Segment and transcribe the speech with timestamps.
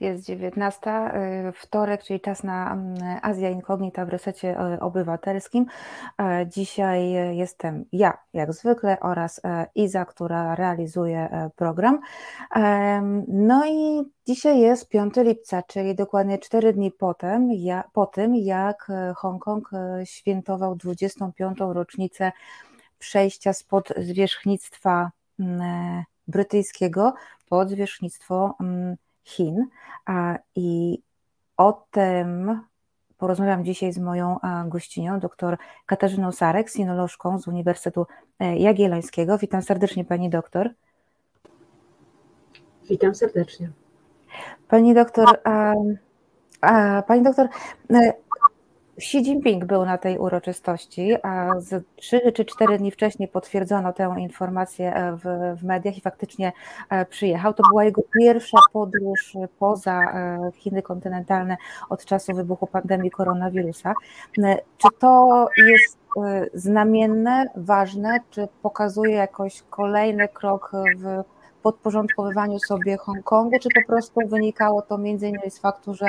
[0.00, 0.90] Jest 19,
[1.48, 5.66] y, wtorek, czyli czas na mm, Azja Incognita w resecie y, obywatelskim.
[6.20, 12.00] E, dzisiaj jestem ja, jak zwykle, oraz e, Iza, która realizuje e, program.
[13.28, 18.92] No i dzisiaj jest 5 lipca, czyli dokładnie 4 dni potem, ja, po tym, jak
[19.16, 19.70] Hongkong
[20.04, 21.58] świętował 25.
[21.60, 22.32] rocznicę
[22.98, 25.10] przejścia spod zwierzchnictwa
[25.40, 27.14] mm, brytyjskiego
[27.48, 28.96] pod zwierzchnictwo mm,
[29.28, 29.66] Chin.
[30.56, 30.98] I
[31.56, 32.60] o tym
[33.18, 35.56] porozmawiam dzisiaj z moją gościnią, dr
[35.86, 38.06] Katarzyną Sarek, sinolożką z Uniwersytetu
[38.38, 39.38] e, Jagiellońskiego.
[39.38, 40.70] Witam serdecznie Pani doktor.
[42.90, 43.70] Witam serdecznie.
[44.68, 45.74] Pani doktor, a,
[46.60, 47.48] a, Pani doktor,
[47.90, 48.12] e,
[48.98, 54.14] Xi Jinping był na tej uroczystości, a z trzy czy cztery dni wcześniej potwierdzono tę
[54.18, 55.22] informację e, w,
[55.60, 56.52] w, mediach i faktycznie
[56.90, 57.54] e, przyjechał.
[57.54, 61.56] To była jego pierwsza podróż poza e, Chiny kontynentalne
[61.90, 63.94] od czasu wybuchu pandemii koronawirusa.
[64.78, 65.98] Czy to jest
[66.54, 71.24] znamienne, ważne, czy pokazuje jakoś kolejny krok w
[71.62, 76.06] podporządkowywaniu sobie Hongkongu, czy po prostu wynikało to między innymi z faktu, że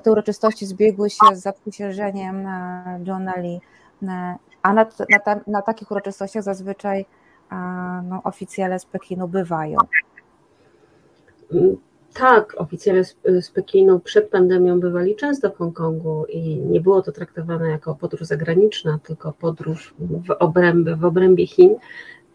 [0.00, 3.60] te uroczystości zbiegły się z zaprzysiężeniem e, Johna Lee,
[4.02, 4.86] e, a na,
[5.26, 7.06] na, na takich uroczystościach zazwyczaj
[7.52, 7.56] e,
[8.08, 9.78] no, oficjele z Pekinu bywają.
[12.14, 17.12] Tak, oficjele z, z, Pekinu przed pandemią bywali często w Hongkongu i nie było to
[17.12, 21.76] traktowane jako podróż zagraniczna, tylko podróż w obrębie, w obrębie Chin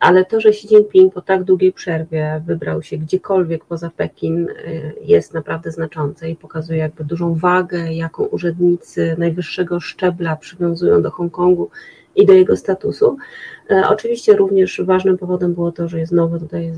[0.02, 4.93] ale to, że Xi Jinping po tak długiej przerwie wybrał się gdziekolwiek poza Pekin, y,
[5.02, 11.69] jest naprawdę znaczące i pokazuje jakby dużą wagę, jaką urzędnicy najwyższego szczebla przywiązują do Hongkongu
[12.16, 13.17] i do jego statusu.
[13.69, 16.71] E, oczywiście również ważnym powodem było to, że jest nowy tutaj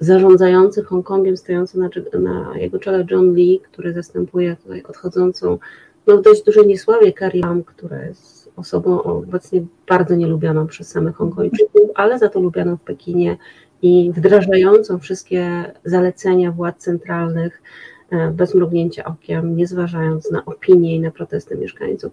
[0.00, 5.58] zarządzający Hongkongiem, stojący na, na jego czele John Lee, który zastępuje tutaj odchodzącą
[6.06, 11.16] no, w dość dużej niesławie Carrie Lam, która jest osobą obecnie bardzo nielubioną przez samych
[11.16, 13.36] Hongkończyków, ale za to lubianą w Pekinie
[13.82, 17.62] i wdrażającą wszystkie zalecenia władz centralnych
[18.10, 22.12] e, bez mrugnięcia okiem, nie zważając na opinie i na protesty mieszkańców.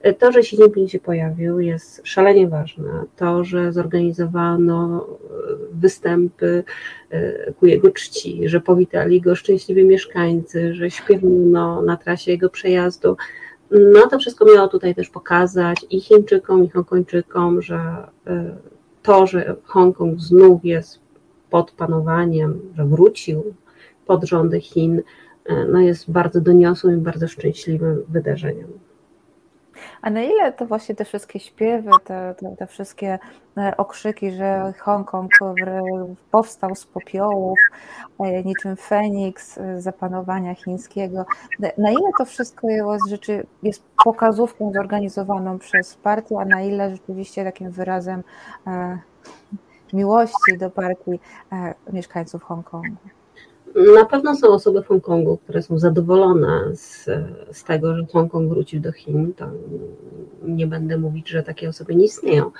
[0.00, 3.04] E, to, że Xi Jinping się pojawił jest szalenie ważne.
[3.16, 5.28] To, że zorganizowano e,
[5.72, 6.64] występy
[7.60, 13.16] ku jego czci, że powitali go szczęśliwi mieszkańcy, że śpiewano na trasie jego przejazdu,
[13.72, 18.30] no to wszystko miało tutaj też pokazać i Chińczykom, i Hongkończykom, że y,
[19.02, 21.00] to, że Hongkong znów jest
[21.50, 23.54] pod panowaniem, że wrócił
[24.06, 25.02] pod rządy Chin, y,
[25.68, 28.68] no jest bardzo doniosłym i bardzo szczęśliwym wydarzeniem.
[30.02, 33.18] A na ile to właśnie te wszystkie śpiewy, te, te, te wszystkie
[33.56, 35.30] e, okrzyki, że Hongkong
[36.30, 37.58] powstał z popiołów,
[38.20, 41.26] e, niczym Feniks zapanowania chińskiego,
[41.78, 47.44] na ile to wszystko jest, rzeczy, jest pokazówką zorganizowaną przez partię, a na ile rzeczywiście
[47.44, 48.22] takim wyrazem
[48.66, 48.98] e,
[49.92, 51.20] miłości do partii
[51.92, 52.96] mieszkańców Hongkongu?
[53.94, 57.04] Na pewno są osoby w Hongkongu, które są zadowolone z,
[57.52, 59.32] z tego, że Hongkong wrócił do Chin.
[59.34, 59.46] To
[60.42, 62.50] nie będę mówić, że takie osoby nie istnieją.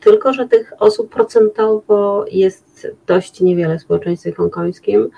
[0.00, 5.10] Tylko, że tych osób procentowo jest dość niewiele w społeczeństwie hongkońskim.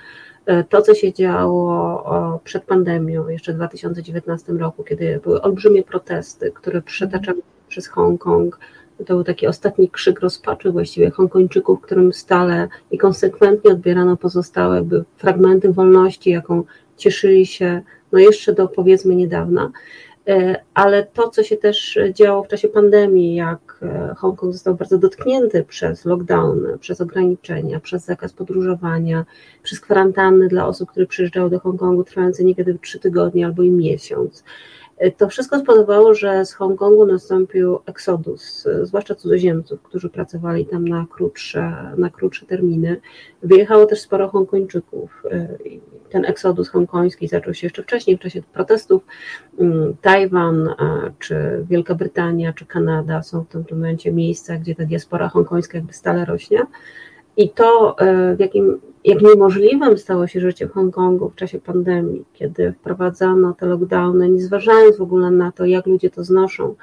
[0.68, 6.82] To, co się działo przed pandemią, jeszcze w 2019 roku, kiedy były olbrzymie protesty, które
[6.82, 8.58] przetaczały przez Hongkong,
[8.98, 15.04] to był taki ostatni krzyk rozpaczy właściwie Hongkończyków, którym stale i konsekwentnie odbierano pozostałe jakby
[15.16, 16.62] fragmenty wolności, jaką
[16.96, 17.82] cieszyli się
[18.12, 19.70] no jeszcze do powiedzmy niedawna.
[20.28, 24.98] E, ale to, co się też działo w czasie pandemii, jak e, Hongkong został bardzo
[24.98, 29.24] dotknięty przez lockdown, przez ograniczenia, przez zakaz podróżowania,
[29.62, 34.44] przez kwarantanny dla osób, które przyjeżdżały do Hongkongu, trwające niekiedy trzy tygodnie albo i miesiąc.
[35.16, 41.92] To wszystko spowodowało, że z Hongkongu nastąpił eksodus, zwłaszcza cudzoziemców, którzy pracowali tam na krótsze,
[41.96, 43.00] na krótsze terminy.
[43.42, 45.22] Wyjechało też sporo Hongkończyków.
[46.10, 49.02] Ten eksodus hongkoński zaczął się jeszcze wcześniej, w czasie protestów.
[50.00, 50.74] Tajwan,
[51.18, 55.92] czy Wielka Brytania, czy Kanada są w tym momencie miejsca, gdzie ta diaspora hongkońska jakby
[55.92, 56.66] stale rośnie.
[57.36, 62.24] I to, e, w jakim, jak niemożliwym stało się życie w Hongkongu w czasie pandemii,
[62.32, 66.74] kiedy wprowadzano te lockdowny, nie zważając w ogóle na to, jak ludzie to znoszą,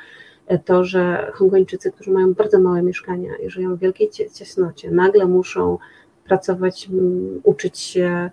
[0.47, 5.25] e, to, że Hongkończycy, którzy mają bardzo małe mieszkania i żyją w wielkiej ciasnocie, nagle
[5.25, 5.77] muszą
[6.25, 6.89] pracować,
[7.43, 8.29] uczyć się,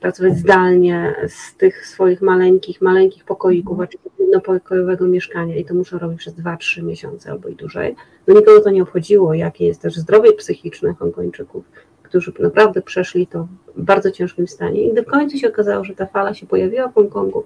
[0.00, 3.86] pracować zdalnie z tych swoich maleńkich, maleńkich pokoików, a
[4.18, 7.96] jednopokojowego mieszkania i to muszą robić przez 2-3 miesiące albo i dłużej.
[8.26, 11.64] No nikogo to nie obchodziło, jakie jest też zdrowie psychiczne Hongkończyków,
[12.12, 14.82] którzy naprawdę przeszli to w bardzo ciężkim stanie.
[14.82, 17.44] I gdy w końcu się okazało, że ta fala się pojawiła w Hongkongu,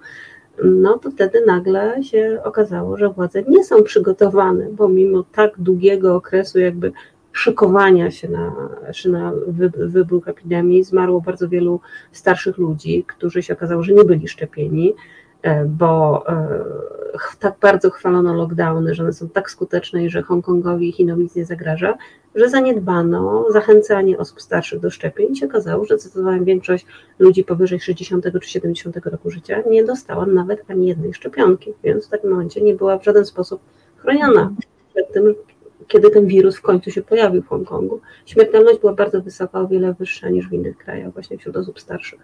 [0.65, 6.15] no to wtedy nagle się okazało, że władze nie są przygotowane, bo mimo tak długiego
[6.15, 6.93] okresu jakby
[7.33, 8.53] szykowania się na,
[9.09, 9.33] na
[9.77, 11.81] wybuch epidemii zmarło bardzo wielu
[12.13, 14.95] starszych ludzi, którzy się okazało, że nie byli szczepieni,
[15.67, 16.65] bo e,
[17.41, 21.35] tak bardzo chwalono lockdowny, że one są tak skuteczne i że Hongkongowi i Chinom nic
[21.35, 21.99] nie zagraża,
[22.35, 26.87] że zaniedbano zachęcanie osób starszych do szczepień i się okazało, że zdecydowana większość
[27.19, 32.11] ludzi powyżej 60 czy 70 roku życia nie dostała nawet ani jednej szczepionki, więc w
[32.11, 33.61] takim momencie nie była w żaden sposób
[33.97, 34.53] chroniona
[34.95, 35.35] przed tym,
[35.89, 38.01] kiedy ten wirus w końcu się pojawił w Hongkongu.
[38.27, 42.21] Śmiertelność była bardzo wysoka, o wiele wyższa niż w innych krajach, właśnie wśród osób starszych.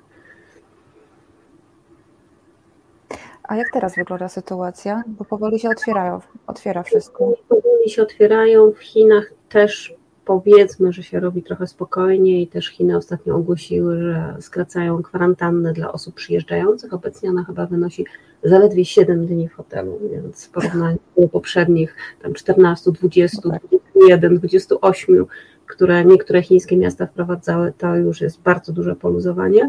[3.53, 5.03] A jak teraz wygląda sytuacja?
[5.07, 7.35] Bo powoli się otwierają, otwiera wszystko.
[7.49, 8.73] Powoli się otwierają.
[8.73, 9.95] W Chinach też
[10.25, 12.47] powiedzmy, że się robi trochę spokojniej.
[12.47, 16.95] Też Chiny ostatnio ogłosiły, że skracają kwarantannę dla osób przyjeżdżających.
[16.95, 18.07] Obecnie ona chyba wynosi
[18.43, 25.27] zaledwie 7 dni w hotelu, więc w porównaniu do poprzednich tam 14, 20, 21, 28,
[25.67, 29.69] które niektóre chińskie miasta wprowadzały, to już jest bardzo duże poluzowanie.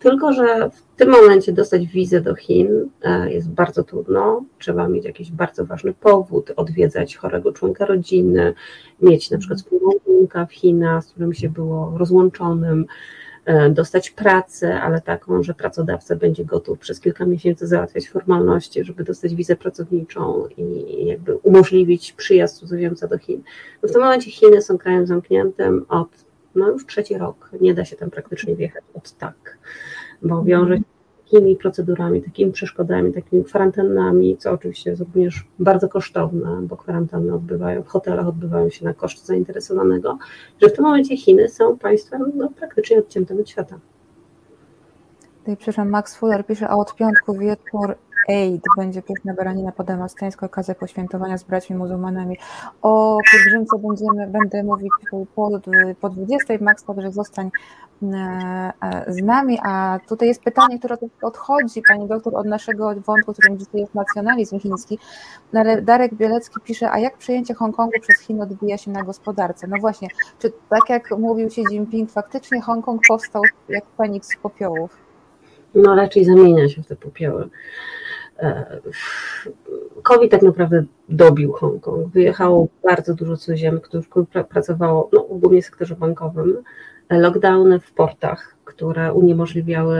[0.00, 4.44] Tylko, że w tym momencie dostać wizę do Chin e, jest bardzo trudno.
[4.58, 8.54] Trzeba mieć jakiś bardzo ważny powód, odwiedzać chorego członka rodziny,
[9.02, 12.86] mieć na przykład wspólnika w Chinach, z którym się było rozłączonym,
[13.44, 19.04] e, dostać pracę, ale taką, że pracodawca będzie gotów przez kilka miesięcy załatwiać formalności, żeby
[19.04, 23.42] dostać wizę pracowniczą i jakby umożliwić przyjazd cudzoziemca do Chin.
[23.82, 27.84] No w tym momencie Chiny są krajem zamkniętym od no już trzeci rok, nie da
[27.84, 29.58] się tam praktycznie wjechać od tak
[30.22, 30.82] bo wiąże się
[31.24, 37.82] takimi procedurami, takimi przeszkodami, takimi kwarantannami, co oczywiście jest również bardzo kosztowne, bo kwarantanny odbywają
[37.82, 40.18] w hotelach, odbywają się na koszt zainteresowanego,
[40.62, 43.78] że w tym momencie Chiny są państwem no, praktycznie odciętym od świata.
[45.38, 47.94] Tutaj przepraszam, Max Fuller pisze, a od piątku wieczór
[48.28, 52.36] Eid będzie piękna baranina podemasteńska, okazja poświętowania z braćmi muzułmanami.
[52.82, 54.90] O pielgrzymce będziemy, będę mówić
[55.34, 55.60] po,
[56.00, 56.54] po 20.
[56.60, 57.50] Max, także zostań
[58.02, 63.32] e, e, z nami, a tutaj jest pytanie, które odchodzi, pani doktor, od naszego wątku,
[63.32, 64.98] którym dzisiaj jest nacjonalizm chiński,
[65.52, 69.66] no ale Darek Bielecki pisze, a jak przejęcie Hongkongu przez Chiny odbija się na gospodarce?
[69.66, 70.08] No właśnie,
[70.38, 75.10] czy tak jak mówił Xi Jinping, faktycznie Hongkong powstał jak Feniks z popiołów?
[75.74, 77.50] No raczej zamienia się w te popioły.
[78.40, 78.80] E,
[80.02, 82.08] COVID tak naprawdę dobił Hongkong.
[82.08, 86.62] Wyjechało bardzo dużo cudzoziemców, którzy pracowało no, głównie w sektorze bankowym.
[87.10, 89.98] Lockdowny w portach, które uniemożliwiały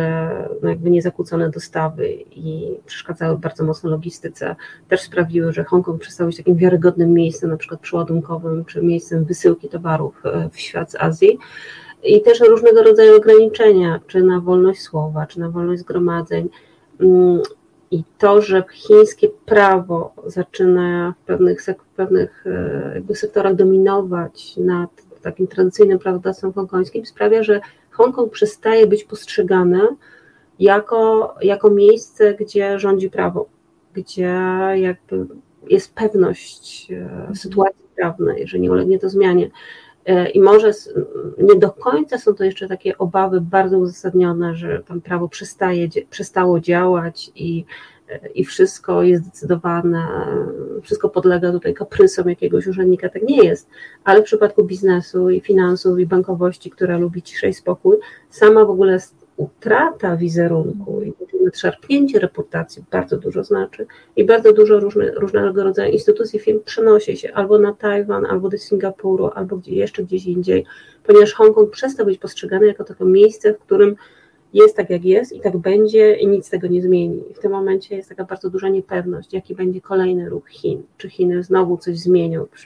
[0.63, 4.57] no, jakby niezakłócone dostawy i przeszkadzały bardzo mocno logistyce,
[4.89, 9.69] też sprawiły, że Hongkong przestał być takim wiarygodnym miejscem, na przykład przeładunkowym, czy miejscem wysyłki
[9.69, 11.39] towarów e, w świat z Azji
[12.03, 16.49] i też różnego rodzaju ograniczenia, czy na wolność słowa, czy na wolność zgromadzeń.
[17.91, 24.91] I to, że chińskie prawo zaczyna w pewnych, w pewnych e, jakby sektorach dominować nad
[25.23, 27.61] takim tradycyjnym prawodawstwem hongkońskim, sprawia, że
[27.91, 29.81] Hongkong przestaje być postrzegany
[30.59, 33.49] jako, jako miejsce, gdzie rządzi prawo,
[33.95, 34.41] gdzie
[34.75, 35.27] jakby
[35.69, 39.51] jest pewność e, sytuacji prawnej, że nie ulegnie to zmianie.
[40.07, 40.73] E, I może
[41.39, 46.61] nie do końca są to jeszcze takie obawy bardzo uzasadnione, że tam prawo przestaje, przestało
[46.61, 47.65] działać i,
[48.09, 50.07] e, i wszystko jest zdecydowane,
[50.83, 53.09] wszystko podlega tutaj kaprysom jakiegoś urzędnika.
[53.09, 53.69] Tak nie jest,
[54.05, 57.97] ale w przypadku biznesu i finansów i bankowości, która lubi ciszej spokój,
[58.31, 58.99] sama w ogóle
[59.41, 61.13] utrata wizerunku i
[61.55, 67.33] szarpnięcie reputacji bardzo dużo znaczy i bardzo dużo różne, różnego rodzaju instytucji firm przenosi się
[67.35, 70.65] albo na Tajwan, albo do Singapuru, albo gdzie, jeszcze gdzieś indziej,
[71.05, 73.97] ponieważ Hongkong przestał być postrzegany jako takie miejsce, w którym
[74.53, 77.25] jest tak jak jest i tak będzie i nic tego nie zmieni.
[77.31, 80.83] I w tym momencie jest taka bardzo duża niepewność, jaki będzie kolejny ruch Chin.
[80.97, 82.65] Czy Chiny znowu coś zmienią w,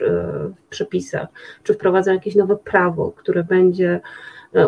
[0.57, 1.27] w przepisach,
[1.63, 4.01] czy wprowadzą jakieś nowe prawo, które będzie E,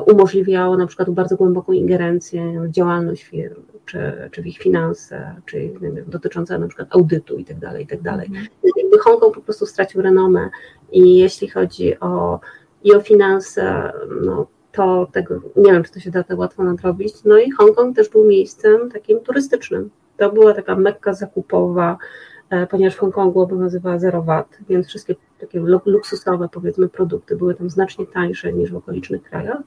[0.05, 5.73] umożliwiało na przykład bardzo głęboką ingerencję w działalność firm, czy, czy w ich finanse, czy
[5.81, 8.27] wiem, dotyczące na przykład audytu i tak dalej, i tak dalej.
[8.27, 8.47] Mhm.
[8.77, 10.49] Jakby Hongkong po prostu stracił renomę
[10.91, 12.39] i jeśli chodzi o
[12.83, 13.91] i o finanse,
[14.21, 17.13] no to tego, nie wiem, czy to się da tak łatwo nadrobić.
[17.25, 19.89] No i Hongkong też był miejscem takim turystycznym.
[20.17, 21.97] To była taka mekka zakupowa,
[22.36, 22.36] E,
[22.69, 28.05] ponieważ w Hongkongu obowiązywała 0 VAT, więc wszystkie takie luksusowe powiedzmy produkty były tam znacznie
[28.05, 29.57] tańsze niż w okolicznych krajach,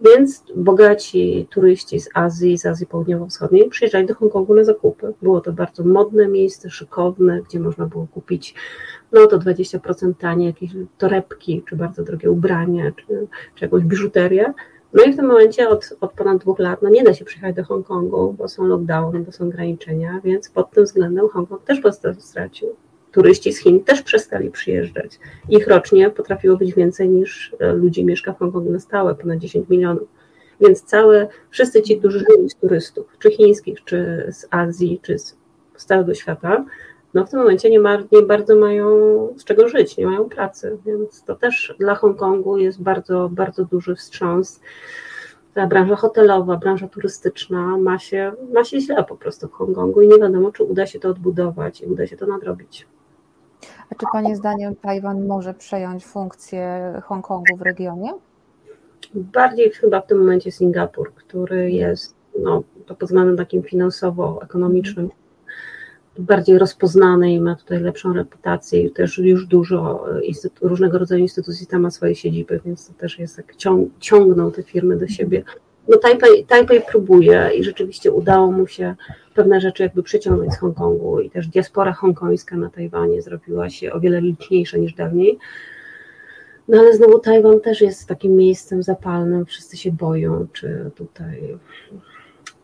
[0.00, 5.14] więc bogaci turyści z Azji, z Azji Południowo-Wschodniej przyjeżdżali do Hongkongu na zakupy.
[5.22, 8.54] Było to bardzo modne miejsce, szykowne, gdzie można było kupić
[9.12, 14.52] no to 20% tanie jakieś torebki, czy bardzo drogie ubrania, czy, czy jakąś biżuterię,
[14.92, 17.56] no i w tym momencie od, od ponad dwóch lat no nie da się przyjechać
[17.56, 21.80] do Hongkongu, bo są lockdowny, bo są ograniczenia, więc pod tym względem Hongkong też
[22.18, 22.68] stracił.
[23.12, 25.18] Turyści z Chin też przestali przyjeżdżać.
[25.48, 29.68] Ich rocznie potrafiło być więcej niż e, ludzi mieszka w Hongkongu na stałe, ponad 10
[29.68, 30.08] milionów.
[30.60, 35.36] Więc całe, wszyscy ci, którzy żyli z turystów, czy chińskich, czy z Azji, czy z
[35.76, 36.64] całego świata,
[37.14, 38.88] no w tym momencie nie, ma, nie bardzo mają
[39.36, 43.94] z czego żyć, nie mają pracy, więc to też dla Hongkongu jest bardzo, bardzo duży
[43.94, 44.60] wstrząs.
[45.54, 50.08] Ta branża hotelowa, branża turystyczna ma się, ma się źle po prostu w Hongkongu i
[50.08, 52.86] nie wiadomo, czy uda się to odbudować i uda się to nadrobić.
[53.90, 58.10] A czy Pani zdaniem Tajwan może przejąć funkcję Hongkongu w regionie?
[59.14, 65.08] Bardziej chyba w tym momencie Singapur, który jest no, to pod względem takim finansowo-ekonomicznym
[66.18, 70.04] bardziej rozpoznany i ma tutaj lepszą reputację i też już dużo
[70.62, 74.52] e, różnego rodzaju instytucji tam ma swoje siedziby, więc to też jest jak ciąg, ciągną
[74.52, 75.42] te firmy do siebie.
[75.88, 78.94] No Taipei, Taipei próbuje i rzeczywiście udało mu się
[79.34, 84.00] pewne rzeczy jakby przyciągnąć z Hongkongu i też diaspora hongkońska na Tajwanie zrobiła się o
[84.00, 85.38] wiele liczniejsza niż dawniej.
[86.68, 91.58] No ale znowu Tajwan też jest takim miejscem zapalnym, wszyscy się boją, czy tutaj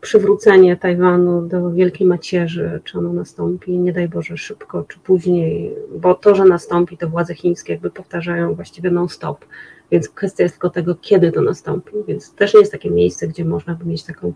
[0.05, 6.15] przywrócenie Tajwanu do Wielkiej Macierzy, czy ono nastąpi, nie daj Boże, szybko czy później, bo
[6.15, 9.45] to, że nastąpi, to władze chińskie jakby powtarzają właściwie non-stop,
[9.91, 13.45] więc kwestia jest tylko tego, kiedy to nastąpi, więc też nie jest takie miejsce, gdzie
[13.45, 14.33] można by mieć taką,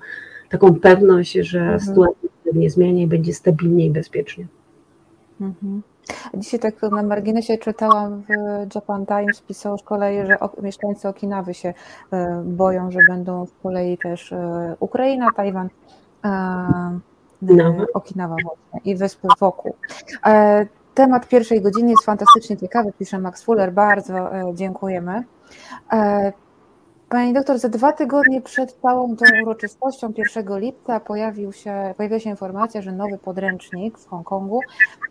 [0.49, 1.81] taką pewność, że mhm.
[1.81, 4.47] sytuacja nie zmieni i będzie stabilnie i bezpiecznie.
[5.41, 5.83] Mhm.
[6.35, 8.29] Dzisiaj tak na marginesie czytałam w
[8.75, 11.75] Japan Times, pisało z kolei, że mieszkańcy Okinawy się
[12.13, 15.69] e, boją, że będą z kolei też e, Ukraina, Tajwan,
[17.43, 17.75] no.
[17.95, 19.75] Okinawa właśnie i wyspy wokół.
[20.95, 25.25] Temat pierwszej godziny jest fantastycznie ciekawy, pisze Max Fuller, bardzo dziękujemy.
[27.09, 32.31] Pani doktor, za dwa tygodnie przed całą tą uroczystością 1 lipca pojawił się, pojawiła się
[32.31, 34.61] informacja, że nowy podręcznik w Hongkongu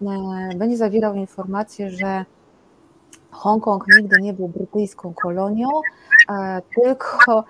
[0.02, 2.26] e, będzie zawierał informację, że
[3.32, 5.68] Hongkong nigdy nie był brytyjską kolonią,
[6.76, 7.44] tylko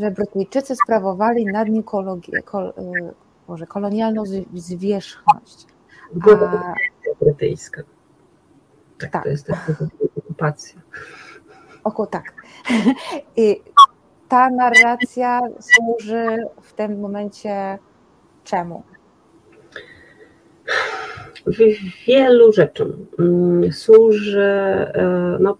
[0.00, 2.72] że Brytyjczycy sprawowali nad nim kologię, kol, e,
[3.48, 4.22] może kolonialną
[4.54, 5.66] zwierzchność.
[6.14, 6.74] Była
[7.20, 7.82] brytyjska.
[8.98, 9.50] Tak, tak, to jest
[10.18, 10.80] okupacja.
[11.84, 12.32] Oko tak.
[13.36, 13.62] I
[14.30, 17.78] ta narracja służy w tym momencie
[18.44, 18.82] czemu?
[22.06, 23.06] Wielu rzeczom.
[23.18, 25.58] Mm, służy e, no,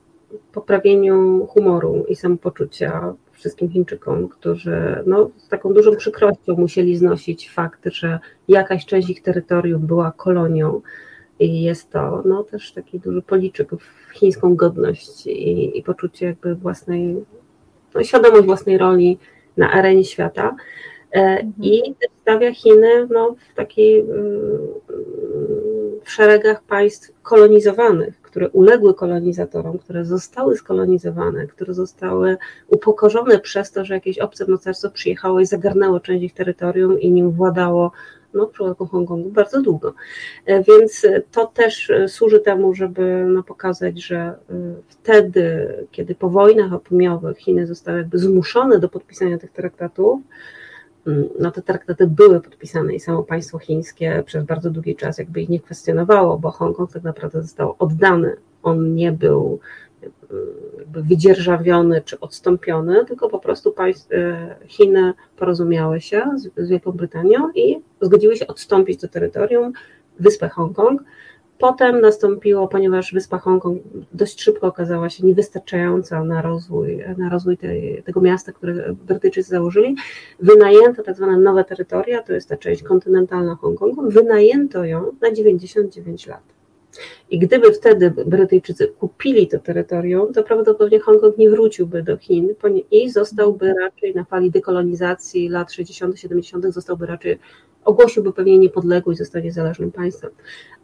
[0.52, 7.80] poprawieniu humoru i samopoczucia wszystkim Chińczykom, którzy no, z taką dużą przykrością musieli znosić fakt,
[7.84, 10.80] że jakaś część ich terytorium była kolonią
[11.38, 16.54] i jest to no, też taki duży policzek w chińską godność i, i poczucie jakby
[16.54, 17.24] własnej
[18.02, 19.18] świadomość własnej roli
[19.56, 20.56] na arenie świata
[21.12, 21.52] e, mhm.
[21.62, 24.04] i stawia Chiny no, w takiej
[26.04, 32.36] w szeregach państw kolonizowanych, które uległy kolonizatorom, które zostały skolonizowane, które zostały
[32.68, 37.30] upokorzone przez to, że jakieś obce mocarstwo przyjechało i zagarnęło część ich terytorium i nim
[37.30, 37.92] władało
[38.34, 39.94] no, przypadku Hongkongu bardzo długo.
[40.46, 44.34] E, więc to też e, służy temu, żeby no, pokazać, że e,
[44.88, 50.20] wtedy, kiedy po wojnach opłymiowych Chiny zostały jakby zmuszone do podpisania tych traktatów,
[51.06, 55.40] mm, no te traktaty były podpisane i samo państwo chińskie przez bardzo długi czas jakby
[55.40, 58.36] ich nie kwestionowało, bo Hongkong tak naprawdę został oddany.
[58.62, 59.60] On nie był
[60.02, 67.50] jakby wydzierżawiony czy odstąpiony, tylko po prostu e, Chiny porozumiały się z, z Wielką Brytanią
[67.54, 69.72] i zgodziły się odstąpić to terytorium,
[70.20, 71.02] wyspę Hongkong.
[71.58, 78.02] Potem nastąpiło, ponieważ wyspa Hongkong dość szybko okazała się niewystarczająca na rozwój, na rozwój tej,
[78.02, 79.96] tego miasta, które Brytyjczycy założyli,
[80.38, 86.26] wynajęto tak zwane nowe terytoria, to jest ta część kontynentalna Hongkongu, wynajęto ją na 99
[86.26, 86.42] lat.
[87.30, 92.54] I gdyby wtedy Brytyjczycy kupili to terytorium, to prawdopodobnie Hongkong nie wróciłby do Chin
[92.90, 97.38] i zostałby raczej na fali dekolonizacji lat 60., 70., zostałby raczej
[97.84, 100.30] ogłosiłby pewnie niepodległość, zostanie zależnym państwem.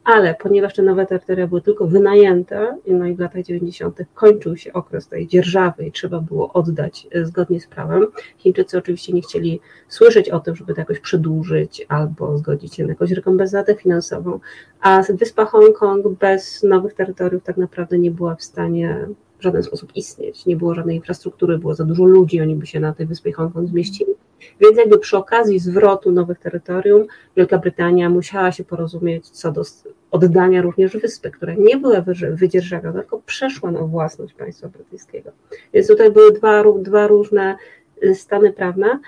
[0.04, 3.98] Ale ponieważ te nowe terytoria były tylko wynajęte, no i w latach 90.
[4.14, 8.06] kończył się okres tej dzierżawy i trzeba było oddać e, zgodnie z prawem,
[8.38, 12.88] Chińczycy oczywiście nie chcieli słyszeć o tym, żeby to jakoś przedłużyć albo zgodzić się na
[12.88, 14.40] jakąś rekompensatę finansową,
[14.80, 19.06] a wyspa Hongkong bez nowych terytoriów tak naprawdę nie była w stanie
[19.38, 20.46] w żaden sposób istnieć.
[20.46, 23.68] Nie było żadnej infrastruktury, było za dużo ludzi, oni by się na tej wyspie Hongkong
[23.68, 24.12] zmieścili.
[24.60, 29.62] Więc jakby przy okazji zwrotu nowych terytorium Wielka Brytania musiała się porozumieć co do
[30.10, 35.30] oddania również wyspy, która nie była wydzierżawiona, tylko przeszła na własność państwa brytyjskiego.
[35.72, 37.56] Więc tutaj były dwa, dwa różne
[38.02, 39.00] y, stany prawne.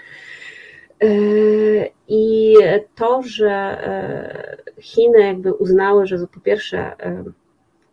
[1.02, 2.54] Y, I
[2.94, 3.78] to, że
[4.78, 6.96] y, Chiny jakby uznały, że po pierwsze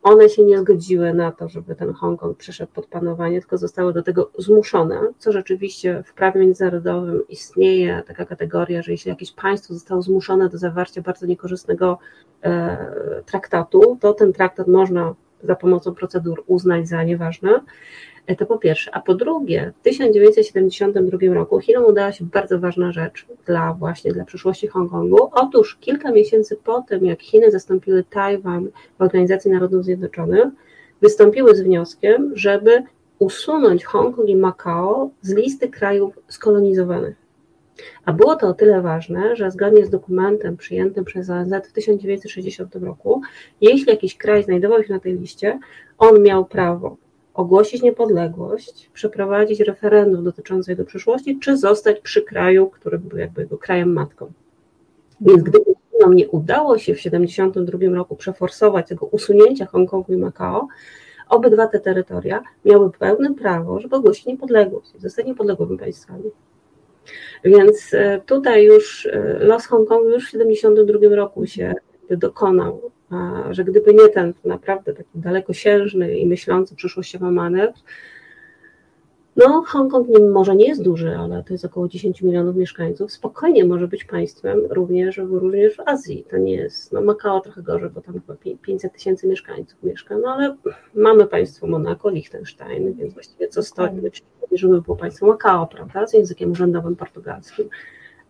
[0.03, 4.03] one się nie zgodziły na to, żeby ten Hongkong przeszedł pod panowanie, tylko zostały do
[4.03, 10.01] tego zmuszone, co rzeczywiście w prawie międzynarodowym istnieje taka kategoria, że jeśli jakieś państwo zostało
[10.01, 11.97] zmuszone do zawarcia bardzo niekorzystnego
[13.25, 17.49] traktatu, to ten traktat można za pomocą procedur uznać za nieważny.
[18.37, 18.95] To po pierwsze.
[18.95, 24.25] A po drugie, w 1972 roku Chinom udała się bardzo ważna rzecz dla właśnie dla
[24.25, 25.29] przyszłości Hongkongu.
[25.31, 30.45] Otóż kilka miesięcy po tym, jak Chiny zastąpiły Tajwan w Organizacji Narodów Zjednoczonych,
[31.01, 32.83] wystąpiły z wnioskiem, żeby
[33.19, 37.15] usunąć Hongkong i Makao z listy krajów skolonizowanych.
[38.05, 42.75] A było to o tyle ważne, że zgodnie z dokumentem przyjętym przez ONZ w 1960
[42.75, 43.21] roku,
[43.61, 45.59] jeśli jakiś kraj znajdował się na tej liście,
[45.97, 46.97] on miał prawo
[47.35, 53.57] ogłosić niepodległość, przeprowadzić referendum dotyczące jego przyszłości, czy zostać przy kraju, który był jakby jego
[53.57, 54.31] krajem matką.
[55.21, 55.65] Więc gdyby
[56.01, 60.67] nam nie udało się w 1972 roku przeforsować tego usunięcia Hongkongu i Makao,
[61.29, 66.31] obydwa te terytoria miały pełne prawo, żeby ogłosić niepodległość, zostać niepodległymi państwami.
[67.43, 71.73] Więc e, tutaj już e, los Hongkongu już w 1972 roku się
[72.09, 72.91] dokonał
[73.51, 77.79] że gdyby nie ten naprawdę taki dalekosiężny i myślący przyszłościowo manewr,
[79.35, 83.11] no, Hongkong może nie jest duży, ale to jest około 10 milionów mieszkańców.
[83.11, 86.25] Spokojnie może być państwem również, również w Azji.
[86.29, 90.29] To nie jest, no Makao trochę gorzej, bo tam chyba 500 tysięcy mieszkańców mieszka, no
[90.29, 90.55] ale
[90.93, 93.89] mamy państwo Monako, Liechtenstein, więc właściwie co stoi,
[94.51, 97.69] żeby było państwo Makao, prawda, z językiem urzędowym portugalskim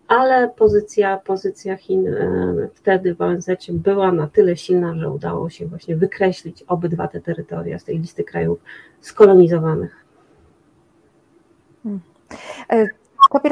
[0.07, 5.65] ale pozycja, pozycja Chin e, wtedy w ONZ była na tyle silna, że udało się
[5.65, 8.59] właśnie wykreślić obydwa te terytoria z tej listy krajów
[9.01, 10.05] skolonizowanych.
[11.83, 11.99] Hmm.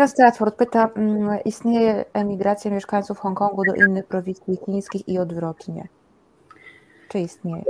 [0.07, 5.87] Stratford pyta, mm, istnieje emigracja mieszkańców Hongkongu do innych prowincji chińskich i odwrotnie?
[7.09, 7.63] Czy istnieje?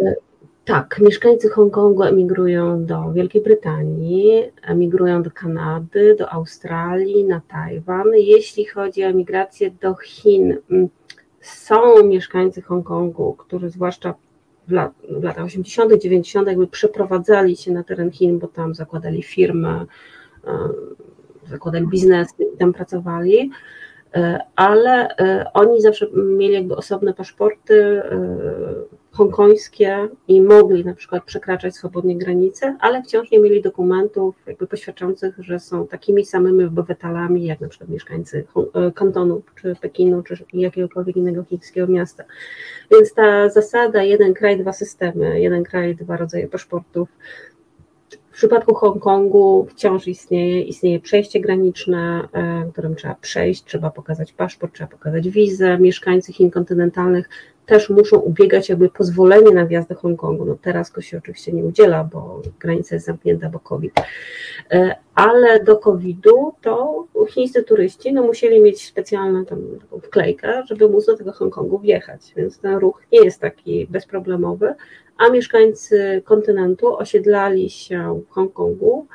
[0.64, 8.08] E, tak, mieszkańcy Hongkongu emigrują do Wielkiej Brytanii, emigrują do Kanady, do Australii, na Tajwan.
[8.14, 10.90] Jeśli chodzi o emigrację do Chin, mm,
[11.42, 14.14] są mieszkańcy Hongkongu, którzy zwłaszcza
[14.68, 16.48] w, lat, w latach 80., 90.
[16.48, 19.86] jakby przeprowadzali się na teren Chin, bo tam zakładali firmy,
[21.48, 23.52] zakładali biznesy i tam pracowali
[24.16, 31.24] e, ale e, oni zawsze mieli jakby osobne paszporty e, hongkońskie i mogli na przykład
[31.24, 37.46] przekraczać swobodnie granice, ale wciąż nie mieli dokumentów jakby poświadczających, że są takimi samymi obywatelami
[37.46, 42.24] jak na przykład mieszkańcy e, kantonu, czy Pekinu, czy jakiegokolwiek innego chińskiego miasta.
[42.92, 47.10] Więc ta zasada jeden kraj, dwa systemy, jeden kraj, dwa rodzaje paszportów
[48.34, 54.74] w przypadku Hongkongu wciąż istnieje, istnieje przejście graniczne, e, którym trzeba przejść, trzeba pokazać paszport,
[54.74, 55.78] trzeba pokazać wizę.
[55.80, 57.30] Mieszkańcy Chin kontynentalnych
[57.66, 60.46] też muszą ubiegać jakby pozwolenie na wjazd do Hongkongu.
[60.46, 63.94] No teraz go się oczywiście nie udziela, bo granica jest zamknięta, bo COVID.
[64.72, 69.60] E, ale do COVID-u to chińscy turyści no, musieli mieć specjalną tam
[70.02, 74.74] wklejkę, żeby móc do tego Hongkongu wjechać, więc ten ruch nie jest taki bezproblemowy,
[75.18, 79.08] a mieszkańcy kontynentu osiedlali się w Hongkongu,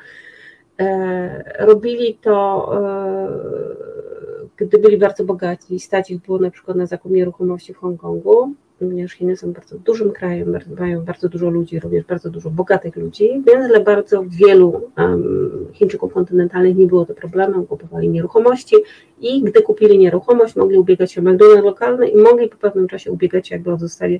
[0.79, 7.11] e, robili to e, gdy byli bardzo bogaci, stać ich było na przykład na zakup
[7.11, 12.29] nieruchomości w Hongkongu, ponieważ Chiny są bardzo dużym krajem, mają bardzo dużo ludzi, również bardzo
[12.29, 18.09] dużo bogatych ludzi, więc dla bardzo wielu um, Chińczyków kontynentalnych nie było to problemem, kupowali
[18.09, 18.75] nieruchomości
[19.21, 23.11] i gdy kupili nieruchomość, mogli ubiegać się o meldunek lokalny i mogli po pewnym czasie
[23.11, 24.19] ubiegać się jakby o dostanie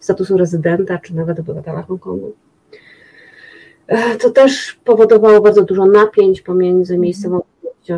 [0.00, 2.32] statusu rezydenta, czy nawet obywatela Hongkongu.
[3.86, 7.42] E, to też powodowało bardzo dużo napięć pomiędzy miejscową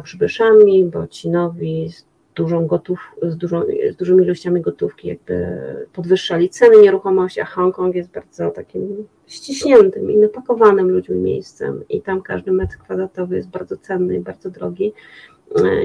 [0.03, 5.57] przybyszami, bo ci nowi z, dużą gotów, z, dużą, z dużymi ilościami gotówki jakby
[5.93, 12.23] podwyższali ceny nieruchomości, a Hongkong jest bardzo takim ściśniętym i napakowanym ludźmi miejscem i tam
[12.23, 14.93] każdy metr kwadratowy jest bardzo cenny i bardzo drogi.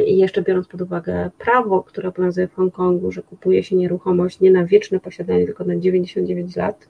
[0.06, 4.52] I jeszcze biorąc pod uwagę prawo, które obowiązuje w Hongkongu, że kupuje się nieruchomość nie
[4.52, 6.88] na wieczne posiadanie, tylko na 99 lat.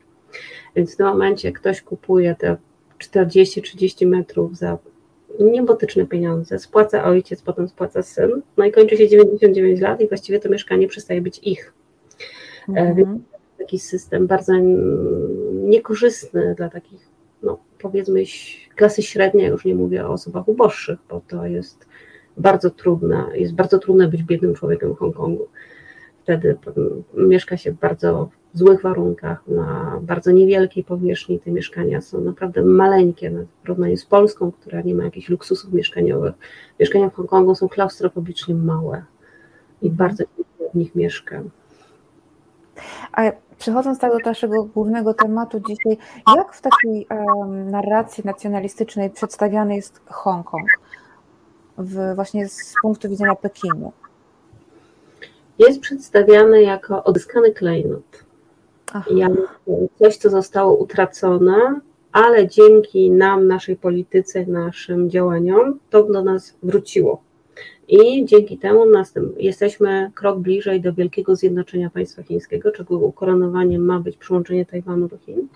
[0.76, 2.58] Więc w tym momencie ktoś kupuje te
[3.00, 4.78] 40-30 metrów za
[5.40, 10.40] niebotyczne pieniądze, spłaca ojciec, potem spłaca syn, no i kończy się 99 lat i właściwie
[10.40, 11.74] to mieszkanie przestaje być ich.
[12.70, 12.96] Mhm.
[12.96, 13.10] Więc
[13.58, 14.54] taki system bardzo
[15.54, 17.08] niekorzystny dla takich,
[17.44, 18.24] no powiedzmy,
[18.76, 21.86] klasy średniej, już nie mówię o osobach uboższych, bo to jest
[22.38, 25.48] bardzo trudne, jest bardzo trudne być biednym człowiekiem w Hongkongu.
[26.24, 26.58] Wtedy
[27.14, 31.40] mieszka się w bardzo złych warunkach, na bardzo niewielkiej powierzchni.
[31.40, 36.34] Te mieszkania są naprawdę maleńkie w porównaniu z Polską, która nie ma jakichś luksusów mieszkaniowych.
[36.80, 39.04] Mieszkania w Hongkongu są klaustrofobicznie małe
[39.82, 40.24] i bardzo
[40.74, 41.42] w nich mieszka.
[43.12, 43.22] A
[43.58, 45.98] przechodząc tak do naszego głównego tematu dzisiaj,
[46.38, 50.68] jak w takiej um, narracji nacjonalistycznej przedstawiany jest Hongkong?
[51.78, 53.92] W, właśnie z punktu widzenia Pekinu?
[55.60, 58.24] Jest przedstawiany jako odzyskany klejnot.
[59.16, 59.32] Jak
[60.00, 61.80] coś, co zostało utracone,
[62.12, 67.22] ale dzięki nam, naszej polityce, naszym działaniom, to do nas wróciło.
[67.88, 68.86] I dzięki temu
[69.38, 75.18] jesteśmy krok bliżej do wielkiego zjednoczenia państwa chińskiego, czego ukoronowaniem ma być przyłączenie Tajwanu do
[75.18, 75.48] Chin.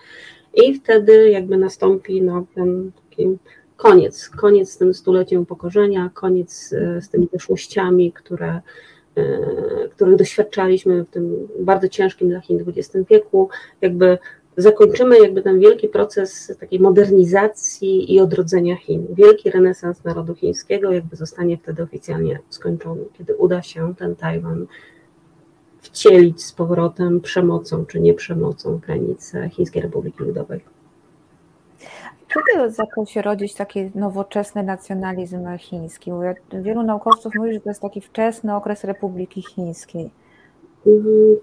[0.53, 3.37] I wtedy jakby nastąpi no, ten taki
[3.77, 8.61] koniec, koniec z tym stuleciem upokorzenia, koniec e, z tymi przeszłościami, które,
[9.91, 13.49] których doświadczaliśmy w tym bardzo ciężkim dla Chin XX wieku,
[13.81, 14.17] jakby
[14.57, 19.07] zakończymy jakby ten wielki proces takiej modernizacji i odrodzenia Chin.
[19.09, 24.67] Wielki renesans narodu chińskiego jakby zostanie wtedy oficjalnie skończony, kiedy uda się ten Tajwan
[25.81, 30.76] wcielić z powrotem przemocą czy nieprzemocą granice Chińskiej Republiki Ludowej.
[32.33, 36.11] Kiedy zaczął się rodzić taki nowoczesny nacjonalizm chiński?
[36.53, 40.09] Wielu naukowców mówi, że to jest taki wczesny okres Republiki Chińskiej.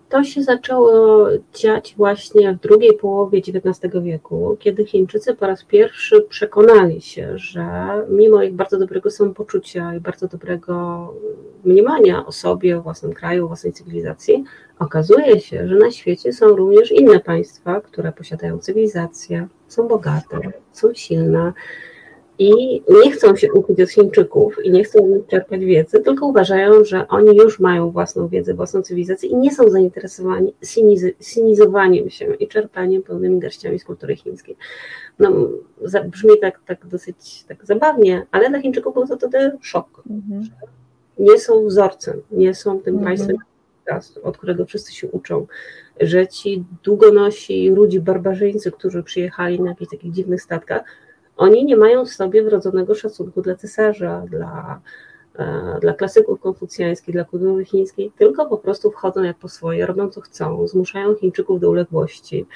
[0.08, 6.22] To się zaczęło dziać właśnie w drugiej połowie XIX wieku, kiedy Chińczycy po raz pierwszy
[6.22, 7.64] przekonali się, że
[8.08, 11.08] mimo ich bardzo dobrego samopoczucia i bardzo dobrego
[11.64, 14.44] mniemania o sobie, o własnym kraju, o własnej cywilizacji,
[14.78, 20.40] okazuje się, że na świecie są również inne państwa, które posiadają cywilizację, są bogate,
[20.72, 21.52] są silne
[22.38, 27.08] i nie chcą się uczyć od Chińczyków i nie chcą czerpać wiedzy, tylko uważają, że
[27.08, 30.54] oni już mają własną wiedzę, własną cywilizację i nie są zainteresowani
[31.20, 34.56] sinizowaniem się i czerpaniem pełnymi garściami z kultury chińskiej.
[35.18, 35.30] No,
[36.04, 40.02] brzmi tak, tak dosyć tak zabawnie, ale dla Chińczyków był to wtedy szok.
[40.10, 40.48] Mhm.
[41.18, 43.04] Nie są wzorcem, nie są tym mhm.
[43.04, 43.36] państwem,
[44.22, 45.46] od którego wszyscy się uczą,
[46.00, 50.84] że ci długonosi ludzi barbarzyńcy, którzy przyjechali na jakichś takich dziwnych statkach,
[51.36, 54.80] oni nie mają w sobie wrodzonego szacunku dla cesarza, dla,
[55.38, 60.10] e, dla klasyków konfucjańskich, dla kultury chińskiej, tylko po prostu wchodzą jak po swoje, robią
[60.10, 62.46] co chcą, zmuszają Chińczyków do uległości,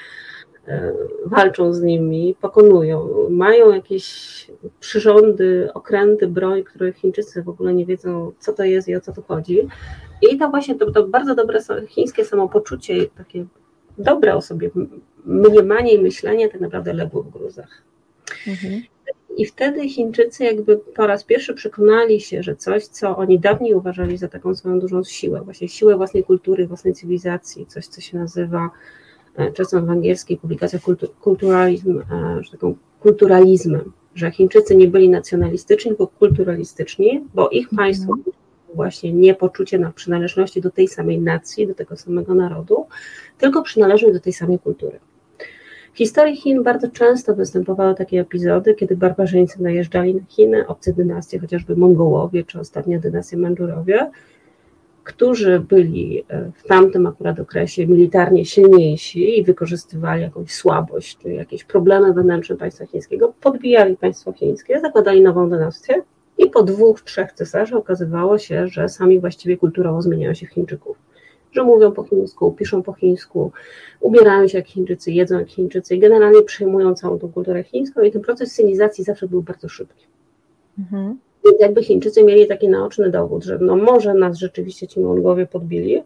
[0.67, 0.93] e,
[1.25, 4.47] walczą z nimi, pokonują, mają jakieś
[4.79, 9.13] przyrządy, okręty, broń, których Chińczycy w ogóle nie wiedzą, co to jest i o co
[9.13, 9.67] tu chodzi.
[10.31, 13.45] I to właśnie to, to bardzo dobre chińskie samopoczucie, takie
[13.97, 14.69] dobre o sobie
[15.25, 17.89] mniemanie i myślenie tak naprawdę legło w gruzach.
[18.47, 18.81] Mhm.
[19.37, 24.17] I wtedy Chińczycy jakby po raz pierwszy przekonali się, że coś, co oni dawniej uważali
[24.17, 28.69] za taką swoją dużą siłę, właśnie siłę własnej kultury, własnej cywilizacji, coś, co się nazywa
[29.35, 30.81] e, czasem w angielskiej publikacjach
[31.21, 37.77] kulturalizm, e, że taką kulturalizmem, że Chińczycy nie byli nacjonalistyczni, tylko kulturalistyczni, bo ich mhm.
[37.77, 38.13] państwo
[38.73, 42.85] właśnie nie poczucie na przynależności do tej samej nacji, do tego samego narodu,
[43.37, 44.99] tylko przynależność do tej samej kultury.
[45.93, 51.39] W historii Chin bardzo często występowały takie epizody, kiedy barbarzyńcy najeżdżali na Chiny, obce dynastie,
[51.39, 54.11] chociażby Mongołowie czy ostatnia dynastia Mandżurowie,
[55.03, 61.63] którzy byli e, w tamtym akurat okresie militarnie silniejsi i wykorzystywali jakąś słabość czy jakieś
[61.63, 66.01] problemy wewnętrzne państwa chińskiego, podbijali państwo chińskie, zakładali nową dynastię
[66.37, 70.97] i po dwóch, trzech cesarzach okazywało się, że sami właściwie kulturowo zmieniają się w Chińczyków
[71.51, 73.51] że mówią po chińsku, piszą po chińsku,
[73.99, 78.11] ubierają się jak Chińczycy, jedzą jak Chińczycy i generalnie przejmują całą tą kulturę chińską i
[78.11, 80.05] ten proces synizacji zawsze był bardzo szybki.
[80.79, 81.19] Mhm.
[81.45, 86.03] Więc jakby Chińczycy mieli taki naoczny dowód, że no może nas rzeczywiście ci Mongowie podbili,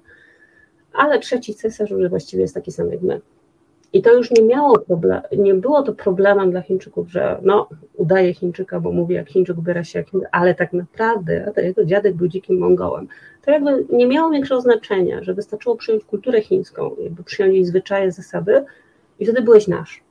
[0.93, 3.21] ale trzeci cesarz już właściwie jest taki sam jak my.
[3.93, 8.33] I to już nie miało problem, nie było to problemem dla Chińczyków, że no, udaje
[8.33, 12.15] Chińczyka, bo mówi jak Chińczyk, ubiera się jak Chińczyk, ale tak naprawdę to jego dziadek
[12.15, 13.07] był dzikim Mongołem.
[13.45, 18.11] To jakby nie miało większego znaczenia, że wystarczyło przyjąć kulturę chińską, jakby przyjąć jej zwyczaje,
[18.11, 18.65] zasady
[19.19, 20.03] i wtedy byłeś nasz.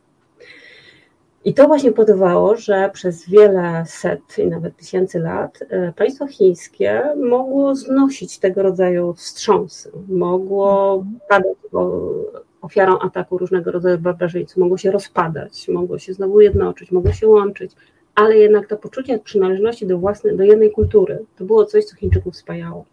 [1.44, 7.02] I to właśnie powodowało, że przez wiele set i nawet tysięcy lat e, państwo chińskie
[7.16, 11.56] mogło znosić tego rodzaju wstrząsy, mogło padać
[12.62, 17.72] ofiarą ataku różnego rodzaju barbarzyńców, mogło się rozpadać, mogło się znowu jednoczyć, mogło się łączyć,
[18.14, 22.36] ale jednak to poczucie przynależności do własnej, do jednej kultury, to było coś, co Chińczyków
[22.36, 22.84] spajało.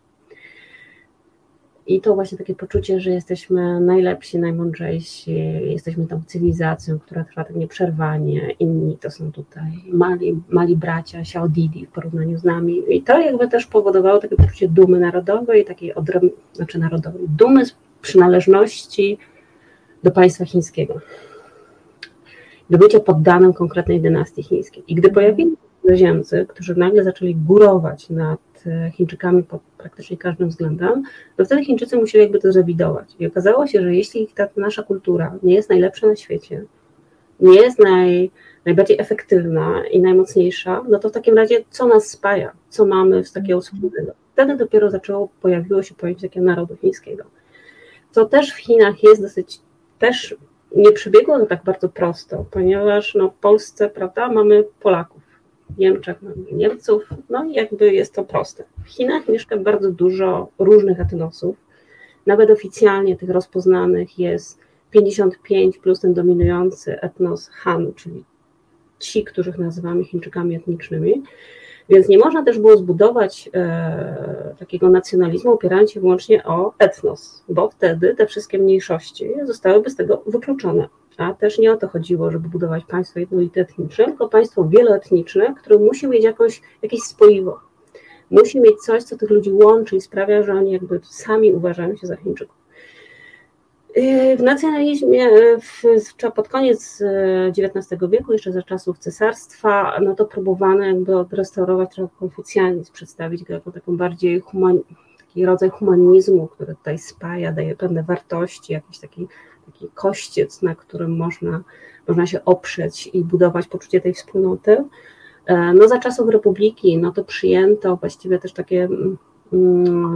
[1.88, 7.56] I to właśnie takie poczucie, że jesteśmy najlepsi, najmądrzejsi, jesteśmy tą cywilizacją, która trwa tak
[7.56, 12.82] nieprzerwanie, inni to są tutaj mali, mali bracia, Xiaodidi w porównaniu z nami.
[12.90, 16.34] I to jakby też powodowało takie poczucie dumy narodowej, takiej odręb...
[16.54, 19.18] znaczy narodowej, dumy z przynależności
[20.04, 21.00] do państwa chińskiego.
[22.70, 24.84] Do bycia poddanym konkretnej dynastii chińskiej.
[24.88, 30.50] I gdy pojawili się cudzoziemcy, którzy nagle zaczęli górować nad e, Chińczykami pod praktycznie każdym
[30.50, 31.04] względem,
[31.38, 33.16] to wtedy Chińczycy musieli jakby to zrewidować.
[33.20, 36.66] I okazało się, że jeśli ta nasza kultura nie jest najlepsza na świecie,
[37.40, 38.32] nie jest naj,
[38.66, 43.32] najbardziej efektywna i najmocniejsza, no to w takim razie co nas spaja, co mamy z
[43.32, 44.12] takiego wspólnego.
[44.34, 47.24] Wtedy dopiero zaczęło, pojawiło się pojęcie takiego narodu chińskiego.
[48.12, 49.60] Co też w Chinach jest dosyć,
[50.00, 50.36] też
[50.76, 55.22] nie przebiegło to tak bardzo prosto, ponieważ no, w Polsce, prawda, mamy Polaków,
[55.70, 58.64] w Niemczech mamy Niemców, no i jakby jest to proste.
[58.84, 61.56] W Chinach mieszka bardzo dużo różnych etnosów,
[62.26, 64.60] nawet oficjalnie tych rozpoznanych jest
[64.92, 68.24] 55 plus ten dominujący etnos Han, czyli
[69.00, 71.24] ci, których nazywamy Chińczykami etnicznymi.
[71.89, 77.69] Więc nie można też było zbudować e, takiego nacjonalizmu opierając się wyłącznie o etnos, bo
[77.69, 80.89] wtedy te wszystkie mniejszości zostałyby z tego wykluczone.
[81.17, 85.78] A też nie o to chodziło, żeby budować państwo jednolite etniczne, tylko państwo wieloetniczne, które
[85.78, 87.60] musi mieć jakąś, jakieś spoiwo.
[88.32, 92.08] Musi mieć coś, co tych ludzi łączy i sprawia, że oni jakby sami uważają się
[92.08, 92.59] za Chińczyków.
[93.97, 95.28] Y, w nacjonalizmie
[95.62, 97.04] w, pod koniec
[97.49, 103.54] XIX wieku, jeszcze za czasów cesarstwa, no to próbowano jakby odrestaurować trochę konfucjanizm, przedstawić go
[103.54, 104.80] jako taką bardziej human,
[105.17, 109.28] taki rodzaj humanizmu, który tutaj spaja, daje pewne wartości, jakiś taki,
[109.65, 111.63] taki kościec, na którym można,
[112.08, 114.86] można się oprzeć i budować poczucie tej wspólnoty.
[115.45, 119.17] E, no za czasów Republiki, no to przyjęto właściwie też takie Mm,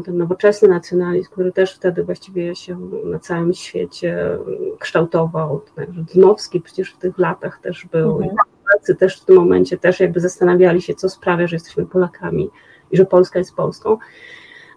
[0.06, 4.38] ten nowoczesny nacjonalizm, który też wtedy właściwie się na całym świecie
[4.80, 5.62] kształtował.
[5.76, 8.12] Także Dmowski przecież w tych latach też był.
[8.12, 8.36] Mhm.
[8.64, 12.50] Polacy też w tym momencie też jakby zastanawiali się, co sprawia, że jesteśmy Polakami
[12.92, 13.98] i że Polska jest Polską.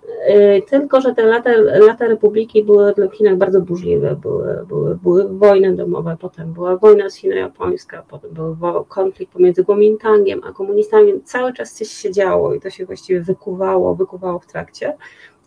[0.08, 1.50] Y, tylko, że te lata,
[1.86, 4.16] lata republiki były w Chinach bardzo burzliwe.
[4.16, 10.52] Były, były, były wojny domowe, potem była wojna sino-japońska, potem był konflikt pomiędzy Kuomintangiem a
[10.52, 11.22] komunistami.
[11.24, 14.96] Cały czas coś się działo i to się właściwie wykuwało, wykuwało w trakcie.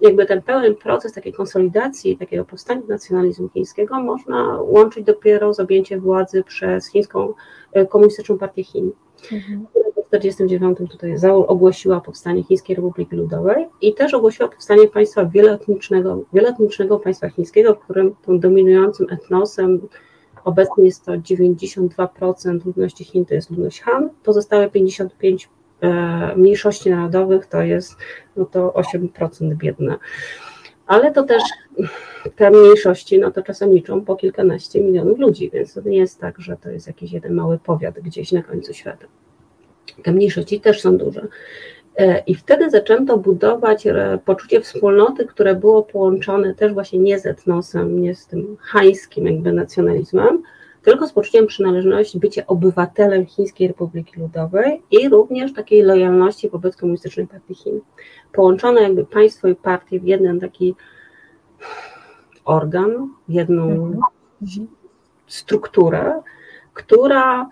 [0.01, 5.99] Jakby ten pełen proces takiej konsolidacji, takiego powstania nacjonalizmu chińskiego można łączyć dopiero z objęciem
[5.99, 7.33] władzy przez chińską
[7.77, 8.91] y, komunistyczną partię Chin.
[9.31, 9.65] Mhm.
[10.17, 17.29] 1949 tutaj ogłosiła powstanie Chińskiej Republiki Ludowej i też ogłosiła powstanie państwa wieloetnicznego, wieloetnicznego państwa
[17.29, 19.87] chińskiego, w którym tym dominującym etnosem
[20.43, 25.49] obecnie jest to 92% ludności Chin to jest ludność Han, pozostałe 55
[25.81, 27.95] e, mniejszości narodowych to jest
[28.35, 29.97] no to 8% biedne.
[30.87, 31.43] Ale to też
[32.35, 36.39] te mniejszości, no to czasem liczą po kilkanaście milionów ludzi, więc to nie jest tak,
[36.39, 39.07] że to jest jakiś jeden mały powiat gdzieś na końcu świata
[40.03, 41.27] te mniejszości też są duże.
[41.99, 47.25] E, I wtedy zaczęto budować e, poczucie wspólnoty, które było połączone też właśnie nie z
[47.25, 50.43] etnosem, nie z tym hańskim jakby nacjonalizmem,
[50.81, 57.27] tylko z poczuciem przynależności, bycia obywatelem Chińskiej Republiki Ludowej i również takiej lojalności wobec Komunistycznej
[57.27, 57.81] Partii Chin.
[58.33, 60.75] Połączone jakby państwo i partie w jeden taki
[62.45, 63.99] organ, w jedną mhm.
[65.27, 66.21] strukturę,
[66.73, 67.49] która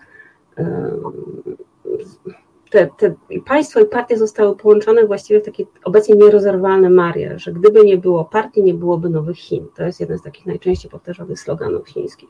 [2.70, 3.14] te, te
[3.46, 8.24] państwo i partie zostały połączone właściwie w taki obecnie nierozerwalny marię, że gdyby nie było
[8.24, 9.66] partii, nie byłoby nowych Chin.
[9.76, 12.28] To jest jeden z takich najczęściej powtarzanych sloganów chińskich.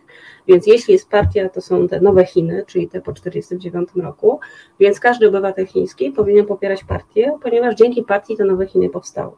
[0.49, 4.41] Więc jeśli jest partia, to są te nowe Chiny, czyli te po 1949 roku,
[4.81, 9.33] więc każdy obywatel chiński powinien popierać partię, ponieważ dzięki partii te nowe Chiny powstały.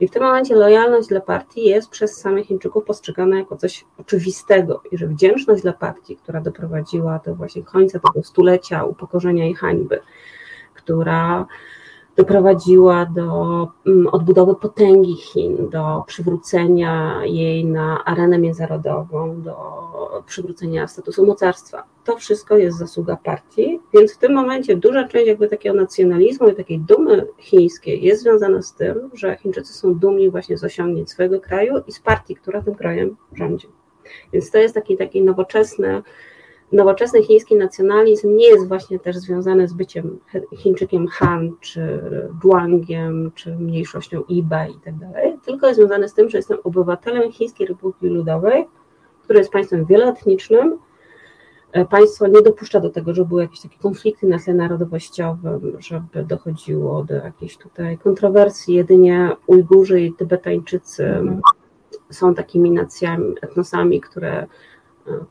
[0.00, 4.82] I w tym momencie lojalność dla partii jest przez samych Chińczyków postrzegana jako coś oczywistego.
[4.92, 10.00] I że wdzięczność dla partii, która doprowadziła do właśnie końca tego stulecia upokorzenia i hańby,
[10.74, 11.46] która
[12.20, 19.56] doprowadziła do mm, odbudowy potęgi Chin, do przywrócenia jej na arenę międzynarodową, do
[20.26, 21.84] przywrócenia statusu mocarstwa.
[22.04, 26.54] To wszystko jest zasługa partii, więc w tym momencie duża część jakby takiego nacjonalizmu i
[26.54, 31.40] takiej dumy chińskiej jest związana z tym, że Chińczycy są dumni właśnie z osiągnięć swojego
[31.40, 33.68] kraju i z partii, która tym krajem rządzi.
[34.32, 36.02] Więc to jest taki, taki nowoczesny
[36.72, 40.18] nowoczesny chiński nacjonalizm nie jest właśnie też związany z byciem
[40.56, 42.00] Chińczykiem Han, czy
[42.42, 47.32] Zhuangiem, czy mniejszością Iba i tak dalej, tylko jest związany z tym, że jestem obywatelem
[47.32, 48.66] Chińskiej Republiki Ludowej,
[49.24, 50.78] które jest państwem wieloetnicznym.
[51.72, 56.24] E, państwo nie dopuszcza do tego, żeby były jakieś takie konflikty na tle narodowościowym, żeby
[56.24, 58.74] dochodziło do jakichś tutaj kontrowersji.
[58.74, 61.40] Jedynie Ujgurzy i Tybetańczycy mm.
[62.10, 64.46] są takimi nacjami, etnosami, które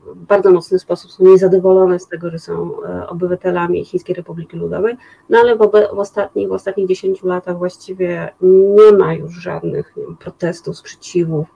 [0.06, 4.96] w bardzo mocny sposób są niezadowolone z tego, że są e, obywatelami Chińskiej Republiki Ludowej,
[5.28, 5.58] no ale w,
[5.94, 8.34] w ostatnich, w ostatnich 10 latach właściwie
[8.76, 11.46] nie ma już żadnych wiem, protestów, sprzeciwów,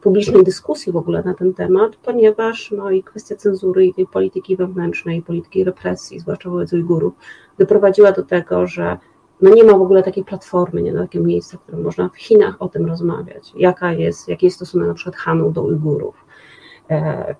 [0.00, 4.56] publicznej dyskusji w ogóle na ten temat, ponieważ no i kwestia cenzury i tej polityki
[4.56, 7.14] wewnętrznej, polityki represji, zwłaszcza wobec Ujgurów,
[7.58, 8.98] doprowadziła do tego, że
[9.40, 12.16] no nie ma w ogóle takiej platformy, nie ma takiego miejsca, w którym można w
[12.16, 16.23] Chinach o tym rozmawiać, jaka jest, jaki jest stosunek na przykład Hanu do Ujgurów,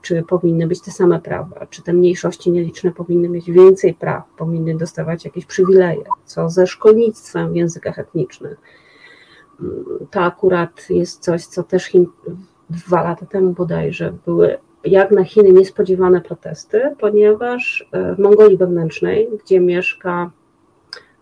[0.02, 4.76] czy powinny być te same prawa, czy te mniejszości nieliczne powinny mieć więcej praw, powinny
[4.76, 8.58] dostawać jakieś przywileje, co ze szkolnictwem w językach etnicznych.
[9.60, 12.06] Mm, to akurat jest coś, co też Chin,
[12.70, 19.28] dwa lata temu bodajże były jak na Chiny niespodziewane protesty, ponieważ e, w Mongolii wewnętrznej,
[19.44, 20.30] gdzie mieszka,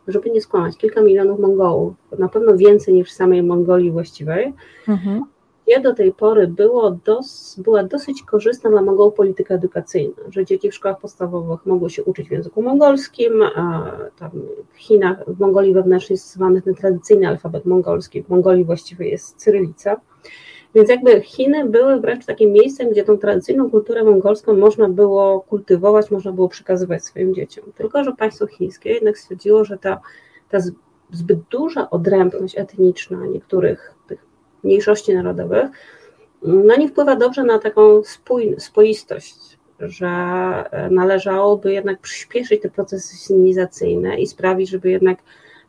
[0.09, 4.53] żeby nie skłamać, kilka milionów Mongołów, na pewno więcej niż w samej Mongolii właściwej,
[4.89, 5.25] mhm
[5.83, 10.75] do tej pory było dos, była dosyć korzystna dla Mongołów polityka edukacyjna, że dzieci w
[10.75, 13.33] szkołach podstawowych mogły się uczyć w języku mongolskim,
[14.19, 14.31] tam
[14.73, 19.37] w Chinach, w Mongolii wewnętrznej jest stosowany ten tradycyjny alfabet mongolski, w Mongolii właściwie jest
[19.37, 20.01] cyrylica.
[20.75, 26.11] Więc jakby Chiny były wręcz takim miejscem, gdzie tą tradycyjną kulturę mongolską można było kultywować,
[26.11, 27.65] można było przekazywać swoim dzieciom.
[27.75, 30.01] Tylko, że państwo chińskie jednak stwierdziło, że ta,
[30.49, 30.59] ta
[31.11, 34.32] zbyt duża odrębność etniczna niektórych tych
[34.65, 35.71] mniejszości narodowych,
[36.43, 40.09] no nie wpływa dobrze na taką spój, spoistość, że
[40.91, 45.19] należałoby jednak przyspieszyć te procesy cywilizacyjne i sprawić, żeby jednak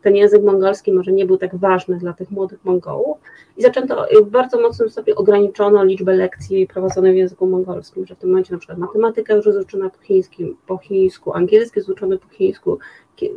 [0.04, 3.18] ten język mongolski może nie był tak ważny dla tych młodych Mongołów
[3.58, 8.18] i zaczęto w bardzo mocnym stopniu ograniczono liczbę lekcji prowadzonych w języku mongolskim, że w
[8.18, 12.18] tym momencie na przykład matematyka już jest uczona po, chińskim, po chińsku, angielski jest uczony
[12.18, 12.80] po chińsku,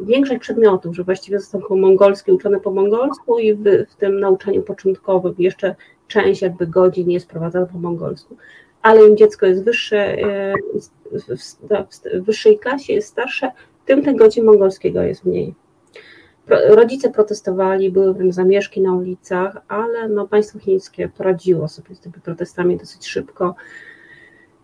[0.02, 5.34] większość przedmiotów, że właściwie został mongolski uczony po mongolsku i w, w tym nauczaniu początkowym
[5.38, 5.74] jeszcze
[6.08, 8.36] część jakby godzin jest prowadzona po mongolsku.
[8.82, 10.54] Ale im dziecko jest wyższe, e,
[12.14, 13.50] w wyższej klasie, jest starsze,
[13.86, 15.54] tym tych godzin mongolskiego jest mniej.
[16.48, 22.76] Rodzice protestowali, były zamieszki na ulicach, ale no państwo chińskie poradziło sobie z tymi protestami
[22.76, 23.54] dosyć szybko.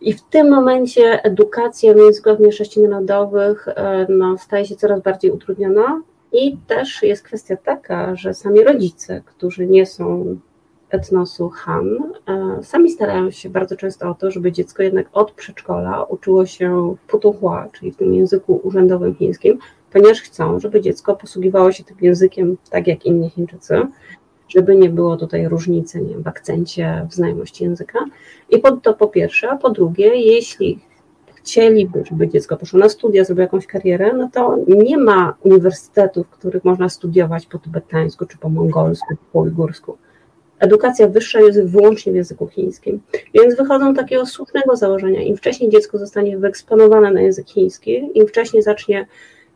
[0.01, 5.31] I w tym momencie edukacja w językach mniejszości narodowych e, no, staje się coraz bardziej
[5.31, 6.03] utrudniona.
[6.33, 10.37] I też jest kwestia taka, że sami rodzice, którzy nie są
[10.94, 16.05] etnosu Han, e, sami starają się bardzo często o to, żeby dziecko jednak od przedszkola
[16.05, 19.59] uczyło się Putuhua, czyli w tym języku urzędowym chińskim,
[19.92, 23.83] ponieważ chcą, żeby dziecko posługiwało się tym językiem tak jak inni Chińczycy,
[24.48, 27.98] żeby nie było tutaj różnicy nie wiem, w akcencie, w znajomości języka.
[28.50, 30.78] I po, to po pierwsze, a po drugie, jeśli
[31.35, 36.31] chcieliby, żeby dziecko poszło na studia, zrobiło jakąś karierę, no to nie ma uniwersytetów, w
[36.31, 39.98] których można studiować po tybetańsku, czy po mongolsku, po ujgursku.
[40.62, 43.01] Edukacja wyższa jest wyłącznie w języku chińskim.
[43.35, 45.22] Więc wychodzą takiego słusznego założenia.
[45.22, 49.07] Im wcześniej dziecko zostanie wyeksponowane na język chiński, im wcześniej zacznie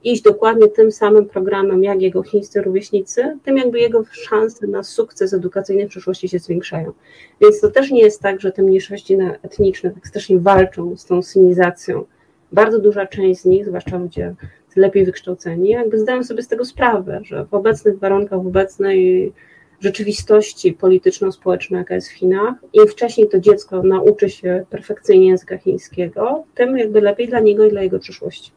[0.04, 5.32] iść dokładnie tym samym programem jak jego chińscy rówieśnicy, tym jakby jego szanse na sukces
[5.32, 6.92] edukacyjny w przyszłości się zwiększają.
[7.40, 11.22] Więc to też nie jest tak, że te mniejszości etniczne tak strasznie walczą z tą
[11.22, 12.04] synizacją.
[12.52, 14.34] Bardzo duża część z nich, zwłaszcza ludzie
[14.76, 19.32] lepiej wykształceni, jakby zdają sobie z tego sprawę, że w obecnych warunkach, w obecnej
[19.80, 26.44] rzeczywistości polityczno-społecznej, jaka jest w Chinach, im wcześniej to dziecko nauczy się perfekcyjnie języka chińskiego,
[26.54, 28.52] tym jakby lepiej dla niego i dla jego przyszłości.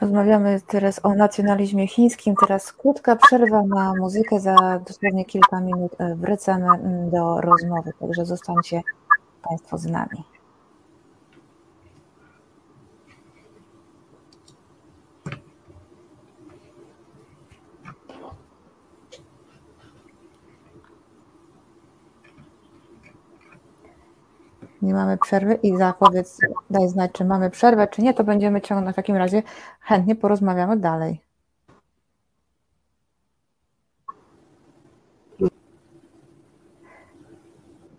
[0.00, 2.34] Rozmawiamy teraz o nacjonalizmie chińskim.
[2.40, 4.40] Teraz krótka przerwa na muzykę.
[4.40, 8.82] Za dosłownie kilka minut e, wracamy mm, do rozmowy, także zostańcie
[9.48, 10.35] Państwo z nami.
[24.82, 26.38] Nie mamy przerwy i zapowiedz,
[26.70, 29.42] daj znać, czy mamy przerwę, czy nie, to będziemy ciągnąć w takim razie,
[29.80, 31.20] chętnie porozmawiamy dalej.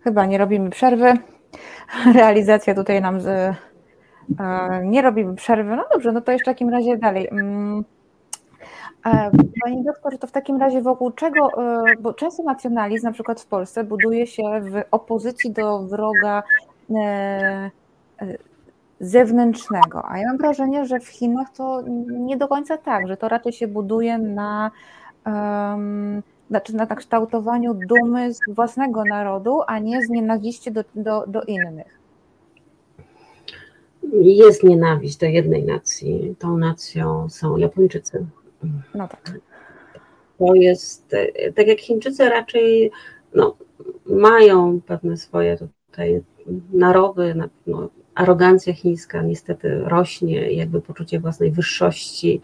[0.04, 1.14] Chyba nie robimy przerwy.
[2.16, 3.56] Realizacja tutaj nam z, e,
[4.84, 5.76] nie robimy przerwy.
[5.76, 7.30] No dobrze, no to jeszcze w takim razie dalej.
[9.08, 9.32] E,
[9.64, 13.46] Pani doktor, to w takim razie wokół czego, e, bo często nacjonalizm na przykład w
[13.46, 16.44] Polsce buduje się w opozycji do wroga
[16.96, 17.70] E,
[19.00, 20.06] zewnętrznego.
[20.06, 23.54] A ja mam wrażenie, że w Chinach to nie do końca tak, że to raczej
[23.54, 24.72] się buduje na,
[26.50, 32.00] znaczy na kształtowaniu dumy z własnego narodu, a nie z nienawiści do, do, do innych.
[34.22, 36.36] Jest nienawiść do jednej nacji.
[36.40, 38.26] Tą nacją są Japończycy.
[38.96, 39.32] No tak.
[40.40, 41.16] To jest,
[41.56, 42.92] tak jak Chińczycy raczej
[43.36, 43.58] no,
[44.06, 46.22] mają pewne swoje tutaj
[46.74, 47.36] narowy,
[47.68, 52.42] no, arogancja chińska niestety rośnie, jakby poczucie własnej wyższości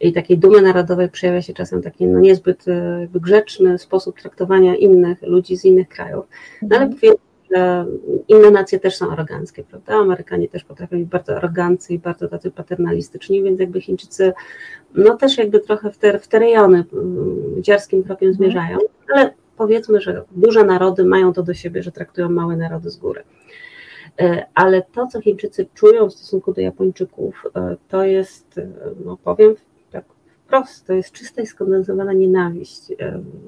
[0.00, 5.22] i takiej dumy narodowej przejawia się czasem taki no, niezbyt e, grzeczny sposób traktowania innych
[5.22, 6.26] ludzi z innych krajów.
[6.62, 7.14] No, ale mhm.
[7.50, 7.86] Że
[8.28, 9.94] inne nacje też są aroganckie, prawda?
[9.94, 14.32] Amerykanie też potrafią być bardzo aroganccy i bardzo tacy paternalistyczni, więc jakby Chińczycy
[14.94, 18.34] no też jakby trochę w te, w te rejony mm, dziarskim krokiem mhm.
[18.34, 18.78] zmierzają,
[19.14, 23.22] ale powiedzmy, że duże narody mają to do siebie, że traktują małe narody z góry.
[24.20, 28.68] E, ale to, co Chińczycy czują w stosunku do Japończyków, e, to jest, e,
[29.04, 29.54] no powiem
[30.46, 32.92] wprost, to jest czysta i skondensowana nienawiść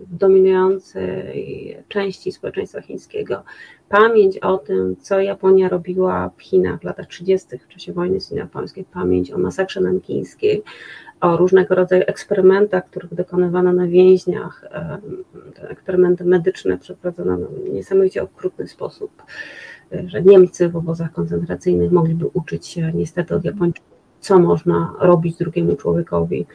[0.07, 3.43] w dominującej części społeczeństwa chińskiego.
[3.89, 7.59] Pamięć o tym, co Japonia robiła w Chinach w latach 30.
[7.59, 10.63] w czasie wojny sino-japońskiej, pamięć o masakrze nankińskiej,
[11.21, 14.65] o różnego rodzaju eksperymentach, których dokonywano na więźniach,
[15.55, 19.23] te eksperymenty medyczne przeprowadzono w niesamowicie okrutny sposób
[20.07, 25.77] że Niemcy w obozach koncentracyjnych mogliby uczyć się niestety od Japończyków, co można robić drugiemu
[25.77, 26.47] człowiekowi,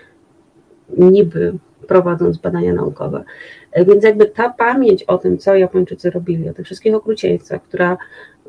[0.97, 1.53] niby
[1.87, 3.23] prowadząc badania naukowe.
[3.87, 7.97] Więc jakby ta pamięć o tym, co Japończycy robili, o tych wszystkich okrucieństwach, która,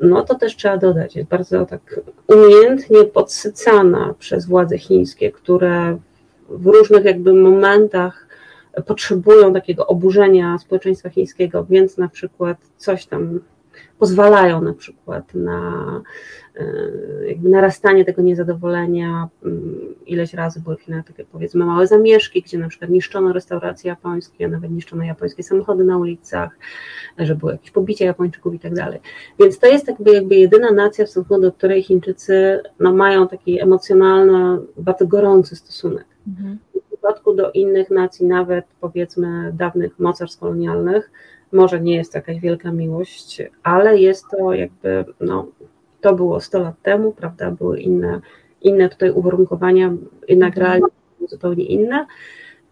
[0.01, 5.97] no to też trzeba dodać, jest bardzo tak umiejętnie podsycana przez władze chińskie, które
[6.49, 8.27] w różnych jakby momentach
[8.85, 13.39] potrzebują takiego oburzenia społeczeństwa chińskiego, więc na przykład coś tam
[13.99, 16.01] pozwalają na przykład na
[16.55, 16.65] e,
[17.27, 19.29] jakby narastanie tego niezadowolenia.
[19.45, 24.45] Mm, ileś razy były w takie powiedzmy małe zamieszki, gdzie na przykład niszczono restauracje japońskie,
[24.45, 26.57] a nawet niszczono japońskie samochody na ulicach,
[27.17, 28.99] że były jakieś pobicie Japończyków i tak dalej.
[29.39, 33.61] Więc to jest jakby, jakby jedyna nacja, w stosunku do której Chińczycy no, mają taki
[33.61, 36.05] emocjonalny, bardzo gorący stosunek.
[36.27, 36.59] Mhm.
[36.75, 41.11] W przypadku do innych nacji, nawet powiedzmy dawnych mocarstw kolonialnych,
[41.51, 45.47] może nie jest to jakaś wielka miłość, ale jest to jakby, no,
[46.01, 48.21] to było 100 lat temu, prawda, były inne,
[48.61, 49.93] inne tutaj uwarunkowania,
[50.27, 50.65] jednak mhm.
[50.65, 50.87] realnie
[51.27, 52.05] zupełnie inne.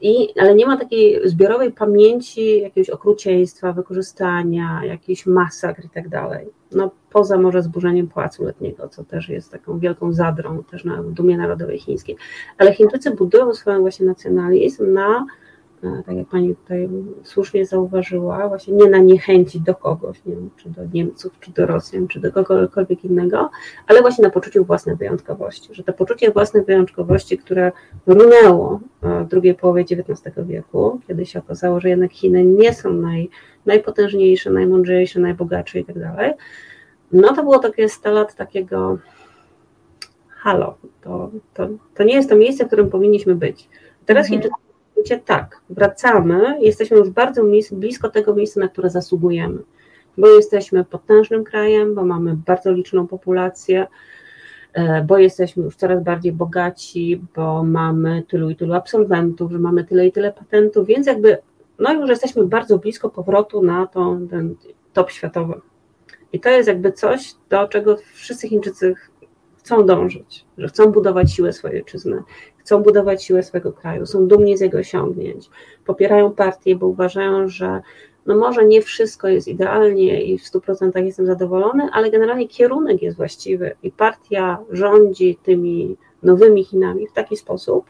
[0.02, 6.48] I, ale nie ma takiej zbiorowej pamięci jakiegoś okrucieństwa, wykorzystania, jakichś masakr i tak dalej.
[6.72, 11.38] No, poza może zburzeniem Pałacu Letniego, co też jest taką wielką zadrą też na dumie
[11.38, 12.16] narodowej chińskiej.
[12.58, 15.26] Ale Chińczycy budują swoją właśnie nacjonalizm na
[16.06, 16.90] tak jak Pani tutaj
[17.24, 21.66] słusznie zauważyła, właśnie nie na niechęci do kogoś, nie wiem, czy do Niemców, czy do
[21.66, 23.50] Rosjan, czy do kogokolwiek innego,
[23.88, 27.72] ale właśnie na poczuciu własnej wyjątkowości, że to poczucie własnej wyjątkowości, które
[28.08, 33.30] runęło w drugiej połowie XIX wieku, kiedy się okazało, że jednak Chiny nie są naj,
[33.66, 36.32] najpotężniejsze, najmądrzejsze, najbogatsze i tak dalej,
[37.12, 38.98] no to było takie 100 lat takiego
[40.30, 43.70] halo, to, to, to nie jest to miejsce, w którym powinniśmy być.
[44.06, 44.52] Teraz mhm.
[45.04, 49.60] Chińczycy tak, wracamy, jesteśmy już bardzo blisko tego miejsca, na które zasługujemy,
[50.18, 53.88] bo jesteśmy potężnym krajem, bo mamy bardzo liczną populację,
[54.74, 59.84] e, bo jesteśmy już coraz bardziej bogaci, bo mamy tylu i tylu absolwentów, że mamy
[59.84, 61.38] tyle i tyle patentów, więc jakby
[61.80, 64.56] no już jesteśmy bardzo blisko powrotu na tą, ten
[64.94, 65.62] top światowy.
[66.34, 68.96] I to jest jakby coś, do czego wszyscy Chińczycy
[69.58, 72.24] chcą dążyć, że chcą budować siłę swojej ojczyzny,
[72.64, 75.50] chcą budować siłę swojego kraju, są dumni z jego osiągnięć,
[75.86, 77.82] popierają partię, bo uważają, że
[78.26, 83.18] no może nie wszystko jest idealnie i w 100% jestem zadowolony, ale generalnie kierunek jest
[83.18, 87.86] właściwy i partia rządzi tymi nowymi Chinami w taki sposób,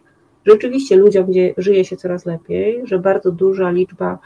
[0.45, 4.19] że rzeczywiście ludziom żyje się coraz lepiej, że bardzo duża liczba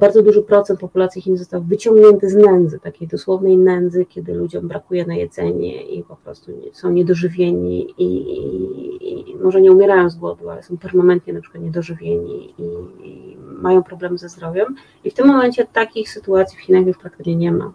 [0.00, 5.06] bardzo duży procent populacji Chin został wyciągnięty z nędzy, takiej dosłownej nędzy, kiedy ludziom brakuje
[5.06, 10.50] na jedzenie i po prostu są niedożywieni i, i, i może nie umierają z głodu,
[10.50, 12.62] ale są permanentnie na przykład niedożywieni i,
[13.08, 14.74] i, mają problemy ze zdrowiem.
[15.04, 17.72] I w tym momencie takich sytuacji w Chinach już praktycznie nie ma,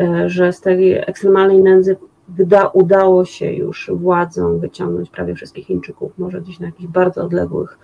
[0.00, 1.96] e, że z tej ekstremalnej nędzy
[2.72, 7.78] udało się już władzom wyciągnąć prawie wszystkich Chińczyków, może gdzieś na jakichś bardzo odległych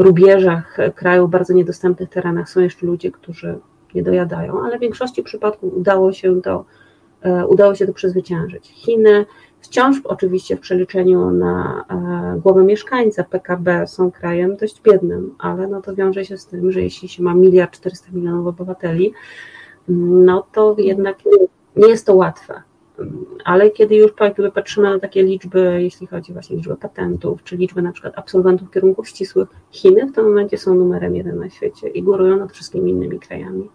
[0.00, 3.58] rubieżach kraju, bardzo niedostępnych terenach są jeszcze ludzie, którzy
[3.94, 6.64] nie dojadają, ale w większości przypadków udało się to,
[7.22, 8.68] e, udało się to przezwyciężyć.
[8.68, 9.26] Chiny
[9.60, 15.82] wciąż oczywiście w przeliczeniu na e, głowę mieszkańca PKB są krajem dość biednym, ale no
[15.82, 19.12] to wiąże się z tym, że jeśli się ma miliard 400 milionów obywateli,
[19.88, 21.18] no to jednak
[21.76, 22.62] nie jest to łatwe
[23.44, 24.12] Ale kiedy już
[24.54, 28.70] patrzymy na takie liczby, jeśli chodzi właśnie o liczbę patentów, czy liczbę na przykład absolwentów
[28.70, 32.90] kierunków ścisłych, Chiny w tym momencie są numerem jeden na świecie i górują nad wszystkimi
[32.90, 33.70] innymi krajami.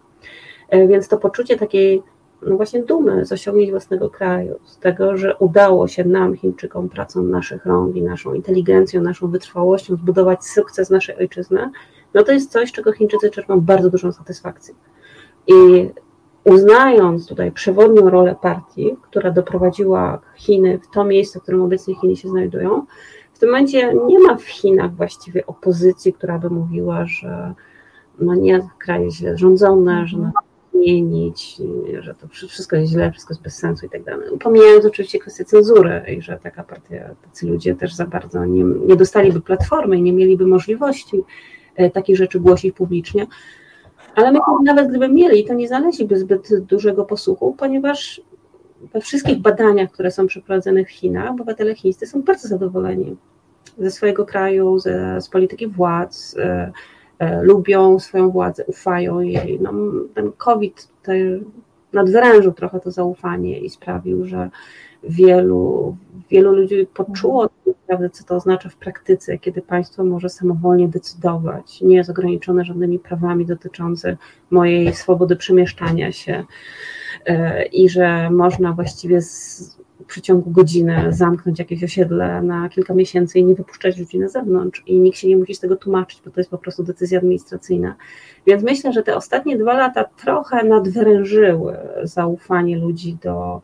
[0.68, 2.02] E, więc to poczucie takiej
[2.42, 7.22] no właśnie dumy z osiągnięć własnego kraju, z tego, że udało się nam, Chińczykom, pracą
[7.22, 11.70] naszych rąk i naszą inteligencją, naszą wytrwałością zbudować sukces naszej ojczyzny,
[12.14, 14.74] no to jest coś, czego Chińczycy czerpią bardzo dużą satysfakcję.
[15.46, 15.54] I
[16.46, 22.16] uznając tutaj przewodnią rolę partii, która doprowadziła Chiny w to miejsce, w którym obecnie Chiny
[22.16, 22.86] się znajdują,
[23.32, 27.54] w tym momencie nie ma w Chinach właściwie opozycji, która by mówiła, że
[28.18, 30.30] no nie, kraj jest źle rządzony, że
[30.72, 31.56] zmienić,
[32.00, 34.28] że to wszystko jest źle, wszystko jest bez sensu i tak dalej.
[34.38, 38.96] Pomijając oczywiście kwestię cenzury i że taka partia, tacy ludzie też za bardzo nie, nie
[38.96, 41.22] dostaliby platformy i nie mieliby możliwości
[41.76, 43.26] e, takich rzeczy głosić publicznie.
[44.16, 48.20] Ale my nawet gdyby mieli, to nie znaleźliby zbyt dużego posłuchu, ponieważ
[48.92, 53.16] we wszystkich badaniach, które są przeprowadzone w Chinach, obywatele chińscy są bardzo zadowoleni
[53.78, 56.72] ze swojego kraju, ze, z polityki władz, e,
[57.18, 59.58] e, lubią swoją władzę, ufają jej.
[59.60, 59.72] No,
[60.14, 61.40] ten COVID tutaj
[61.92, 64.50] nadwyrężył trochę to zaufanie i sprawił, że
[65.04, 65.96] wielu,
[66.30, 67.48] wielu ludzi poczuło
[67.86, 72.98] naprawdę, co to oznacza w praktyce, kiedy państwo może samowolnie decydować, nie jest ograniczone żadnymi
[72.98, 74.16] prawami dotyczącymi
[74.50, 76.44] mojej swobody przemieszczania się
[77.26, 83.38] e, i że można właściwie z, w przeciągu godziny zamknąć jakieś osiedle na kilka miesięcy
[83.38, 86.30] i nie wypuszczać ludzi na zewnątrz i nikt się nie musi z tego tłumaczyć, bo
[86.30, 87.94] to jest po prostu decyzja administracyjna.
[88.46, 93.62] Więc myślę, że te ostatnie dwa lata trochę nadwyrężyły zaufanie ludzi do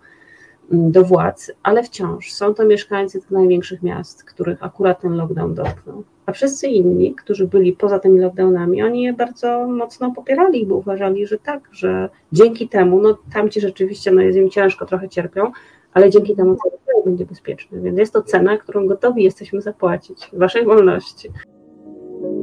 [0.73, 6.03] do władz, ale wciąż są to mieszkańcy tych największych miast, których akurat ten lockdown dotknął.
[6.27, 11.27] A wszyscy inni, którzy byli poza tymi lockdownami, oni je bardzo mocno popierali, bo uważali,
[11.27, 15.53] że tak, że dzięki temu, no tamci rzeczywiście, no jest im ciężko, trochę cierpią,
[15.95, 17.81] ale dzięki temu cały kraj będzie bezpieczny.
[17.81, 21.29] Więc jest to cena, którą gotowi jesteśmy zapłacić waszej wolności.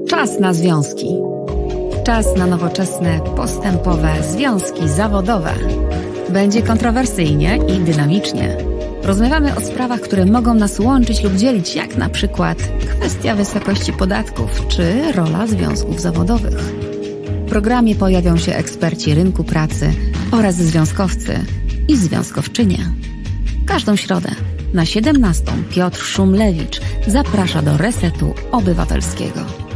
[0.08, 1.22] Czas na związki.
[2.06, 5.52] Czas na nowoczesne, postępowe związki zawodowe.
[6.34, 8.58] Będzie kontrowersyjnie i dynamicznie.
[9.04, 12.58] Rozmawiamy o sprawach, które mogą nas łączyć lub dzielić, jak na przykład
[12.90, 16.60] kwestia wysokości podatków czy rola związków zawodowych.
[17.46, 19.94] W programie pojawią się eksperci rynku pracy
[20.32, 21.40] oraz związkowcy
[21.88, 22.78] i związkowczynie.
[23.66, 24.30] Każdą środę
[24.74, 29.69] na 17 Piotr Szumlewicz zaprasza do Resetu Obywatelskiego.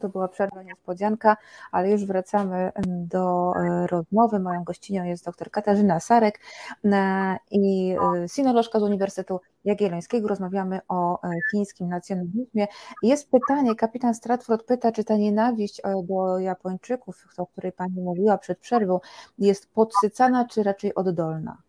[0.00, 1.36] To była przerwa niespodzianka,
[1.72, 4.38] ale już wracamy do e, rozmowy.
[4.38, 6.40] Moją gościnią jest dr Katarzyna Sarek
[6.84, 10.28] e, i e, sinolożka z Uniwersytetu Jagiellońskiego.
[10.28, 11.18] Rozmawiamy o
[11.50, 12.66] chińskim nacjonalizmie.
[13.02, 18.58] Jest pytanie, kapitan Stratford pyta, czy ta nienawiść do Japończyków, o której Pani mówiła przed
[18.58, 19.00] przerwą,
[19.38, 21.62] jest podsycana, czy raczej oddolna?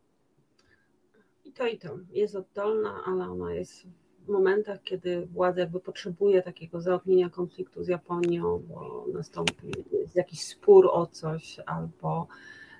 [1.45, 1.89] I to i to.
[2.11, 3.87] Jest oddolna, ale ona jest
[4.25, 9.71] w momentach, kiedy władza jakby potrzebuje takiego zaognienia konfliktu z Japonią, bo nastąpi
[10.15, 12.27] jakiś spór o coś, albo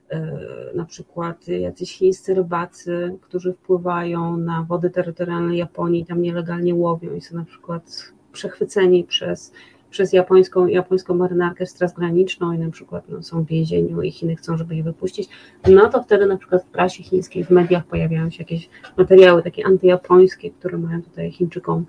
[0.09, 7.15] e, na przykład jacyś chińscy rybacy, którzy wpływają na wody terytorialne Japonii, tam nielegalnie łowią
[7.15, 9.51] i są na przykład przechwyceni przez
[9.93, 14.35] przez japońską, japońską marynarkę straż graniczną i na przykład no, są w więzieniu i Chiny
[14.35, 15.29] chcą, żeby je wypuścić,
[15.67, 19.65] no to wtedy na przykład w prasie chińskiej, w mediach pojawiają się jakieś materiały takie
[19.65, 21.85] antyjapońskie, które mają tutaj Chińczykom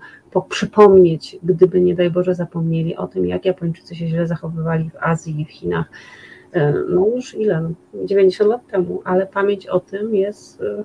[0.49, 5.41] przypomnieć, gdyby nie daj Boże zapomnieli o tym, jak Japończycy się źle zachowywali w Azji
[5.41, 5.85] i w Chinach.
[6.53, 7.71] E, no już ile?
[8.05, 10.83] 90 lat temu, ale pamięć o tym jest, e,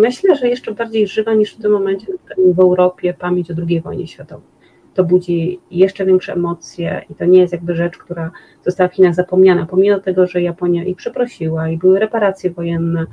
[0.00, 2.06] myślę, że jeszcze bardziej żywa niż w tym momencie
[2.54, 4.57] w Europie pamięć o II wojnie światowej
[4.94, 8.30] to budzi jeszcze większe emocje i to nie jest jakby rzecz, która
[8.64, 13.06] została w Chinach zapomniana, pomimo tego, że Japonia i przeprosiła, i były reparacje wojenne,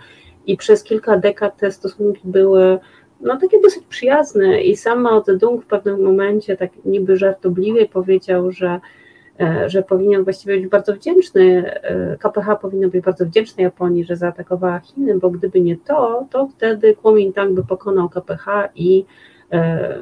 [0.48, 2.80] i przez kilka dekad te stosunki były
[3.22, 8.52] no takie dosyć przyjazne i sam Mao Zedong w pewnym momencie tak niby żartobliwie powiedział,
[8.52, 8.80] że
[9.40, 14.16] e, że powinien właściwie być bardzo wdzięczny, e, KPH powinno być bardzo wdzięczny Japonii, że
[14.16, 18.46] zaatakowała Chiny, bo gdyby nie to, to wtedy Kuomintang by pokonał KPH
[18.76, 19.06] i
[19.52, 20.00] e,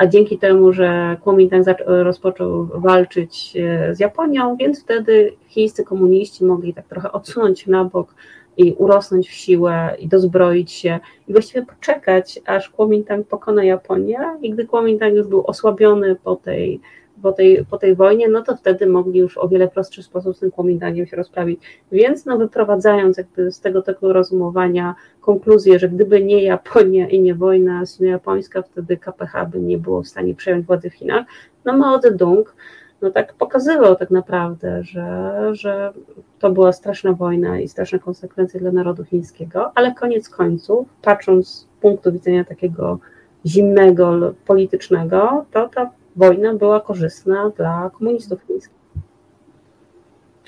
[0.00, 6.74] a dzięki temu, że Kuomintang rozpoczął walczyć e, z Japonią, więc wtedy chińscy komuniści mogli
[6.74, 8.14] tak trochę odsunąć na bok
[8.56, 10.98] i urosnąć w siłę i dozbroić się
[11.28, 14.18] i właściwie poczekać, aż Kuomintang pokona Japonię.
[14.42, 16.80] I gdy Kuomintang już był osłabiony po tej
[17.22, 20.40] po tej, po tej wojnie, no to wtedy mogli już o wiele prostszy sposób z
[20.40, 21.60] tym Kuomintangiem się rozprawić.
[21.92, 27.34] Więc no wyprowadzając jakby z tego tego rozumowania konkluzję, że gdyby nie Japonia i nie
[27.34, 31.26] wojna sino-japońska, wtedy KPH by nie było w stanie przejąć władzy w Chinach,
[31.64, 32.54] no Mao Zedong
[33.02, 35.92] no tak pokazywał tak naprawdę, że, że
[36.38, 41.66] to była straszna wojna i straszne konsekwencje dla narodu chińskiego, ale koniec końców, patrząc z
[41.80, 42.98] punktu widzenia takiego
[43.46, 48.80] zimnego, politycznego, to ta wojna była korzystna dla komunistów chińskich.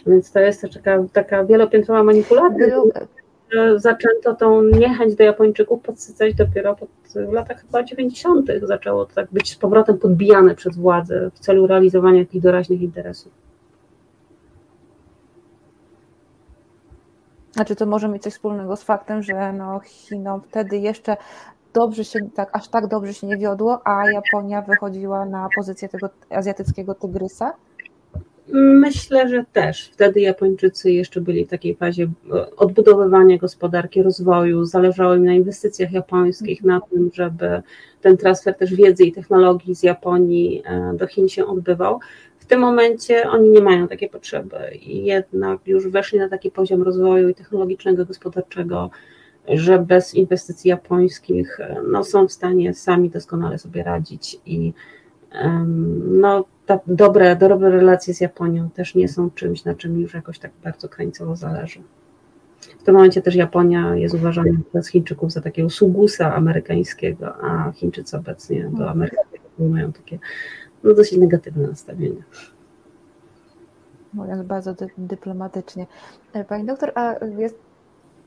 [0.06, 2.66] Więc to jest taka, taka wielopiętrowa manipulacja.
[3.76, 8.48] Zaczęto tą niechęć do Japończyków podsycać dopiero pod, w latach chyba 90.
[8.62, 13.32] Zaczęło to tak być z powrotem podbijane przez władzę w celu realizowania jakichś doraźnych interesów.
[17.52, 21.16] Znaczy to może mieć coś wspólnego z faktem, że no Chinom wtedy jeszcze
[21.74, 26.10] dobrze się, tak, aż tak dobrze się nie wiodło, a Japonia wychodziła na pozycję tego
[26.30, 27.52] azjatyckiego tygrysa?
[28.54, 29.90] Myślę, że też.
[29.92, 32.02] Wtedy Japończycy jeszcze byli w takiej fazie
[32.32, 34.64] e, odbudowywania gospodarki, rozwoju.
[34.64, 37.62] Zależało im na inwestycjach japońskich, na tym, żeby
[38.00, 42.00] ten transfer też wiedzy i technologii z Japonii e, do Chin się odbywał.
[42.38, 46.82] W tym momencie oni nie mają takiej potrzeby i jednak już weszli na taki poziom
[46.82, 48.90] rozwoju i technologicznego, gospodarczego,
[49.48, 54.72] że bez inwestycji japońskich e, no, są w stanie sami doskonale sobie radzić i
[56.06, 60.38] no, ta dobre, dobre relacje z Japonią też nie są czymś, na czym już jakoś
[60.38, 61.82] tak bardzo krańcowo zależy.
[62.78, 68.16] W tym momencie też Japonia jest uważana przez Chińczyków za takiego sługusa amerykańskiego, a Chińczycy
[68.16, 69.16] obecnie do Ameryki
[69.58, 70.18] mają takie
[70.84, 72.22] no, dosyć negatywne nastawienie.
[74.14, 75.86] Mówiąc bardzo dy dyplomatycznie.
[76.32, 77.58] E, pani doktor, a jest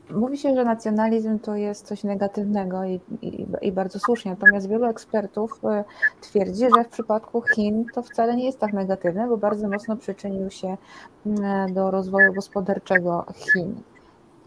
[0.10, 4.86] Mówi się, że nacjonalizm to jest coś negatywnego i, i, i, bardzo słusznie, natomiast wielu
[4.86, 5.84] ekspertów e,
[6.22, 10.50] twierdzi, że w przypadku Chin to wcale nie jest tak negatywne, bo bardzo mocno przyczynił
[10.50, 10.78] się
[11.26, 13.76] mm, do rozwoju gospodarczego Chin.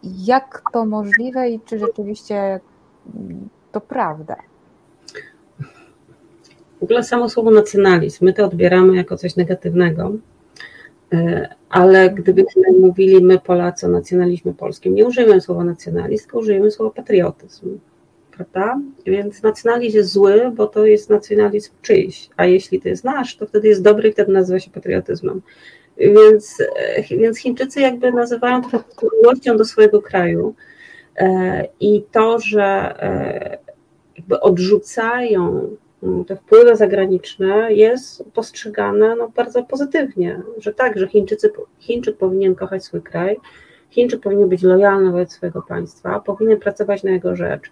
[0.03, 2.61] Jak to możliwe i czy rzeczywiście
[3.15, 4.37] mm, to prawda?
[6.81, 10.13] W ogóle samo słowo nacjonalizm, my to odbieramy jako coś negatywnego,
[11.71, 16.91] ale gdybyśmy mówili my Polacy o nacjonalizmie polskim, nie użyjemy słowa nacjonalizm, tylko użyjemy słowa
[16.91, 17.79] patriotyzm,
[18.37, 18.81] prawda?
[19.07, 23.47] Więc nacjonalizm jest zły, bo to jest nacjonalizm czyjś, a jeśli to jest nasz, to
[23.47, 25.43] wtedy jest dobry i wtedy nazywa się patriotyzmem.
[25.99, 28.81] Więc, e, więc Chińczycy jakby nazywają to
[29.23, 30.55] miłością do swojego kraju
[31.17, 32.95] e, i to, że
[34.17, 35.69] jakby odrzucają
[36.27, 42.85] te wpływy zagraniczne jest postrzegane no, bardzo pozytywnie, że tak, że Chińczycy, Chińczyk powinien kochać
[42.85, 43.37] swój kraj,
[43.91, 47.71] Chińczyk powinien być lojalny wobec swojego państwa, powinien pracować na jego rzecz.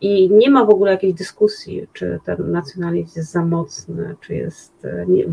[0.00, 4.84] I nie ma w ogóle jakiejś dyskusji, czy ten nacjonalizm jest za mocny, czy jest
[4.84, 5.24] e, nie,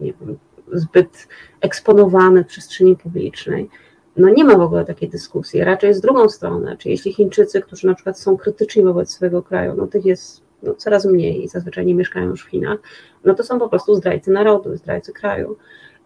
[0.00, 0.38] nie wiem,
[0.72, 1.28] zbyt
[1.60, 3.68] eksponowany w przestrzeni publicznej.
[4.16, 5.64] No nie ma w ogóle takiej dyskusji.
[5.64, 9.74] Raczej jest drugą stronę, czy jeśli Chińczycy, którzy na przykład są krytyczni wobec swojego kraju,
[9.76, 12.78] no tych jest no, coraz mniej i zazwyczaj nie mieszkają już w Chinach,
[13.24, 15.56] no to są po prostu zdrajcy narodu, zdrajcy kraju.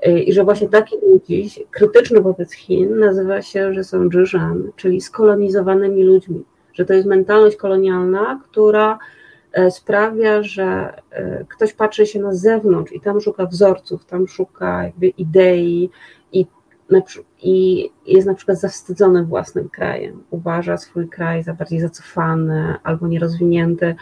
[0.07, 5.01] Y, I że właśnie taki ludzi krytyczny wobec Chin nazywa się, że są dżyżan, czyli
[5.01, 8.99] skolonizowanymi ludźmi, że to jest mentalność kolonialna, która
[9.53, 14.83] e, sprawia, że e, ktoś patrzy się na zewnątrz i tam szuka wzorców, tam szuka
[14.83, 15.91] jakby idei
[16.33, 16.47] i,
[17.43, 23.95] i jest na przykład zawstydzony własnym krajem, uważa swój kraj za bardziej zacofany albo nierozwinięty,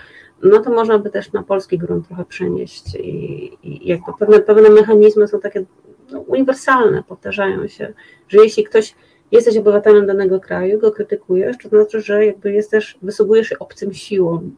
[0.43, 4.71] no to można by też na polski grunt trochę przenieść i, i jakby pewne, pewne
[4.71, 5.65] mechanizmy są takie
[6.11, 7.93] no, uniwersalne, powtarzają się,
[8.29, 8.95] że jeśli ktoś
[9.33, 14.57] jesteś obywatelem danego kraju, go krytykujesz, to znaczy, że jakby jesteś, wysługujesz się obcym siłom,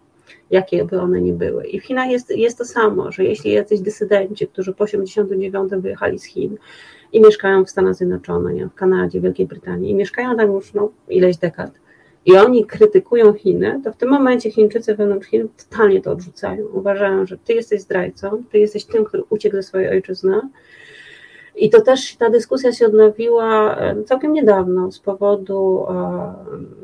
[0.50, 1.66] jakie by one nie były.
[1.66, 6.18] I w Chinach jest, jest to samo, że jeśli jacyś dysydenci, którzy po 89 wyjechali
[6.18, 6.56] z Chin
[7.12, 11.36] i mieszkają w Stanach Zjednoczonych, w Kanadzie, Wielkiej Brytanii i mieszkają tam już no, ileś
[11.36, 11.70] dekad,
[12.26, 16.66] i oni krytykują Chiny, to w tym momencie Chińczycy wewnątrz Chin totalnie to odrzucają.
[16.66, 20.40] Uważają, że ty jesteś zdrajcą, ty jesteś tym, który uciekł ze swojej ojczyzny.
[21.56, 25.86] I to też ta dyskusja się odnowiła całkiem niedawno z powodu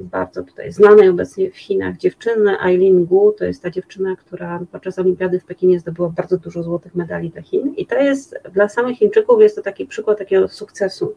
[0.00, 4.98] bardzo tutaj znanej obecnie w Chinach dziewczyny Aileen Gu, to jest ta dziewczyna, która podczas
[4.98, 8.98] olimpiady w Pekinie zdobyła bardzo dużo złotych medali dla Chin i to jest dla samych
[8.98, 11.14] Chińczyków jest to taki przykład takiego sukcesu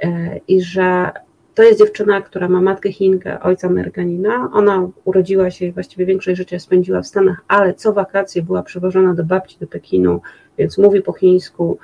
[0.00, 1.10] e, i że
[1.58, 4.50] to jest dziewczyna, która ma matkę Chinkę, ojca Amerykanina.
[4.52, 9.14] Ona urodziła się i właściwie większość życia spędziła w Stanach, ale co wakacje była przewożona
[9.14, 10.20] do babci do Pekinu,
[10.58, 11.78] więc mówi po chińsku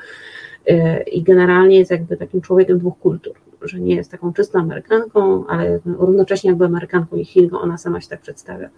[0.70, 5.46] y, i generalnie jest jakby takim człowiekiem dwóch kultur, że nie jest taką czystą Amerykanką,
[5.46, 8.68] ale równocześnie jakby Amerykanką i Chinką, ona sama się tak przedstawia.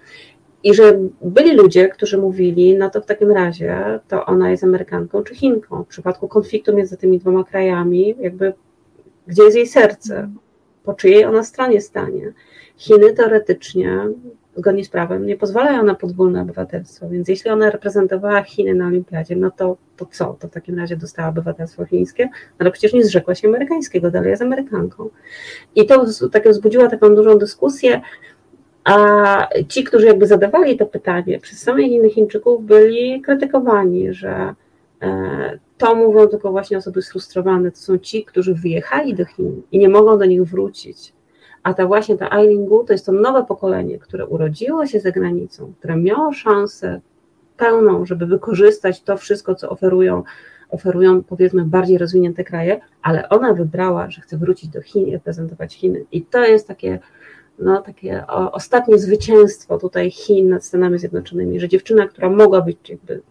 [0.64, 5.22] I że byli ludzie, którzy mówili, no to w takim razie to ona jest Amerykanką
[5.22, 5.84] czy Chinką.
[5.84, 8.52] W przypadku konfliktu między tymi dwoma krajami, jakby
[9.26, 10.28] gdzie jest jej serce?
[10.86, 12.32] Po czyjej ona stronie stanie.
[12.76, 14.00] Chiny teoretycznie,
[14.56, 19.36] zgodnie z prawem, nie pozwalają na podwójne obywatelstwo, więc jeśli ona reprezentowała Chiny na olimpiadzie,
[19.36, 20.36] no to to co?
[20.40, 22.28] To w takim razie dostała obywatelstwo chińskie,
[22.58, 25.08] ale przecież nie zrzekła się amerykańskiego, dalej jest Amerykanką.
[25.74, 28.00] I to tak wzbudziło taką dużą dyskusję,
[28.84, 34.54] a ci, którzy jakby zadawali to pytanie przez samych innych Chińczyków byli krytykowani, że
[35.02, 39.78] e, to mówią tylko właśnie osoby sfrustrowane, to są ci, którzy wyjechali do Chin i
[39.78, 41.12] nie mogą do nich wrócić.
[41.62, 45.10] A ta właśnie ta Aileen Gu to jest to nowe pokolenie, które urodziło się za
[45.10, 47.00] granicą, które miało szansę
[47.56, 50.22] pełną, żeby wykorzystać to wszystko, co oferują,
[50.70, 55.74] oferują powiedzmy bardziej rozwinięte kraje, ale ona wybrała, że chce wrócić do Chin i reprezentować
[55.74, 56.04] Chiny.
[56.12, 56.98] I to jest takie,
[57.58, 63.22] no, takie ostatnie zwycięstwo tutaj Chin nad Stanami Zjednoczonymi, że dziewczyna, która mogła być jakby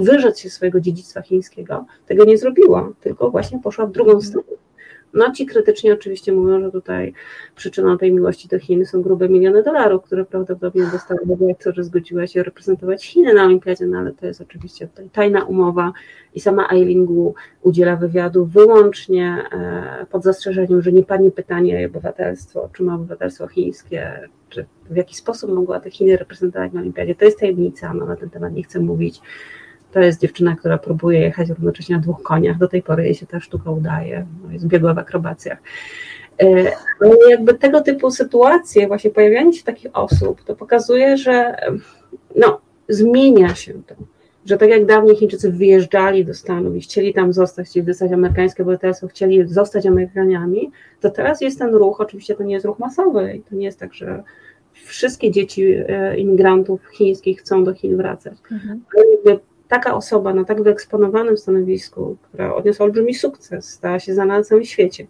[0.00, 4.48] wyrzec się swojego dziedzictwa chińskiego, tego nie zrobiła, tylko właśnie poszła w drugą stronę.
[5.14, 7.12] No ci krytycznie oczywiście mówią, że tutaj
[7.56, 11.20] przyczyną tej miłości do Chin są grube miliony dolarów, które prawdopodobnie dostała
[11.64, 15.44] to, że zgodziła się reprezentować Chiny na Olimpiadzie, no ale to jest oczywiście tutaj tajna
[15.44, 15.92] umowa
[16.34, 21.86] i sama Aileen Gu udziela wywiadu wyłącznie e, pod zastrzeżeniem, że nie pani pytanie o
[21.86, 27.14] obywatelstwo, czy ma obywatelstwo chińskie, czy w jaki sposób mogła te Chiny reprezentować na Olimpiadzie.
[27.14, 29.20] To jest tajemnica, no na ten temat nie chcę mówić.
[29.92, 32.58] To jest dziewczyna, która próbuje jechać równocześnie na dwóch koniach.
[32.58, 35.58] Do tej pory jej się ta sztuka udaje, no jest biegła w akrobacjach.
[36.42, 41.56] E, ale jakby tego typu sytuacje, właśnie pojawianie się takich osób, to pokazuje, że
[42.36, 43.94] no, zmienia się to.
[44.46, 48.62] Że tak jak dawniej Chińczycy wyjeżdżali do Stanów i chcieli tam zostać, chcieli dostać amerykańskie
[48.62, 50.70] obywatelstwo, chcieli zostać Amerykanami,
[51.00, 53.78] to teraz jest ten ruch, oczywiście to nie jest ruch masowy i to nie jest
[53.78, 54.22] tak, że
[54.72, 58.38] wszystkie dzieci e, imigrantów chińskich chcą do Chin wracać.
[58.52, 58.84] Mhm.
[58.96, 64.38] Ale jakby taka osoba na tak wyeksponowanym stanowisku, która odniosła olbrzymi sukces, stała się znana
[64.38, 65.06] na całym świecie,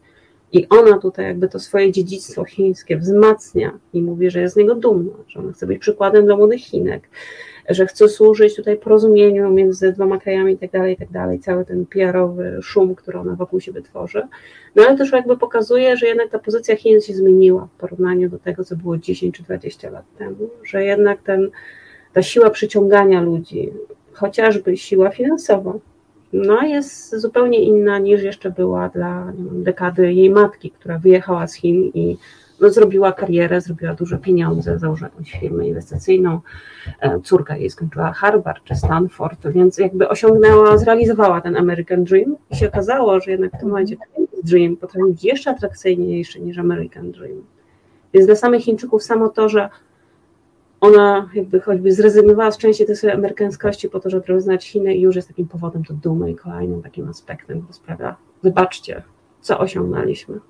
[0.53, 4.75] i ona tutaj jakby to swoje dziedzictwo chińskie wzmacnia i mówi, że jest z niego
[4.75, 7.09] dumna, że ona chce być przykładem dla młodych Chinek,
[7.69, 11.87] że chce służyć tutaj porozumieniu między dwoma krajami i tak dalej, tak dalej, cały ten
[11.87, 14.23] PR-owy szum, który ona wokół siebie tworzy.
[14.77, 18.39] No ale też jakby pokazuje, że jednak ta pozycja Chin się zmieniła w porównaniu do
[18.39, 21.51] tego, co było 10 czy 20 lat temu, że jednak ten,
[22.13, 23.73] ta siła przyciągania ludzi,
[24.19, 25.73] chociażby siła finansowa,
[26.33, 31.91] no jest zupełnie inna niż jeszcze była dla dekady jej matki, która wyjechała z Chin
[31.95, 32.17] i
[32.61, 36.41] no, zrobiła karierę, zrobiła duże pieniądze, założyła jakąś firmę inwestycyjną.
[37.01, 42.57] E, córka jej skończyła Harvard czy Stanford, więc jakby osiągnęła, zrealizowała ten American Dream i
[42.57, 43.97] się okazało, że jednak w tym momencie
[44.45, 47.43] Dream potrafi być jeszcze atrakcyjniejszy niż American Dream.
[48.15, 49.69] Więc dla samych Chińczyków samo to, że
[50.81, 55.01] ona jakby choćby zrezygnowała z części tej swojej amerykańskości po to, żeby rozpoznać Chiny i
[55.01, 59.03] już jest takim powodem do dumy i kolejnym takim aspektem, bo sprawia, wybaczcie,
[59.41, 60.41] co osiągnęliśmy.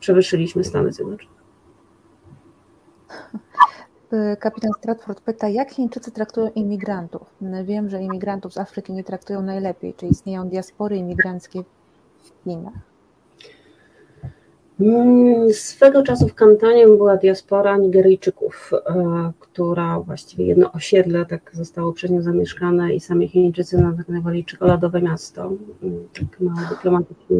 [0.00, 1.36] Przewyższyliśmy Stany Zjednoczone.
[4.40, 7.34] Kapitan Stratford pyta, jak Chińczycy traktują imigrantów?
[7.64, 9.94] Wiem, że imigrantów z Afryki nie traktują najlepiej.
[9.94, 11.62] Czy istnieją diaspory imigranckie
[12.18, 12.95] w Chinach?
[14.80, 21.92] Mm, swego czasu w Kantanie była diaspora Nigeryjczyków, e, która właściwie jedno osiedle tak zostało
[21.92, 25.52] przez nią zamieszkane i sami Chińczycy nazywali czekoladowe miasto,
[25.82, 27.36] mm, tak mało dyplomatycznie.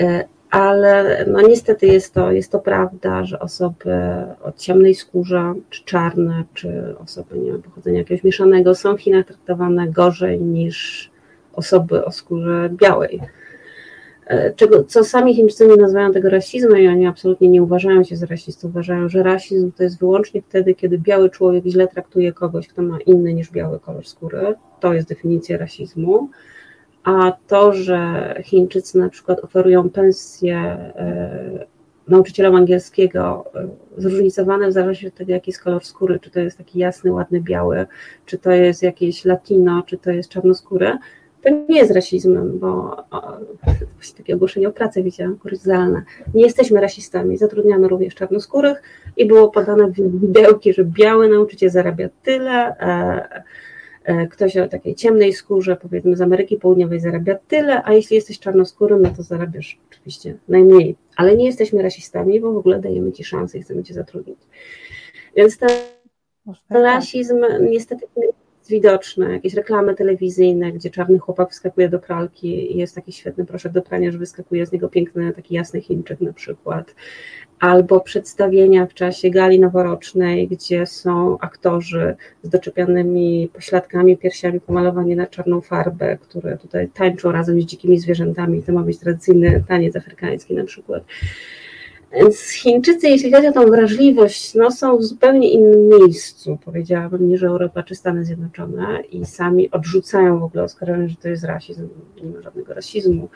[0.00, 3.94] E, ale no niestety jest to, jest to prawda, że osoby
[4.42, 9.26] o ciemnej skórze, czy czarne, czy osoby nie wiem, pochodzenia jakiegoś mieszanego są w Chinach
[9.26, 11.10] traktowane gorzej niż
[11.52, 13.20] osoby o skórze białej.
[14.26, 18.16] E, czego, co sami Chińczycy nie nazywają tego rasizmem i oni absolutnie nie uważają się
[18.16, 22.68] za rasistów, uważają, że rasizm to jest wyłącznie wtedy, kiedy biały człowiek źle traktuje kogoś,
[22.68, 24.54] kto ma inny niż biały kolor skóry.
[24.80, 26.28] To jest definicja rasizmu.
[27.04, 31.66] A to, że Chińczycy na przykład oferują pensje e,
[32.08, 36.58] nauczycielom angielskiego e, zróżnicowane w zależności od tego, jaki jest kolor skóry, czy to jest
[36.58, 37.86] taki jasny, ładny, biały,
[38.26, 40.98] czy to jest jakieś latino, czy to jest czarnoskóre,
[41.44, 42.96] to nie jest rasizmem, bo
[43.94, 46.02] właśnie takie ogłoszenie o pracę widziałam, kuryzalne.
[46.34, 48.82] Nie jesteśmy rasistami, zatrudniamy również czarnoskórych
[49.16, 53.44] i było podane widełki, że biały nauczyciel zarabia tyle, e,
[54.04, 58.38] e, ktoś o takiej ciemnej skórze, powiedzmy z Ameryki Południowej zarabia tyle, a jeśli jesteś
[58.38, 60.96] czarnoskórym, no to zarabiasz oczywiście najmniej.
[61.16, 64.38] Ale nie jesteśmy rasistami, bo w ogóle dajemy Ci szansę i chcemy Cię zatrudnić.
[65.36, 65.70] Więc ten
[66.68, 68.06] rasizm niestety
[68.68, 73.72] widoczne, jakieś reklamy telewizyjne, gdzie czarny chłopak wskakuje do pralki i jest taki świetny proszek
[73.72, 76.94] do prania, że wyskakuje z niego piękny, taki jasny Chińczyk na przykład.
[77.60, 85.26] Albo przedstawienia w czasie gali noworocznej, gdzie są aktorzy z doczepianymi pośladkami, piersiami pomalowani na
[85.26, 88.62] czarną farbę, które tutaj tańczą razem z dzikimi zwierzętami.
[88.62, 91.04] To ma być tradycyjny taniec afrykański na przykład.
[92.16, 97.42] Więc Chińczycy, jeśli chodzi o tą wrażliwość, no, są w zupełnie innym miejscu, powiedziałabym, niż
[97.42, 101.88] Europa czy Stany Zjednoczone i sami odrzucają w ogóle oskarżenie, że to jest rasizm.
[102.22, 103.28] Nie ma żadnego rasizmu.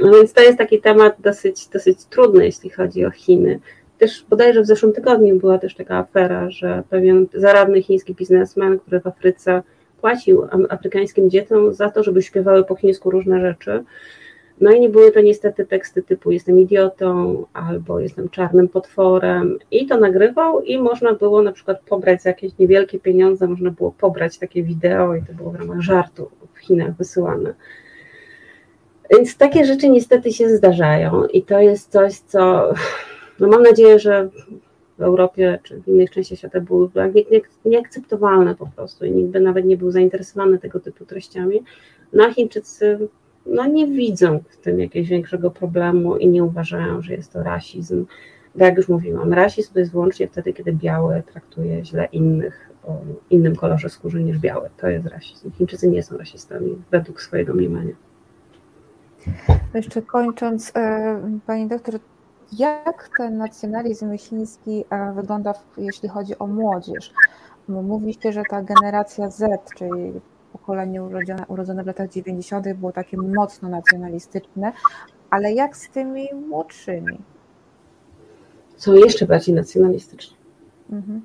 [0.00, 3.60] No więc to jest taki temat dosyć, dosyć trudny, jeśli chodzi o Chiny.
[3.98, 9.00] Też bodajże w zeszłym tygodniu była też taka afera, że pewien zaradny chiński biznesmen, który
[9.00, 9.62] w Afryce
[10.00, 13.84] płacił afrykańskim dzieciom za to, żeby śpiewały po chińsku różne rzeczy,
[14.60, 19.86] no i nie były to niestety teksty typu jestem idiotą albo jestem czarnym potworem i
[19.86, 24.38] to nagrywał i można było na przykład pobrać za jakieś niewielkie pieniądze, można było pobrać
[24.38, 27.54] takie wideo i to było w ramach żartu w Chinach wysyłane.
[29.10, 32.72] Więc takie rzeczy niestety się zdarzają i to jest coś, co
[33.40, 34.28] no mam nadzieję, że
[34.98, 36.88] w Europie czy w innych częściach świata były
[37.64, 41.62] nieakceptowalne po prostu i nikt by nawet nie był zainteresowany tego typu treściami.
[42.12, 43.08] No a Chińczycy
[43.48, 48.06] no nie widzą w tym jakiegoś większego problemu i nie uważają, że jest to rasizm.
[48.54, 52.96] Bo jak już mówiłam, rasizm to jest wyłącznie wtedy, kiedy biały traktuje źle innych o
[53.30, 54.70] innym kolorze skóry niż biały.
[54.76, 55.50] To jest rasizm.
[55.50, 57.94] Chińczycy nie są rasistami według swojego mniemania.
[59.74, 61.94] Jeszcze kończąc, e, Pani doktor,
[62.58, 67.12] jak ten nacjonalizm chiński e, wygląda, jeśli chodzi o młodzież?
[67.68, 70.12] Mówiliście, że ta generacja Z, czyli
[70.68, 72.74] pokolenie urodzone, urodzone w latach 90.
[72.74, 74.72] było takie mocno nacjonalistyczne,
[75.30, 77.18] ale jak z tymi młodszymi?
[78.76, 80.36] Są jeszcze bardziej nacjonalistyczne.
[80.92, 81.22] Mhm.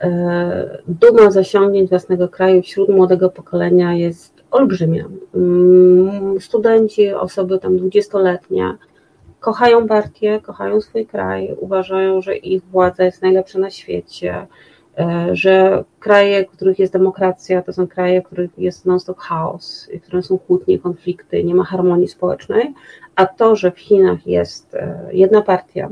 [0.00, 5.04] E, duma z osiągnięć własnego kraju wśród młodego pokolenia jest olbrzymia.
[5.34, 8.76] Mm, studenci, osoby tam dwudziestoletnie
[9.40, 14.46] kochają partię, kochają swój kraj, uważają, że ich władza jest najlepsza na świecie,
[15.32, 20.02] że kraje, w których jest demokracja, to są kraje, w których jest non-stop chaos, w
[20.02, 22.74] których są kłótnie, konflikty, nie ma harmonii społecznej,
[23.16, 25.88] a to, że w Chinach jest e, jedna partia,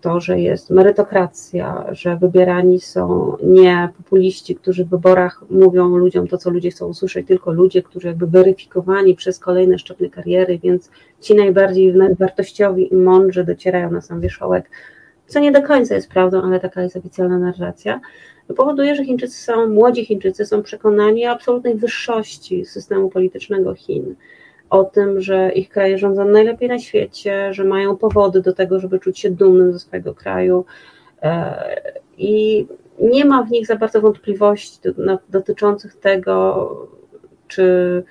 [0.00, 6.38] to, że jest merytokracja, że wybierani są nie populiści, którzy w wyborach mówią ludziom to,
[6.38, 11.34] co ludzie chcą usłyszeć, tylko ludzie, którzy jakby weryfikowani przez kolejne szczeble kariery, więc ci
[11.34, 14.70] najbardziej wartościowi i mądrzy docierają na sam wierzchołek
[15.28, 18.00] co nie do końca jest prawdą, ale taka jest oficjalna narracja,
[18.56, 24.14] powoduje, że Chińczycy są, młodzi Chińczycy są przekonani o absolutnej wyższości systemu politycznego Chin,
[24.70, 28.98] o tym, że ich kraje rządzą najlepiej na świecie, że mają powody do tego, żeby
[28.98, 30.64] czuć się dumnym ze swojego kraju
[31.22, 31.80] e,
[32.18, 32.66] i
[33.00, 34.78] nie ma w nich za bardzo wątpliwości
[35.28, 36.68] dotyczących tego,
[37.48, 38.02] czy,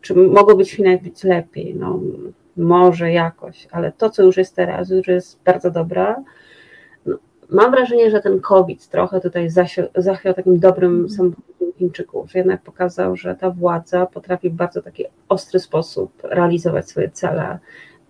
[0.00, 1.74] czy mogło być w Chinach być lepiej.
[1.74, 2.00] No,
[2.56, 6.14] może jakoś, ale to, co już jest teraz, już jest bardzo dobre
[7.52, 9.48] mam wrażenie, że ten COVID trochę tutaj
[9.96, 11.10] zachwiał takim dobrym mhm.
[11.10, 16.88] samopoczuciem Chińczyków, że jednak pokazał, że ta władza potrafi w bardzo taki ostry sposób realizować
[16.88, 17.58] swoje cele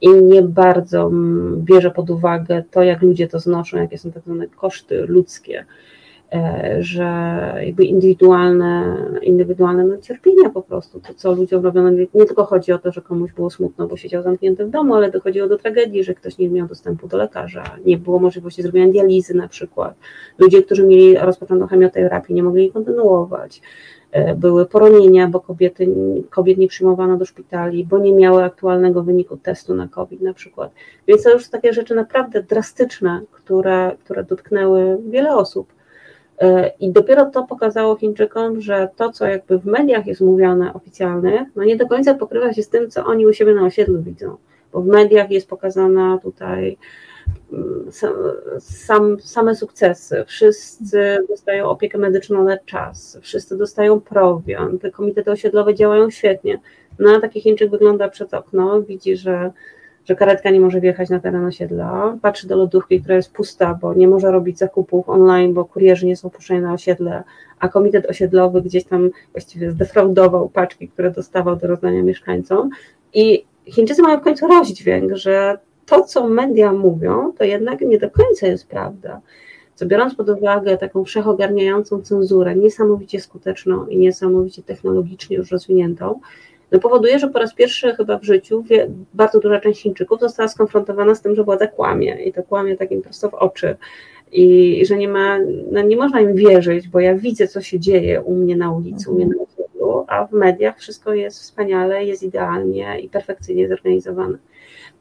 [0.01, 4.23] i nie bardzo mm, bierze pod uwagę to, jak ludzie to znoszą, jakie są tak
[4.23, 5.65] zwane koszty ludzkie.
[6.33, 7.05] E, że
[7.65, 12.79] jakby indywidualne, indywidualne cierpienia po prostu, to co ludziom robiono, nie, nie tylko chodzi o
[12.79, 16.15] to, że komuś było smutno, bo siedział zamknięty w domu, ale dochodziło do tragedii, że
[16.15, 19.95] ktoś nie miał dostępu do lekarza, nie było możliwości zrobienia dializy na przykład.
[20.39, 23.61] Ludzie, którzy mieli rozpoczętą chemioterapię, nie mogli jej kontynuować.
[24.13, 25.89] E, były poronienia, bo kobiety,
[26.31, 30.73] kobiet nie przyjmowano do szpitali, bo nie miały aktualnego wyniku testu na COVID na przykład.
[31.07, 35.73] Więc to już takie rzeczy naprawdę drastyczne, które, które dotknęły wiele osób.
[36.43, 41.49] E, I dopiero to pokazało Chińczykom, że to, co jakby w mediach jest mówione oficjalnych,
[41.57, 44.37] no nie do końca pokrywa się z tym, co oni u siebie na osiedlu widzą.
[44.73, 46.79] Bo w mediach jest pokazana tutaj
[47.53, 47.87] mm,
[48.61, 50.25] sam, same sukcesy.
[50.27, 56.61] Wszyscy dostają opiekę medyczną na czas, wszyscy dostają prowiant, te komitety osiedlowe działają świetnie.
[56.99, 59.53] No a taki Chińczyk wygląda przed okno, widzi, że
[60.05, 63.95] że karetka nie może wjechać na teren osiedla, patrzy do lodówki, która jest pusta, bo
[63.95, 67.23] nie może robić zakupów online, bo kurierzy nie są puszczeni na osiedle,
[67.59, 72.71] a komitet osiedlowy gdzieś tam właściwie zdefraudował paczki, które dostawał do rozdania mieszkańcom
[73.15, 78.11] i Chińczycy mają w końcu rozdźwięk, że to, co media mówią, to jednak nie do
[78.11, 79.21] końca jest prawda.
[79.75, 86.21] Co biorąc pod uwagę taką wszechogarniającą cenzurę, niesamowicie skuteczną i niesamowicie technologicznie już rozwiniętą,
[86.73, 88.65] no powoduje, że po raz pierwszy chyba w życiu
[89.15, 93.03] bardzo duża część Chińczyków została skonfrontowana z tym, że władza kłamie i to kłamie takim
[93.03, 93.77] prosto w oczy
[94.33, 95.39] i że nie ma,
[95.71, 99.11] no nie można im wierzyć, bo ja widzę, co się dzieje u mnie na ulicy,
[99.11, 104.39] u mnie na osiedlu, a w mediach wszystko jest wspaniale, jest idealnie i perfekcyjnie zorganizowane.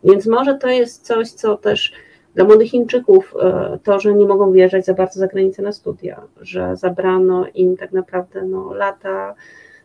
[0.04, 1.94] Więc może to jest coś, co też
[2.36, 6.22] dla młodych Chińczyków e, to, że nie mogą wyjeżdżać za bardzo za granicę na studia,
[6.42, 9.36] że zabrano im tak naprawdę no, lata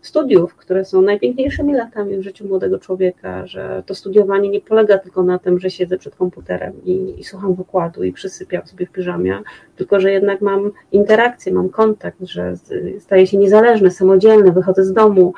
[0.07, 5.23] studiów, które są najpiękniejszymi latami w życiu młodego człowieka, że to studiowanie nie polega tylko
[5.23, 9.39] na tym, że siedzę przed komputerem i, i słucham wykładu i przysypiam sobie w piżamie,
[9.77, 12.55] tylko że jednak mam interakcję, mam kontakt, że
[12.99, 15.35] staję się niezależny, samodzielny, wychodzę z domu,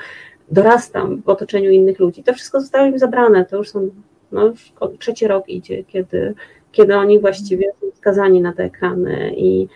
[0.51, 2.23] dorastam w otoczeniu innych ludzi.
[2.23, 3.91] To wszystko zostało im zabrane, to już są,
[4.33, 6.35] no już trzeci rok idzie, kiedy,
[6.73, 9.69] kiedy oni właściwie są skazani na te ekrany i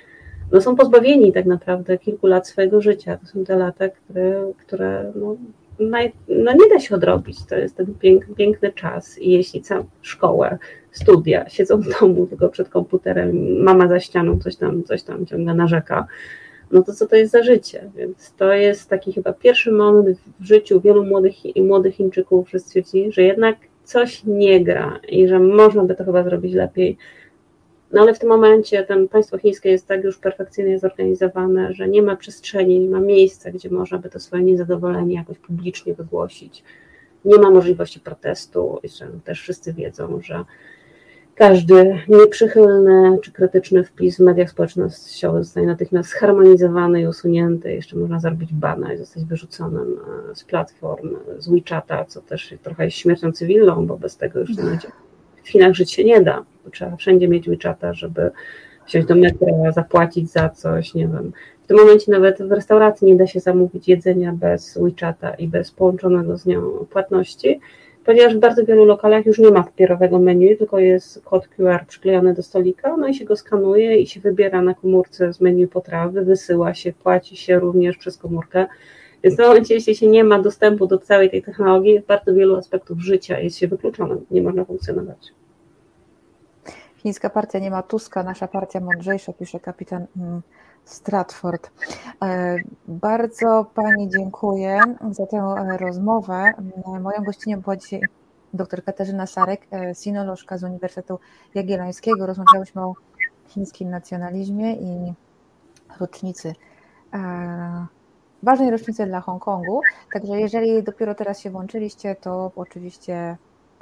[0.52, 3.16] no są pozbawieni tak naprawdę kilku lat swojego życia.
[3.16, 5.36] To są te lata, które, które no,
[5.78, 7.46] naj, no nie da się odrobić.
[7.46, 10.58] To jest ten pięk, piękny czas i jeśli całą szkołę,
[10.90, 15.54] studia siedzą w domu tylko przed komputerem, mama za ścianą coś tam, coś tam ciągle
[15.54, 16.06] narzeka,
[16.72, 17.90] no to co to jest za życie?
[17.96, 23.12] Więc to jest taki chyba pierwszy moment w życiu wielu młodych, młodych Chińczyków, że stwierdzili,
[23.12, 26.96] że jednak coś nie gra i że można by to chyba zrobić lepiej.
[27.92, 32.02] No ale w tym momencie ten państwo chińskie jest tak już perfekcyjnie zorganizowane, że nie
[32.02, 36.64] ma przestrzeni, nie ma miejsca, gdzie można by to swoje niezadowolenie jakoś publicznie wygłosić.
[37.24, 38.88] Nie ma możliwości protestu, i
[39.24, 40.44] też wszyscy wiedzą, że
[41.34, 47.72] każdy nieprzychylny czy krytyczny wpis w mediach społecznościowych zostaje natychmiast zharmonizowany i usunięty.
[47.72, 52.84] Jeszcze można zrobić bana i zostać wyrzuconym e, z platform, z WeChata, co też trochę
[52.84, 54.50] jest śmiercią cywilną, bo bez tego już
[55.44, 56.44] w Chinach żyć się nie da.
[56.72, 58.30] Trzeba wszędzie mieć WeChata, żeby
[58.86, 61.32] wsiąść do metra, zapłacić za coś, nie wiem.
[61.64, 65.70] W tym momencie nawet w restauracji nie da się zamówić jedzenia bez WeChata i bez
[65.70, 67.60] połączonego z nią płatności
[68.04, 72.34] ponieważ w bardzo wielu lokalach już nie ma papierowego menu, tylko jest kod QR przyklejony
[72.34, 76.24] do stolika, no i się go skanuje i się wybiera na komórce z menu potrawy,
[76.24, 78.66] wysyła się, płaci się również przez komórkę.
[79.22, 83.00] Więc w momencie, jeśli się nie ma dostępu do całej tej technologii, bardzo wielu aspektów
[83.00, 85.32] życia jest się wykluczonym, nie można funkcjonować.
[86.96, 90.42] Chińska partia nie ma Tuska, nasza partia mądrzejsza, pisze kapitan mm,
[90.84, 91.70] Stratford.
[92.22, 92.56] E,
[92.88, 96.52] bardzo Pani dziękuję za tę e, rozmowę.
[96.86, 98.00] Moją gościnią była dzisiaj
[98.54, 101.18] dr Katarzyna Sarek, e, sinolożka z Uniwersytetu
[101.54, 102.26] Jagiellońskiego.
[102.26, 102.94] Rozmawiałyśmy o
[103.48, 105.12] chińskim nacjonalizmie i
[106.00, 106.54] rocznicy,
[108.42, 109.80] ważnej rocznicy dla Hongkongu.
[110.12, 113.36] Także jeżeli dopiero teraz się włączyliście, to oczywiście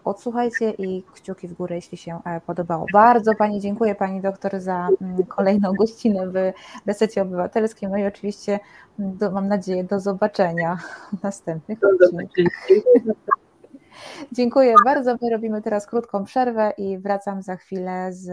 [0.05, 2.87] odsłuchajcie i kciuki w górę, jeśli się e, podobało.
[2.93, 6.35] Bardzo Pani dziękuję Pani doktor za mm, kolejną gościnę w
[6.87, 7.91] Resecie Obywatelskim.
[7.91, 8.61] No i oczywiście
[8.99, 10.79] mm, do, mam nadzieję do zobaczenia
[11.13, 12.51] w następnych odcinkach.
[14.33, 15.17] Dziękuję bardzo.
[15.23, 18.29] My robimy teraz krótką przerwę i wracam za chwilę z,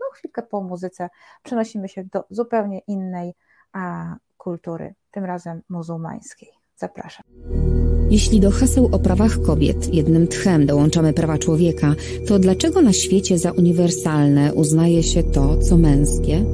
[0.00, 1.10] no chwilkę po muzyce.
[1.42, 3.34] Przenosimy się do zupełnie innej
[3.72, 4.14] a,
[4.44, 6.48] kultury, tym razem muzułmańskiej.
[6.76, 7.24] Zapraszam.
[8.10, 11.94] Jeśli do haseł o prawach kobiet jednym tchem dołączamy prawa człowieka,
[12.28, 16.44] to dlaczego na świecie za uniwersalne uznaje się to, co męskie?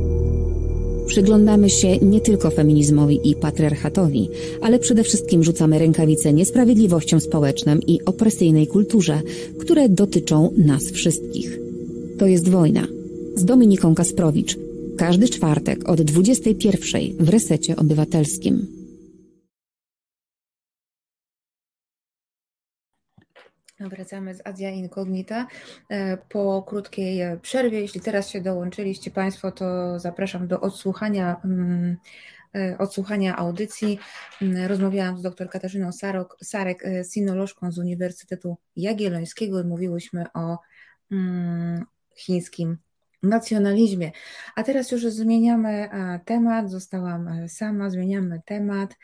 [1.06, 4.28] Przyglądamy się nie tylko feminizmowi i patriarchatowi,
[4.62, 9.20] ale przede wszystkim rzucamy rękawice niesprawiedliwościom społecznym i opresyjnej kulturze,
[9.60, 11.58] które dotyczą nas wszystkich.
[12.18, 12.86] To jest wojna.
[13.34, 14.67] Z Dominiką Kasprowicz.
[14.98, 18.66] Każdy czwartek od 21 w Resecie Obywatelskim.
[23.80, 25.46] Wracamy z Azja Incognita
[25.88, 27.80] e, po krótkiej e, przerwie.
[27.80, 31.96] Jeśli teraz się dołączyliście Państwo, to zapraszam do odsłuchania, mm,
[32.54, 33.98] e, odsłuchania audycji.
[34.42, 40.58] Mm, rozmawiałam z dr Katarzyną Sarok, Sarek, sinolożką z Uniwersytetu Jagiellońskiego i mówiłyśmy o
[41.10, 41.84] mm,
[42.16, 42.78] chińskim
[43.22, 44.12] nacjonalizmie.
[44.56, 45.88] A teraz już zmieniamy
[46.24, 48.96] temat, zostałam sama, zmieniamy temat.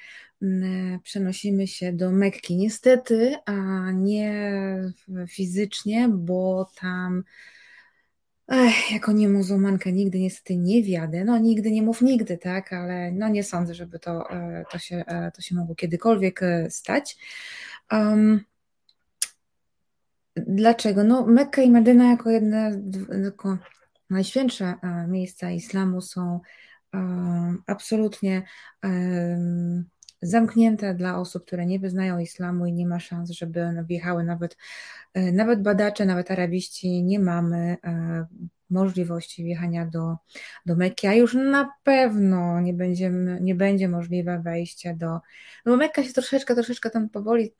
[0.42, 2.56] Mm, przenosimy się do Mekki.
[2.56, 4.54] Niestety, a nie
[5.28, 7.24] fizycznie, bo tam
[8.48, 11.24] Ech, jako nie muzułmanka nigdy niestety nie wiadę.
[11.24, 14.96] No nigdy nie mów nigdy, tak, ale no nie sądzę, żeby to, e, to, się,
[15.06, 17.16] e, to się mogło kiedykolwiek e, stać.
[17.92, 18.44] Um,
[20.36, 21.04] dlaczego?
[21.04, 22.82] No Mekka i Medyna jako jedne
[23.24, 23.58] jako
[24.10, 24.74] najświętsze
[25.08, 26.40] miejsca islamu są
[26.92, 28.42] um, absolutnie
[28.82, 29.84] um,
[30.24, 34.56] zamknięte dla osób, które nie wyznają islamu i nie ma szans, żeby wjechały nawet,
[35.14, 38.26] e, nawet badacze, nawet arabiści, nie mamy e,
[38.70, 40.16] możliwości wjechania do,
[40.66, 45.76] do Mekki, a już na pewno nie, będziemy, nie będzie możliwe wejście do, no bo
[45.76, 47.52] Mekka się troszeczkę, troszeczkę tam powoli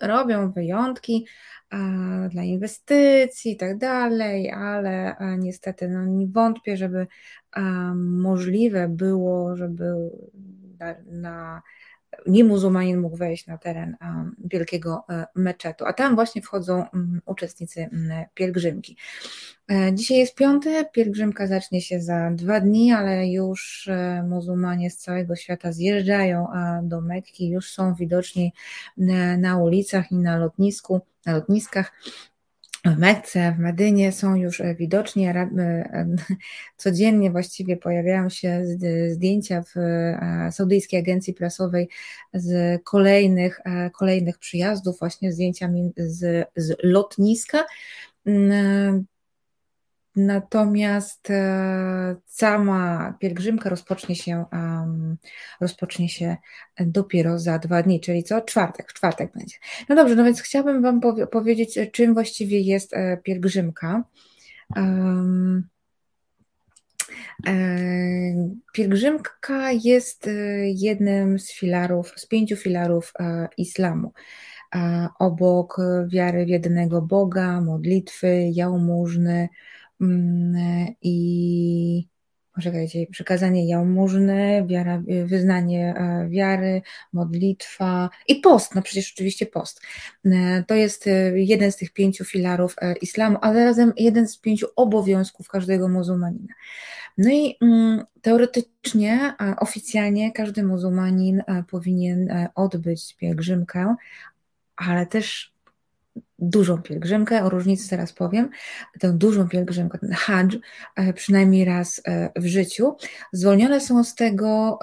[0.00, 1.26] robią wyjątki
[2.30, 7.06] dla inwestycji i tak dalej, ale niestety no, nie wątpię, żeby
[7.96, 10.10] możliwe było, żeby
[10.78, 11.62] na, na
[12.26, 13.96] nie muzułmanin mógł wejść na teren
[14.44, 15.04] wielkiego
[15.34, 18.96] meczetu, a tam właśnie wchodzą mm, uczestnicy mm, pielgrzymki.
[19.92, 23.90] Dzisiaj jest piąty, pielgrzymka zacznie się za dwa dni, ale już
[24.28, 26.46] muzułmanie z całego świata zjeżdżają
[26.82, 28.52] do Mekki, już są widoczni
[29.38, 31.92] na ulicach i na lotnisku, na lotniskach
[32.86, 35.26] w Mekce, w Medynie są już e, widoczni.
[35.26, 35.48] E,
[36.76, 38.62] codziennie właściwie pojawiają się
[39.08, 41.88] zdjęcia w e, Saudyjskiej Agencji Prasowej
[42.34, 43.60] z kolejnych,
[43.92, 47.64] kolejnych przyjazdów, właśnie zdjęcia z, z lotniska.
[50.16, 54.44] Natomiast e, sama pielgrzymka rozpocznie się,
[55.60, 56.36] rozpocznie się
[56.80, 58.40] dopiero za dwa dni, czyli co?
[58.40, 59.56] Czwartek, w czwartek będzie.
[59.88, 61.00] No dobrze, no więc chciałabym Wam
[61.30, 64.04] powiedzieć, czym właściwie jest e, pielgrzymka.
[67.46, 67.54] E,
[68.72, 70.30] pielgrzymka jest
[70.64, 73.12] jednym z filarów, z pięciu filarów
[73.56, 74.12] islamu.
[75.18, 79.48] Obok wiary w jedynego Boga, modlitwy, jałmużny,
[81.02, 82.08] i
[82.56, 86.82] poczekajcie, przekazanie jałmużny, wiara, wyznanie e, wiary,
[87.12, 89.80] modlitwa i post, no przecież oczywiście post.
[90.24, 94.66] E, to jest e, jeden z tych pięciu filarów islamu, ale razem jeden z pięciu
[94.76, 96.54] obowiązków każdego muzułmanina.
[97.18, 103.96] No i mm, teoretycznie, oficjalnie każdy muzułmanin powinien odbyć pielgrzymkę,
[104.76, 105.55] ale też
[106.38, 108.50] dużą pielgrzymkę, o różnicy zaraz powiem,
[109.00, 110.60] tę dużą pielgrzymkę, ten hajj,
[110.96, 112.96] e, przynajmniej raz e, w życiu.
[113.32, 114.78] Zwolnione są z tego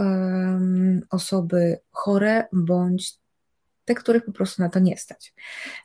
[1.09, 3.13] osoby chore bądź
[3.85, 5.33] te, których po prostu na to nie stać.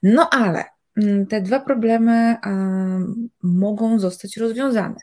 [0.02, 0.64] No ale
[0.96, 2.36] mm, te dwa problemy
[3.42, 4.96] mogą zostać rozwiązane.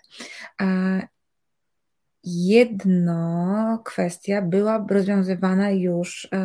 [2.28, 6.38] Jedna kwestia była rozwiązywana już e,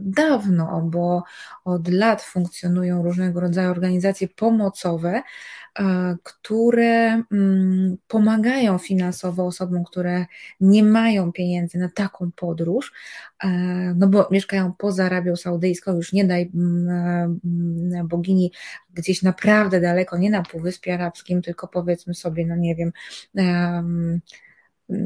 [0.00, 1.22] dawno, bo
[1.64, 5.22] od lat funkcjonują różnego rodzaju organizacje pomocowe,
[5.78, 10.26] e, które mm, pomagają finansowo osobom, które
[10.60, 12.92] nie mają pieniędzy na taką podróż,
[13.44, 13.48] e,
[13.96, 18.52] no bo mieszkają poza Arabią Saudyjską, już nie daj mm, bogini
[18.94, 22.92] gdzieś naprawdę daleko, nie na Półwyspie Arabskim, tylko powiedzmy sobie, no nie wiem,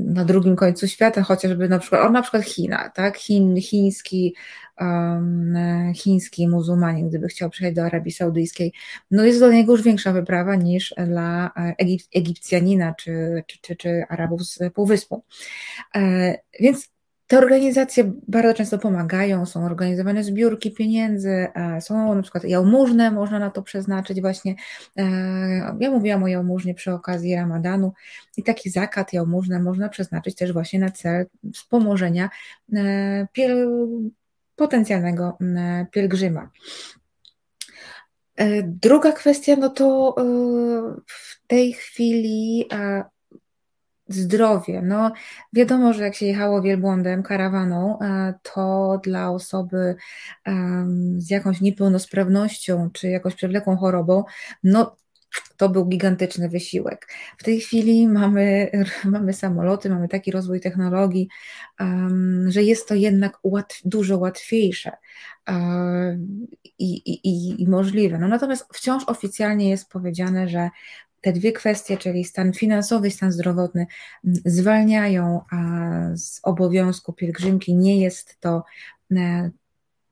[0.05, 3.16] na drugim końcu świata, chociażby na przykład, on na przykład China, tak?
[3.16, 4.34] Chin, chiński,
[4.80, 5.55] um,
[5.95, 8.72] chiński muzułmanin, gdyby chciał przyjechać do Arabii Saudyjskiej,
[9.11, 14.03] no jest dla niego już większa wyprawa niż dla Egip, Egipcjanina czy, czy, czy, czy
[14.09, 15.24] Arabów z Półwyspu.
[15.97, 16.95] E, więc
[17.27, 23.39] te organizacje bardzo często pomagają, są organizowane zbiórki pieniędzy, e, są na przykład jałmużne, można
[23.39, 24.55] na to przeznaczyć właśnie.
[24.97, 25.03] E,
[25.81, 27.93] ja mówiłam o jałmużnie przy okazji Ramadanu
[28.37, 32.31] i taki zakat jałmużny można przeznaczyć też właśnie na cel wspomożenia
[32.72, 33.27] e,
[34.57, 35.39] potencjalnego
[35.91, 36.51] pielgrzyma.
[38.64, 40.14] Druga kwestia, no to
[41.07, 42.68] w tej chwili
[44.09, 44.82] zdrowie.
[44.82, 45.12] No,
[45.52, 49.96] wiadomo, że jak się jechało wielbłądem, karawaną, e, to dla osoby
[51.18, 54.24] z jakąś niepełnosprawnością czy jakąś przewlekłą chorobą,
[54.64, 54.96] no
[55.57, 57.09] to był gigantyczny wysiłek.
[57.38, 58.70] W tej chwili mamy,
[59.04, 61.28] mamy samoloty, mamy taki rozwój technologii,
[61.80, 64.92] um, że jest to jednak łatw, dużo łatwiejsze
[65.48, 66.46] um,
[66.78, 68.18] i, i, i możliwe.
[68.18, 70.70] No, natomiast wciąż oficjalnie jest powiedziane, że
[71.27, 73.87] te dwie kwestie, czyli stan finansowy i stan zdrowotny,
[74.45, 75.41] zwalniają
[76.14, 77.74] z obowiązku pielgrzymki.
[77.74, 78.64] Nie jest to,
[79.16, 79.51] e,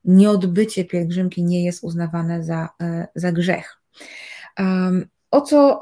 [0.05, 3.81] nieodbycie pielgrzymki nie jest uznawane za, e, za grzech.
[5.31, 5.81] O co,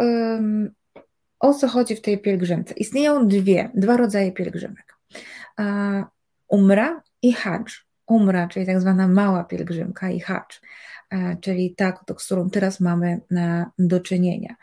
[1.41, 2.75] o co chodzi w tej pielgrzymce?
[2.75, 4.97] Istnieją dwie, dwa rodzaje pielgrzymek.
[6.49, 7.87] Umra i hadż.
[8.07, 10.21] Umra, czyli tak zwana mała pielgrzymka i
[11.11, 13.21] e, czyli ta, z którą teraz mamy
[13.79, 14.55] do czynienia.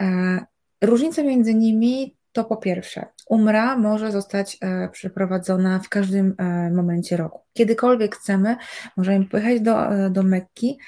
[0.00, 0.40] E,
[0.82, 7.16] różnica między nimi to po pierwsze, umra może zostać e, przeprowadzona w każdym e, momencie
[7.16, 7.40] roku.
[7.52, 8.56] Kiedykolwiek chcemy,
[8.96, 9.76] możemy pojechać do,
[10.10, 10.78] do Mekki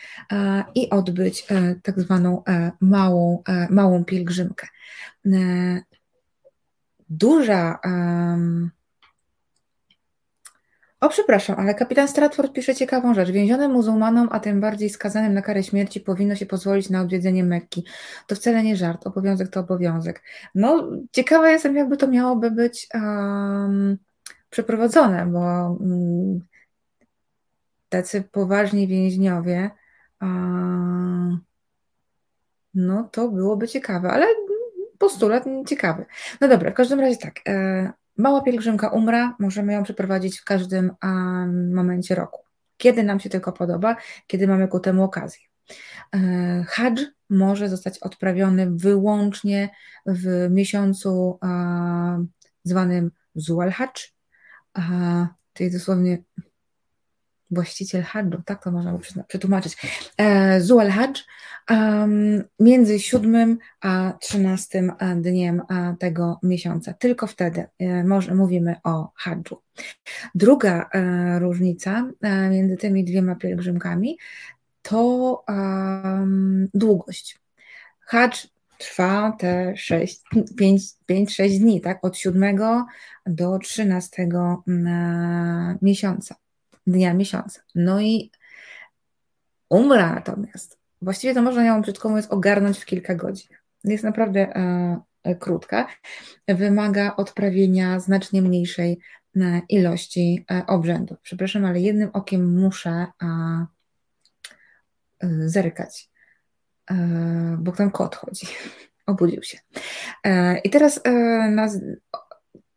[0.75, 1.47] i odbyć
[1.83, 2.43] tak zwaną
[2.81, 4.67] małą, małą pielgrzymkę.
[7.09, 7.79] Duża
[11.03, 13.31] o, przepraszam, ale kapitan Stratford pisze ciekawą rzecz.
[13.31, 17.85] Więzionym muzułmanom, a tym bardziej skazanym na karę śmierci, powinno się pozwolić na odwiedzenie Mekki.
[18.27, 19.07] To wcale nie żart.
[19.07, 20.23] Obowiązek to obowiązek.
[20.55, 23.99] No, ciekawa jestem, jakby to miałoby być um,
[24.51, 26.41] przeprowadzone, bo um,
[27.89, 29.71] tacy poważni więźniowie,
[30.21, 31.41] um,
[32.75, 34.27] no to byłoby ciekawe, ale
[34.99, 36.05] postulat ciekawy.
[36.41, 37.41] No dobra, w każdym razie tak.
[37.49, 40.91] E, mała pielgrzymka umra, możemy ją przeprowadzić w każdym
[41.75, 42.43] momencie roku.
[42.77, 45.41] Kiedy nam się tylko podoba, kiedy mamy ku temu okazję.
[46.15, 49.71] E, hadż może zostać odprawiony wyłącznie
[50.07, 51.39] w miesiącu
[52.65, 53.71] zwanym Zual
[55.53, 56.23] czyli dosłownie
[57.53, 58.99] właściciel hadżu, tak to można
[59.29, 59.77] przetłumaczyć,
[60.17, 61.25] e, Zual Hadż,
[62.61, 64.83] między 7 a 13
[65.17, 65.63] dniem
[65.99, 66.93] tego miesiąca.
[66.93, 69.63] Tylko wtedy e, mówimy o hadżu.
[70.35, 72.11] Druga e, różnica
[72.51, 74.19] między tymi dwiema pielgrzymkami
[74.83, 75.45] to
[76.75, 77.39] długość.
[78.07, 78.49] Hadż
[78.79, 79.75] trwa te
[81.11, 82.05] 5-6 dni, tak?
[82.05, 82.59] Od 7
[83.27, 84.29] do 13
[85.83, 86.35] miesiąca
[86.87, 87.61] dnia miesiąca.
[87.75, 88.31] No i
[89.69, 93.57] umra natomiast, właściwie to można ją brzydko mówiąc ogarnąć w kilka godzin.
[93.85, 95.89] Jest naprawdę e, e, krótka,
[96.49, 98.99] wymaga odprawienia znacznie mniejszej
[99.37, 101.19] e, ilości e, obrzędów.
[101.23, 103.67] Przepraszam, ale jednym okiem muszę e,
[105.47, 106.11] zerkać,
[107.59, 108.47] bo tam kot chodzi.
[109.07, 109.59] Obudził się.
[110.65, 111.01] I teraz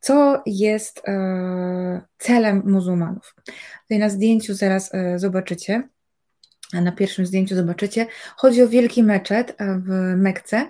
[0.06, 3.34] co jest e, celem muzułmanów.
[3.82, 5.88] Tutaj na zdjęciu zaraz e, zobaczycie,
[6.72, 8.06] na pierwszym zdjęciu zobaczycie,
[8.36, 10.68] chodzi o wielki meczet e, w Mekce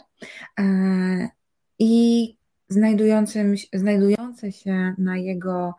[1.78, 2.36] i
[2.68, 5.74] znajdujący, znajdujący się na jego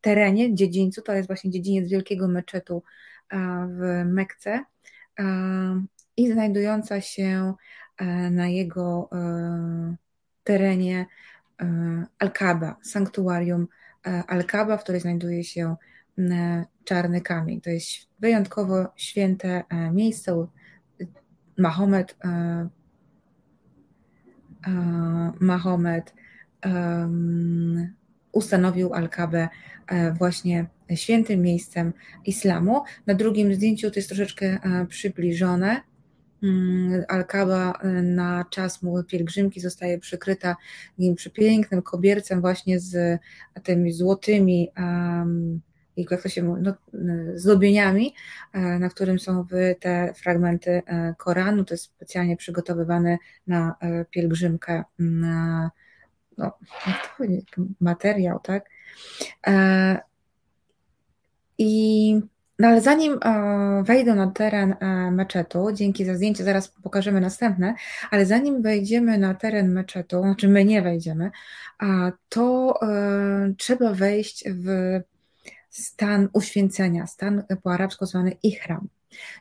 [0.00, 2.82] terenie, dziedzińcu, to jest właśnie dziedziniec wielkiego meczetu
[3.68, 4.64] w Mekce
[6.16, 7.54] i znajdująca się
[8.30, 9.10] na jego
[10.44, 11.06] terenie
[12.18, 13.68] Al-Kaba, sanktuarium
[14.06, 15.76] e, Al-Kaba, w której znajduje się
[16.84, 17.60] czarny kamień.
[17.60, 17.86] To jest
[18.20, 20.46] wyjątkowo święte e, miejsce.
[21.58, 22.16] Mahomet,
[25.40, 26.14] Mahomet
[28.32, 29.48] ustanowił Al-Kabę
[30.18, 31.92] właśnie świętym miejscem
[32.24, 32.82] islamu.
[33.06, 34.58] Na drugim zdjęciu to jest troszeczkę
[34.88, 35.80] przybliżone.
[36.42, 40.56] Mm, Alkaba y, na czas pielgrzymki zostaje przykryta
[40.98, 43.20] nim przepięknym kobiercem właśnie z
[43.62, 44.70] tymi złotymi
[46.10, 48.14] jak to się mówi, no, y, zdobieniami,
[48.52, 49.46] e, na którym są
[49.80, 51.64] te fragmenty e, Koranu.
[51.64, 55.70] To jest specjalnie przygotowywane na e, pielgrzymkę, na,
[56.38, 56.58] no,
[57.80, 58.70] materiał, tak?
[61.58, 62.20] I
[62.58, 67.74] no ale zanim e, wejdą na teren e, meczetu, dzięki za zdjęcie zaraz pokażemy następne,
[68.10, 71.30] ale zanim wejdziemy na teren meczetu, znaczy my nie wejdziemy,
[72.28, 75.00] to e, trzeba wejść w
[75.70, 78.88] stan uświęcenia, stan po arabsku zwany ihram.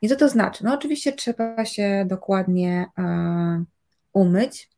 [0.02, 0.64] I co to znaczy?
[0.64, 2.86] No oczywiście trzeba się dokładnie
[4.14, 4.70] umyć.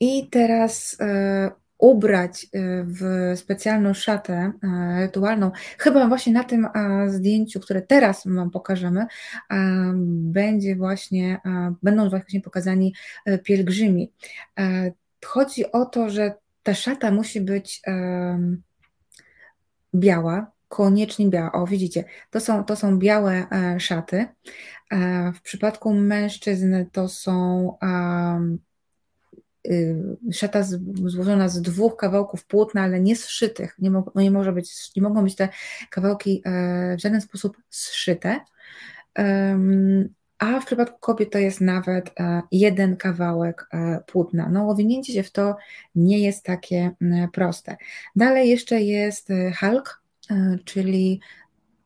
[0.00, 0.98] I teraz
[1.78, 2.48] ubrać y,
[2.84, 5.50] w specjalną szatę y, rytualną.
[5.78, 6.68] Chyba właśnie na tym
[7.06, 9.06] zdjęciu, które teraz Wam pokażemy,
[10.08, 11.40] będzie właśnie,
[11.82, 12.94] będą właśnie pokazani
[13.28, 14.12] y, pielgrzymi.
[15.24, 17.82] Chodzi o to, że ta szata musi być
[19.94, 21.52] biała, koniecznie biała.
[21.52, 24.26] O, widzicie, to są, to są białe e, szaty.
[24.90, 27.72] E, w przypadku mężczyzn to są
[29.70, 30.62] Y, szata
[31.04, 33.76] złożona z dwóch kawałków płótna, ale nie zszytych.
[33.78, 35.48] Nie, mo, no nie, może być, nie mogą być te
[35.90, 38.40] kawałki e, w żaden sposób zszyte.
[40.38, 44.48] A w przypadku kobiet to jest nawet e, jeden kawałek e, płótna.
[44.52, 45.56] No, owinięcie się w to
[45.94, 46.90] nie jest takie
[47.32, 47.76] proste.
[48.16, 50.02] Dalej jeszcze jest halk,
[50.64, 51.20] czyli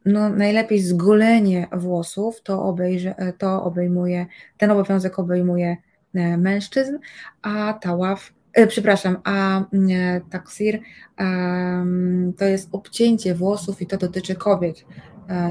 [0.05, 4.27] no, najlepiej zgolenie włosów, to, obejrze, to obejmuje,
[4.59, 5.77] ten obowiązek obejmuje
[6.15, 6.99] mężczyzn,
[7.43, 9.65] a tałaf, e, przepraszam, a e,
[10.31, 10.81] taksir
[12.39, 14.85] to jest obcięcie włosów i to dotyczy kobiet.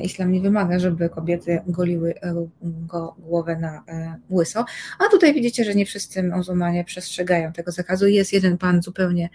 [0.01, 2.13] Islam nie wymaga, żeby kobiety goliły
[2.63, 3.83] go głowę na
[4.29, 4.65] łyso.
[4.99, 8.07] A tutaj widzicie, że nie wszyscy muzułmanie przestrzegają tego zakazu.
[8.07, 9.29] Jest jeden pan zupełnie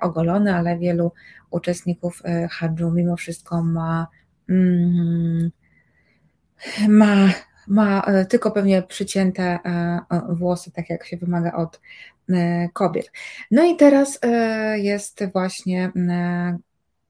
[0.00, 1.12] ogolony, ale wielu
[1.50, 4.06] uczestników hadżu mimo wszystko ma,
[4.48, 5.50] mm,
[6.88, 7.32] ma
[7.68, 11.80] ma e, tylko pewnie przycięte e, włosy, tak jak się wymaga od
[12.30, 13.12] e, kobiet.
[13.50, 14.18] No i teraz
[14.74, 15.92] jest właśnie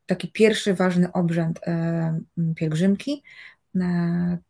[0.06, 1.60] taki pierwszy ważny obrzęd
[2.56, 3.22] pielgrzymki,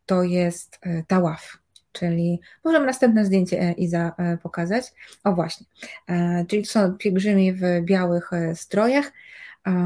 [0.06, 1.58] to jest tałaf.
[1.92, 4.12] Czyli możemy następne zdjęcie Iza
[4.42, 4.92] pokazać.
[5.24, 5.66] O właśnie,
[6.48, 9.12] czyli to są pielgrzymi w białych strojach.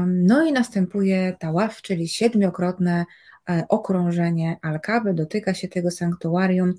[0.07, 3.32] No i następuje tałaf, czyli siedmiokrotne E,
[3.69, 6.73] okrążenie Alkaby, dotyka się tego sanktuarium,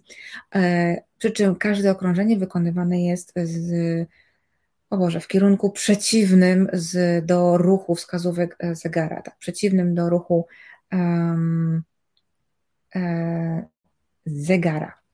[0.54, 4.08] e, przy czym każde okrążenie wykonywane jest z
[4.90, 10.46] o Boże, w kierunku przeciwnym z, do ruchu wskazówek zegara, tak, przeciwnym do ruchu
[10.92, 11.82] um,
[12.94, 13.64] e,
[14.26, 15.04] zegara.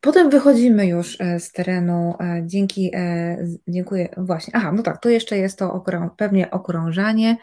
[0.00, 3.38] Potem wychodzimy już e, z terenu e, dzięki, e,
[3.68, 7.36] dziękuję, właśnie, aha, no tak, tu jeszcze jest to okrą, pewnie okrążanie,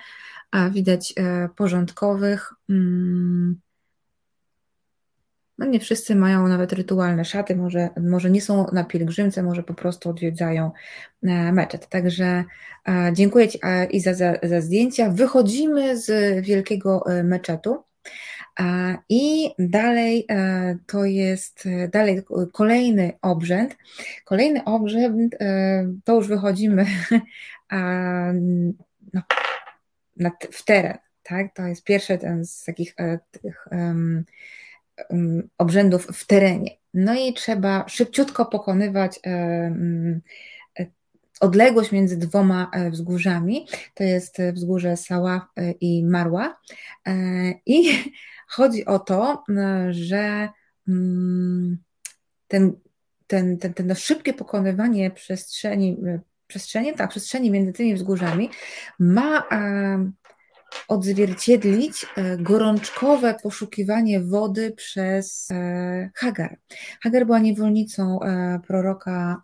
[0.71, 1.13] widać
[1.55, 2.53] porządkowych.
[2.69, 3.59] Mm,
[5.57, 9.73] no nie wszyscy mają nawet rytualne szaty, może, może nie są na pielgrzymce, może po
[9.73, 10.71] prostu odwiedzają
[11.53, 11.87] meczet.
[11.89, 12.43] Także
[13.13, 13.59] dziękuję Ci
[13.91, 15.09] i za, za, zdjęcia.
[15.09, 17.83] Wychodzimy z wielkiego meczetu.
[19.09, 22.21] I dalej e, to jest e, dalej
[22.51, 23.77] kolejny obrzęd.
[24.25, 26.85] Kolejny obrzęd e, to już wychodzimy
[29.13, 29.21] no,
[30.51, 30.97] w teren.
[31.23, 31.55] Tak?
[31.55, 32.95] To jest pierwszy ten z takich
[33.31, 34.25] tych, um,
[35.09, 36.71] um, obrzędów w terenie.
[36.93, 40.21] No i trzeba szybciutko pokonywać um,
[41.39, 43.67] odległość między dwoma wzgórzami.
[43.93, 45.49] To jest wzgórze Sała
[45.81, 46.61] i Marła.
[47.65, 47.83] I
[48.51, 50.49] Chodzi o to, e, że
[52.47, 52.77] ten,
[53.27, 55.97] ten, ten, ten szybkie pokonywanie przestrzeni,
[56.51, 58.49] e, przestrzeni, tak, przestrzeni między tymi wzgórzami
[58.99, 60.11] ma e,
[60.87, 62.05] odzwierciedlić
[62.39, 65.49] gorączkowe poszukiwanie wody przez
[66.15, 66.57] Hagar.
[67.03, 68.19] Hagar była niewolnicą
[68.67, 69.41] proroka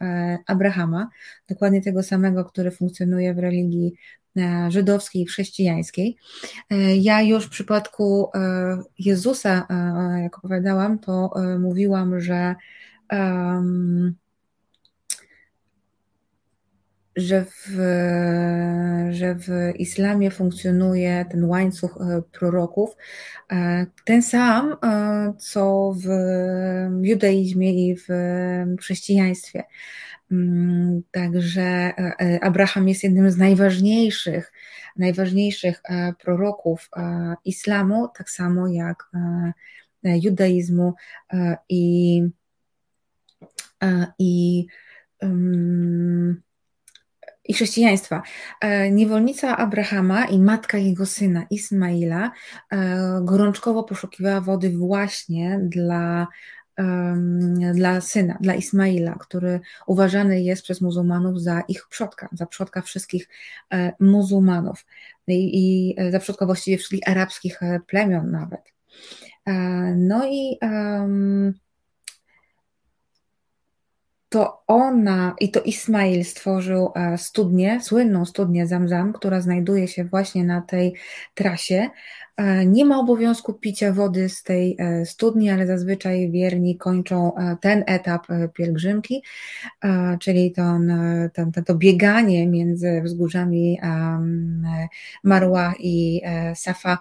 [0.47, 1.09] Abrahama,
[1.49, 3.93] dokładnie tego samego, który funkcjonuje w religii
[4.37, 6.17] E, żydowskiej i chrześcijańskiej.
[6.69, 8.39] E, ja już w przypadku e,
[8.99, 9.67] Jezusa,
[10.23, 12.55] jak opowiadałam, to mówiłam, że
[17.17, 17.67] że w,
[19.09, 21.97] że w islamie funkcjonuje ten łańcuch
[22.31, 22.95] proroków,
[24.05, 24.75] ten sam,
[25.39, 26.07] co w
[27.01, 28.07] judaizmie i w
[28.79, 29.63] chrześcijaństwie.
[30.31, 34.53] Mm, także e, e, Abraham jest jednym z najważniejszych,
[34.97, 36.89] najważniejszych e, proroków
[37.45, 39.09] islamu, tak samo jak
[40.03, 40.93] judaizmu
[41.69, 42.23] i,
[44.19, 44.65] i,
[47.47, 48.21] i chrześcijaństwa.
[48.91, 52.31] Niewolnica Abrahama i matka jego syna Ismaila
[53.21, 56.27] gorączkowo poszukiwała wody właśnie dla
[57.73, 63.29] dla syna, dla Ismaila, który uważany jest przez muzułmanów za ich przodka, za przodka wszystkich
[63.73, 64.85] e, muzułmanów
[65.27, 68.73] i, i e, za przodka właściwie wszystkich arabskich e, plemion nawet.
[69.95, 71.53] No i um,
[74.29, 80.43] to ona i to Ismail stworzył e, studnię, słynną studnię Zamzam, która znajduje się właśnie
[80.43, 80.95] na tej
[81.33, 81.89] trasie.
[82.37, 87.31] E, nie ma obowiązku picia wody z tej e, studni, ale zazwyczaj wierni kończą
[87.61, 89.23] ten etap pielgrzymki,
[90.19, 90.79] czyli to,
[91.33, 93.79] to, to bieganie między wzgórzami
[95.23, 96.21] Marła i
[96.55, 96.97] Safa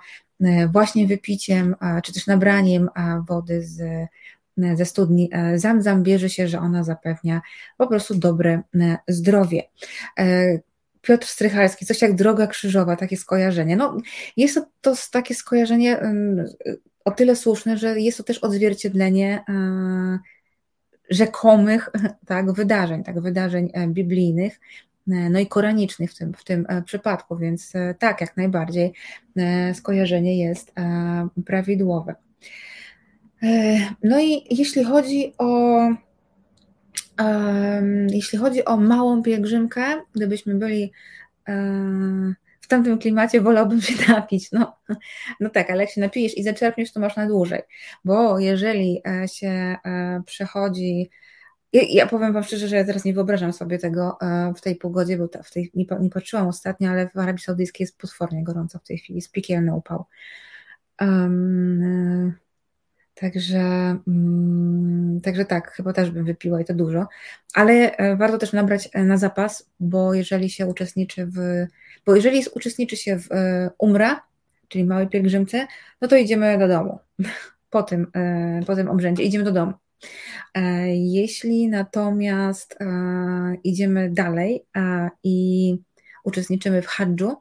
[0.73, 2.89] właśnie wypiciem, czy też nabraniem
[3.29, 4.09] wody z
[4.57, 7.43] ze studni e, Zamzam bierze się, że ona zapewnia
[7.79, 9.63] po prostu dobre e, zdrowie.
[10.19, 10.59] E,
[11.03, 13.77] Piotr Strychalski, coś jak droga krzyżowa, takie skojarzenie.
[13.77, 13.97] No,
[14.37, 16.01] jest to, to takie skojarzenie
[17.05, 19.45] o tyle słuszne, że jest to też odzwierciedlenie
[21.11, 21.89] rzekomych
[22.27, 24.61] tak, wydarzeń, tak, wydarzeń biblijnych,
[25.07, 28.93] no i koranicznych w tym, w tym przypadku, więc tak, jak najbardziej
[29.75, 30.73] skojarzenie jest
[31.47, 32.15] prawidłowe.
[33.43, 35.79] E, no i jeśli chodzi o
[38.11, 40.93] jeśli chodzi o małą pielgrzymkę, gdybyśmy byli
[41.49, 41.55] e,
[42.61, 44.53] w tamtym klimacie, wolałbym się napić.
[44.53, 44.77] No,
[45.41, 47.63] no tak, ale jak się napijesz i zaczerpniesz, to masz na dłużej.
[48.05, 49.77] Bo jeżeli e, się
[50.27, 51.11] przechodzi.
[51.73, 54.19] Ja, ja powiem Wam szczerze, że ja teraz nie wyobrażam sobie tego
[54.57, 57.99] w tej pogodzie, bo w tej, nie, nie patrzyłam ostatnio, ale w Arabii Saudyjskiej jest
[57.99, 60.05] potwornie gorąco w tej chwili, jest piekielny upał.
[61.01, 62.35] Um,
[63.21, 63.61] Także,
[64.09, 67.07] mm, także tak, chyba też bym wypiła i to dużo,
[67.55, 71.67] ale e, warto też nabrać e, na zapas, bo jeżeli się uczestniczy w,
[72.07, 74.23] bo jeżeli uczestniczy się w e, umra,
[74.69, 75.67] czyli małej pielgrzymce,
[76.01, 76.99] no to idziemy do domu.
[77.71, 78.07] Po tym,
[78.67, 79.73] po tym obrzędzie idziemy do domu.
[80.95, 82.79] Jeśli natomiast
[83.65, 84.65] idziemy dalej
[85.25, 85.79] i
[86.25, 87.37] uczestniczymy w hadżu,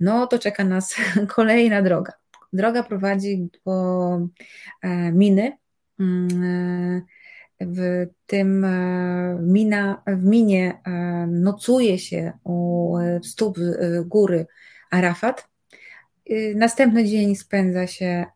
[0.00, 0.94] no to czeka nas
[1.36, 2.12] kolejna droga.
[2.52, 4.28] Droga prowadzi do
[4.82, 5.58] e, miny.
[6.00, 7.02] Mm, e,
[7.60, 10.80] w tym e, mina, w minie
[11.28, 13.58] nocuje się u stóp
[14.04, 14.46] góry
[14.90, 15.48] Arafat.
[16.54, 18.26] Następny dzień spędza się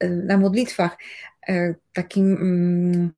[0.00, 0.96] na modlitwach
[1.92, 3.12] takim mm,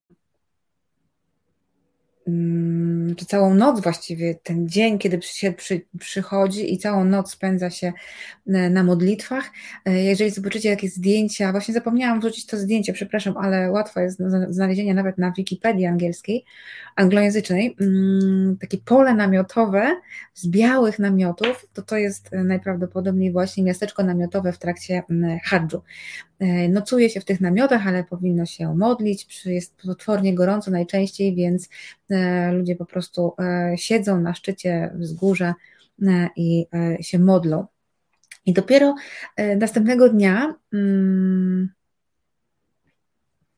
[3.17, 7.93] czy całą noc właściwie, ten dzień, kiedy się przy, przychodzi i całą noc spędza się
[8.47, 9.51] e, na modlitwach.
[9.85, 14.19] E, jeżeli zobaczycie jakieś zdjęcia, właśnie zapomniałam wrzucić to zdjęcie, przepraszam, ale łatwo jest
[14.49, 16.45] znalezienie nawet na Wikipedii angielskiej,
[16.97, 17.77] anglojęzycznej.
[17.81, 20.01] Mm, takie pole namiotowe
[20.35, 25.83] z białych namiotów, to to jest najprawdopodobniej właśnie miasteczko namiotowe w trakcie mm, hadżu.
[26.43, 31.69] E, nocuje się w tych namiotach, ale powinno się modlić, jest potwornie gorąco najczęściej, więc
[32.11, 35.55] e, ludzie po prostu e, siedzą na szczycie wzgórza
[36.37, 36.67] i
[37.01, 37.67] się modlą.
[38.47, 38.95] I dopiero
[39.57, 41.69] następnego dnia, hmm,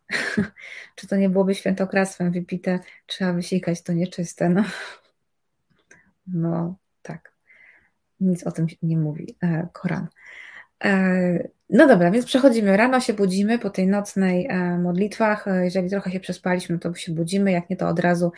[0.97, 4.65] czy to nie byłoby świętokradztwem wypite, trzeba wysikać to nieczyste, no.
[6.27, 7.35] No, tak.
[8.21, 9.37] Nic o tym nie mówi
[9.73, 10.09] Koran.
[11.71, 12.77] No dobra, więc przechodzimy.
[12.77, 15.49] Rano się budzimy po tej nocnej e, modlitwach.
[15.49, 18.33] E, jeżeli trochę się przespaliśmy, to się budzimy, jak nie to od razu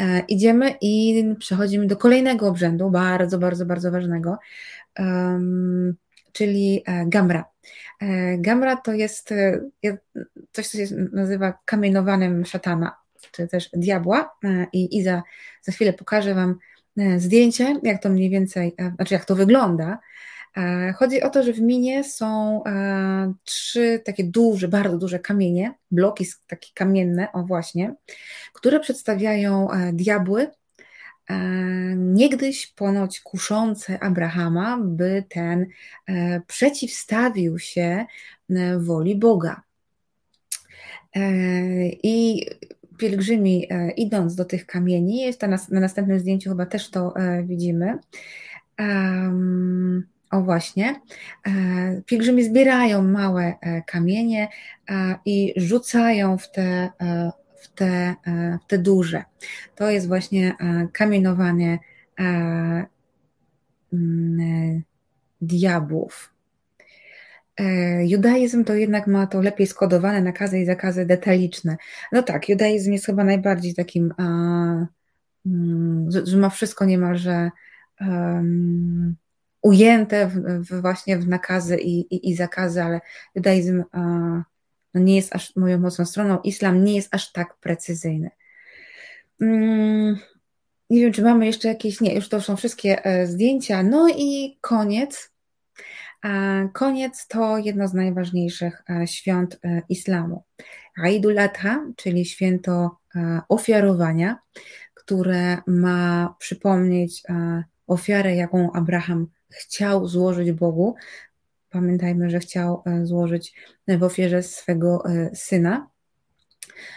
[0.00, 4.38] e, idziemy i przechodzimy do kolejnego obrzędu, bardzo, bardzo, bardzo ważnego,
[6.32, 7.44] czyli gamra.
[8.38, 9.34] Gamra to jest
[10.52, 12.96] coś, co się nazywa kamienowanym szatana,
[13.32, 14.36] czy też diabła
[14.72, 15.22] i, i za,
[15.62, 16.58] za chwilę pokażę Wam
[17.16, 19.98] zdjęcie, jak to mniej więcej, znaczy jak to wygląda.
[20.56, 25.74] E, chodzi o to, że w minie są e, trzy takie duże, bardzo duże kamienie,
[25.90, 27.94] bloki takie kamienne, o właśnie,
[28.52, 30.50] które przedstawiają e, diabły,
[31.96, 35.66] niegdyś ponoć kuszące Abrahama, by ten
[36.46, 38.06] przeciwstawił się
[38.78, 39.62] woli Boga.
[42.02, 42.46] I
[42.98, 47.14] pielgrzymi idąc do tych kamieni, jest na, na następnym zdjęciu chyba też to
[47.44, 47.98] widzimy,
[50.30, 51.00] o właśnie,
[51.46, 54.48] e, pielgrzymi zbierają małe e, kamienie
[55.24, 58.14] i rzucają w te, e, w te,
[58.62, 59.24] w te duże.
[59.74, 60.54] To jest właśnie
[60.92, 61.78] kamienowanie
[63.92, 64.82] mm,
[65.40, 66.32] diabłów.
[68.04, 71.76] Judaizm to jednak ma to lepiej skodowane nakazy i zakazy detaliczne.
[72.12, 74.86] No tak, judaizm jest chyba najbardziej takim, mm,
[76.24, 77.50] że ma wszystko niemalże
[79.62, 80.34] ujęte w,
[80.70, 83.00] w właśnie w nakazy i, i, i, zakazy, ale
[83.34, 83.84] judaizm
[84.94, 88.30] no nie jest aż moją mocną stroną, islam nie jest aż tak precyzyjny.
[89.40, 90.18] Mm,
[90.90, 93.82] nie wiem, czy mamy jeszcze jakieś, nie, już to są wszystkie e, zdjęcia.
[93.82, 95.30] No i koniec.
[96.72, 100.44] Koniec to jedno z najważniejszych e, świąt e, islamu.
[101.04, 102.96] Eidul Adha, czyli święto
[103.48, 104.38] ofiarowania,
[104.94, 107.22] które ma przypomnieć
[107.86, 110.94] ofiarę, jaką Abraham chciał złożyć Bogu.
[111.70, 113.54] Pamiętajmy, że chciał e, złożyć
[113.88, 115.88] w ofierze swego e, syna.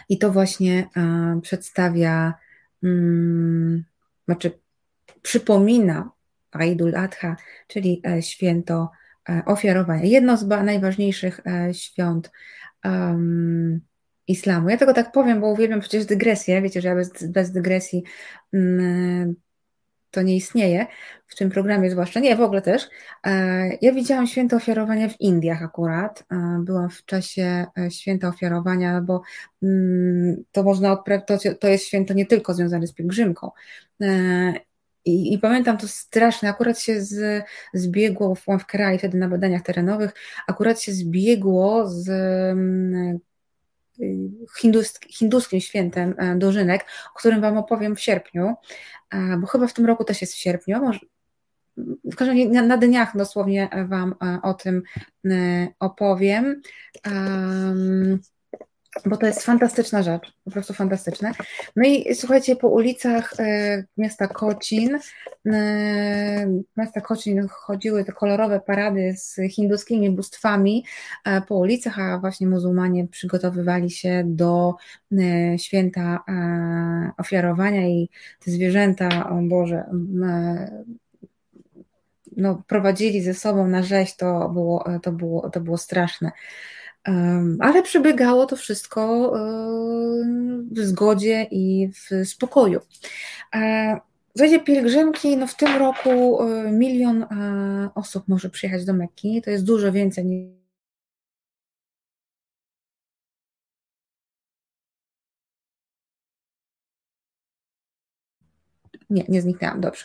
[0.08, 2.34] I to właśnie e, przedstawia,
[2.82, 3.84] mm,
[4.24, 4.58] znaczy
[5.22, 6.10] przypomina
[6.52, 7.36] Aidul Adha,
[7.68, 8.90] czyli święto
[9.46, 10.04] ofiarowania.
[10.04, 11.40] Jedno z najważniejszych
[11.72, 12.30] świąt
[14.26, 14.68] islamu.
[14.68, 16.62] Ja tego tak powiem, bo uwielbiam przecież dygresję.
[16.62, 18.02] Wiecie, że ja bez, bez dygresji
[18.52, 19.34] um,
[20.12, 20.86] to nie istnieje
[21.26, 22.88] w tym programie, zwłaszcza nie, w ogóle też.
[23.26, 26.24] E, ja widziałam święto ofiarowania w Indiach akurat.
[26.32, 29.22] E, byłam w czasie e, święta ofiarowania, bo
[29.62, 30.96] mm, to można
[31.60, 33.50] to jest święto nie tylko związane z pielgrzymką.
[35.04, 37.44] I, I, pamiętam to straszne, akurat się z,
[37.74, 40.14] zbiegło, byłam w kraju wtedy na badaniach terenowych,
[40.46, 43.18] akurat się zbiegło z mm,
[45.10, 46.84] hinduskim świętem dożynek,
[47.14, 48.54] o którym Wam opowiem w sierpniu
[49.38, 51.00] bo chyba w tym roku też jest w sierpniu, może,
[52.04, 54.82] w każdym razie na dniach dosłownie Wam e, o tym
[55.30, 56.62] e, opowiem.
[59.06, 61.32] Bo to jest fantastyczna rzecz, po prostu fantastyczne.
[61.76, 64.98] No i słuchajcie, po ulicach e, miasta Kocin,
[66.76, 70.84] miasta Kocin chodziły te kolorowe parady z hinduskimi bóstwami
[71.48, 74.74] po ulicach, a właśnie muzułmanie przygotowywali się do
[75.56, 76.24] święta
[77.18, 78.10] ofiarowania i
[78.44, 79.84] te zwierzęta, o Boże,
[82.36, 86.32] no, prowadzili ze sobą na rzeź, to było, to było, to było straszne.
[87.60, 89.32] Ale przebiegało to wszystko
[90.70, 92.80] w zgodzie i w spokoju.
[94.36, 99.50] Słuchajcie, pielgrzymki, no w tym roku e, milion e, osób może przyjechać do Mekki, to
[99.50, 100.61] jest dużo więcej niż
[109.12, 110.04] Nie, nie zniknęłam, dobrze.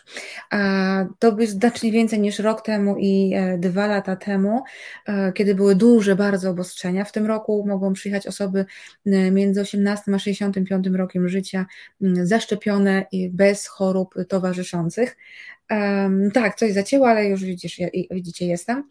[1.19, 4.63] To by znacznie więcej niż rok temu i e, dwa lata temu,
[5.05, 7.05] e, kiedy były duże bardzo obostrzenia.
[7.05, 8.65] W tym roku mogą przyjechać osoby
[9.31, 11.65] między 18 a 65 rokiem życia
[12.01, 15.17] zaszczepione i bez chorób towarzyszących.
[16.33, 17.81] Tak, coś zacięło, ale już widzisz,
[18.11, 18.83] widzicie, jestem.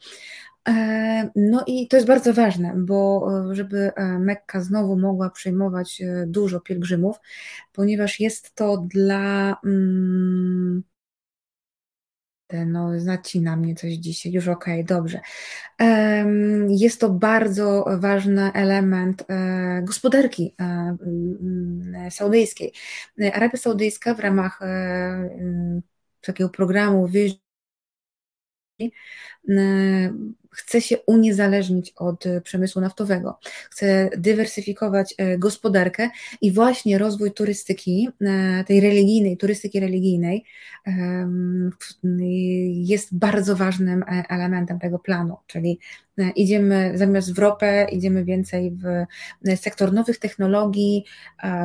[0.68, 6.02] E, no i to jest bardzo ważne, bo e, żeby e, Mekka znowu mogła przyjmować
[6.26, 7.16] dużo pielgrzymów,
[7.72, 9.56] ponieważ jest to dla.
[9.64, 10.82] Mm,
[12.66, 15.20] no, zacina mnie coś dzisiaj, już okej, okay, dobrze.
[16.68, 19.24] Jest to bardzo ważny element
[19.82, 22.72] gospodarki mm, saudyjskiej.
[23.32, 24.60] Arabia Saudyjska w ramach
[26.20, 27.38] takiego programu Vision
[30.56, 33.38] chce się uniezależnić od e, przemysłu naftowego,
[33.70, 36.10] chce dywersyfikować e, gospodarkę
[36.40, 40.44] i właśnie rozwój turystyki, e, tej religijnej, turystyki religijnej
[42.68, 45.78] jest bardzo ważnym elementem tego planu, czyli
[46.36, 49.06] idziemy zamiast w ropę, idziemy więcej w
[49.56, 51.04] sektor nowych technologii,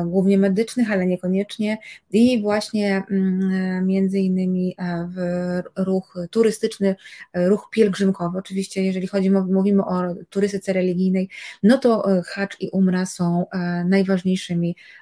[0.06, 1.78] głównie medycznych, ale niekoniecznie
[2.12, 4.76] i właśnie mm, między innymi
[5.08, 6.96] w ruch turystyczny,
[7.34, 8.38] ruch pielgrzymkowy.
[8.38, 11.28] Oczywiście jeżeli chodzi, mówimy o turystyce religijnej,
[11.62, 15.01] no to e, hacz i umra są e, najważniejszymi e,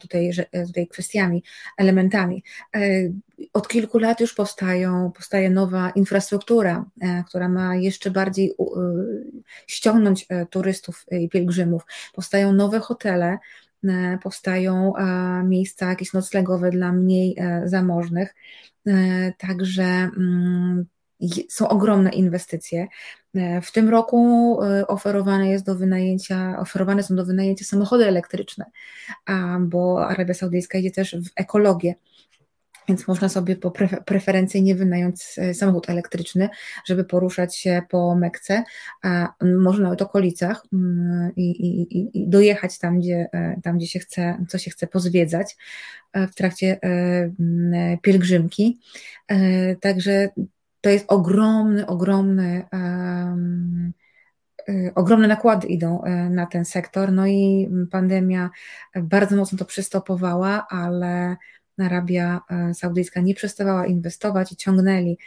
[0.00, 0.30] tutaj,
[0.66, 1.42] tutaj kwestiami,
[1.78, 2.44] elementami.
[3.52, 6.84] Od kilku lat już powstają, powstaje nowa infrastruktura,
[7.28, 8.54] która ma jeszcze bardziej
[9.66, 11.82] ściągnąć turystów i pielgrzymów.
[12.14, 13.38] Powstają nowe hotele,
[14.22, 14.92] powstają
[15.44, 18.34] miejsca jakieś noclegowe dla mniej zamożnych.
[19.38, 20.86] Także mm,
[21.48, 22.88] są ogromne inwestycje.
[23.34, 28.64] E, w tym roku e, oferowane jest do wynajęcia, oferowane są do wynajęcia samochody elektryczne,
[29.60, 31.94] bo Arabia Saudyjska idzie też w ekologię.
[32.88, 33.70] Więc można sobie po
[34.06, 36.48] preferencyjnie wynająć e, samochód elektryczny,
[36.84, 38.64] żeby poruszać się po Mekce,
[39.02, 40.66] a może nawet okolicach
[41.36, 43.28] i, i, i dojechać tam gdzie,
[43.62, 45.56] tam, gdzie się chce, co się chce pozwiedzać
[46.14, 46.80] w trakcie
[48.02, 48.78] pielgrzymki.
[49.80, 50.28] Także
[50.80, 53.92] to jest ogromny, ogromny, um,
[54.94, 57.12] ogromne nakłady idą e, na ten sektor.
[57.12, 58.50] No i pandemia
[58.96, 61.36] bardzo mocno to przystopowała, ale
[61.78, 65.18] Arabia e, Saudyjska nie przestawała inwestować i ciągnęli,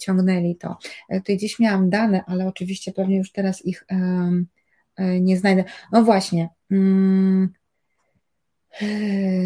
[0.00, 0.76] ciągnęli to.
[1.14, 3.84] Tutaj gdzieś miałam dane, ale oczywiście pewnie już teraz ich
[4.98, 5.64] nie znajdę.
[5.92, 6.48] No właśnie.
[6.70, 7.52] Mm,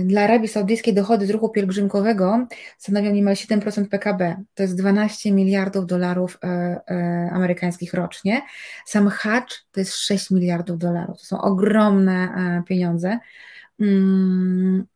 [0.04, 2.46] dla Arabii Saudyjskiej dochody z ruchu pielgrzymkowego
[2.78, 4.36] stanowią niemal 7% PKB.
[4.54, 8.42] To jest 12 miliardów dolarów e, e, amerykańskich rocznie.
[8.84, 11.18] Sam hacz to jest 6 miliardów dolarów.
[11.18, 13.18] To są ogromne e, pieniądze.
[13.80, 14.86] Mm,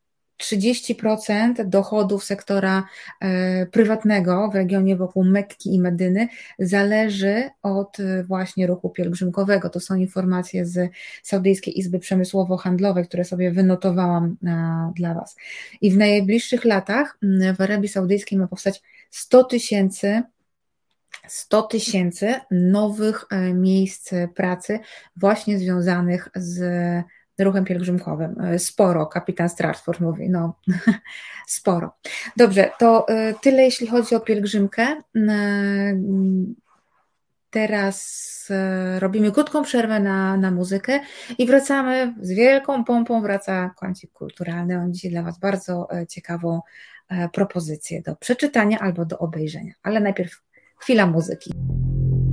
[0.41, 2.85] 30% dochodów sektora
[3.21, 9.71] e, prywatnego w regionie wokół Mekki i Medyny zależy od e, właśnie ruchu pielgrzymkowego.
[9.71, 10.91] To są informacje z
[11.23, 15.37] Saudyjskiej Izby Przemysłowo-Handlowej, które sobie wynotowałam e, dla Was.
[15.81, 17.19] I w najbliższych latach
[17.57, 20.23] w Arabii Saudyjskiej ma powstać 100 tysięcy
[21.29, 24.79] 100 tysięcy nowych miejsc pracy
[25.17, 26.63] właśnie związanych z
[27.45, 28.41] ruchem pielgrzymkowym.
[28.41, 30.55] E, sporo, kapitan Stratford mówi, no
[31.47, 31.93] sporo.
[32.37, 35.03] Dobrze, to e, tyle jeśli chodzi o pielgrzymkę.
[35.17, 36.01] E,
[37.51, 38.31] teraz
[38.99, 41.01] robimy krótką przerwę na, na muzykę
[41.39, 44.79] i wracamy z wielką pompą, wraca kącik kulturalny.
[44.79, 46.61] On dzisiaj dla Was bardzo ciekawą
[47.33, 50.43] propozycję do przeczytania albo do obejrzenia, ale najpierw
[50.79, 51.51] chwila muzyki.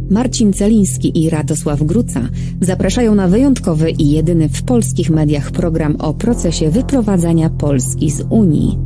[0.09, 2.29] Marcin Celiński i Radosław Gruca
[2.61, 8.79] zapraszają na wyjątkowy i jedyny w polskich mediach program o procesie wyprowadzania Polski z Unii.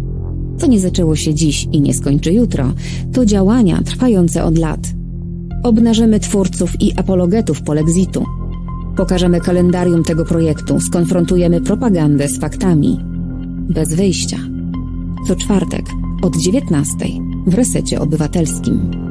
[0.59, 2.73] To nie zaczęło się dziś i nie skończy jutro,
[3.13, 4.79] to działania trwające od lat.
[5.63, 8.25] Obnażymy twórców i apologetów polexitu.
[8.97, 12.99] Pokażemy kalendarium tego projektu, skonfrontujemy propagandę z faktami.
[13.69, 14.37] Bez wyjścia.
[15.27, 15.85] Co czwartek
[16.21, 16.95] od 19
[17.47, 19.10] w resecie obywatelskim.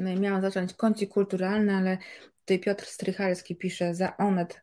[0.00, 1.98] Miałam zacząć kącik kulturalny, ale
[2.40, 4.62] tutaj Piotr Strychalski pisze za Onet.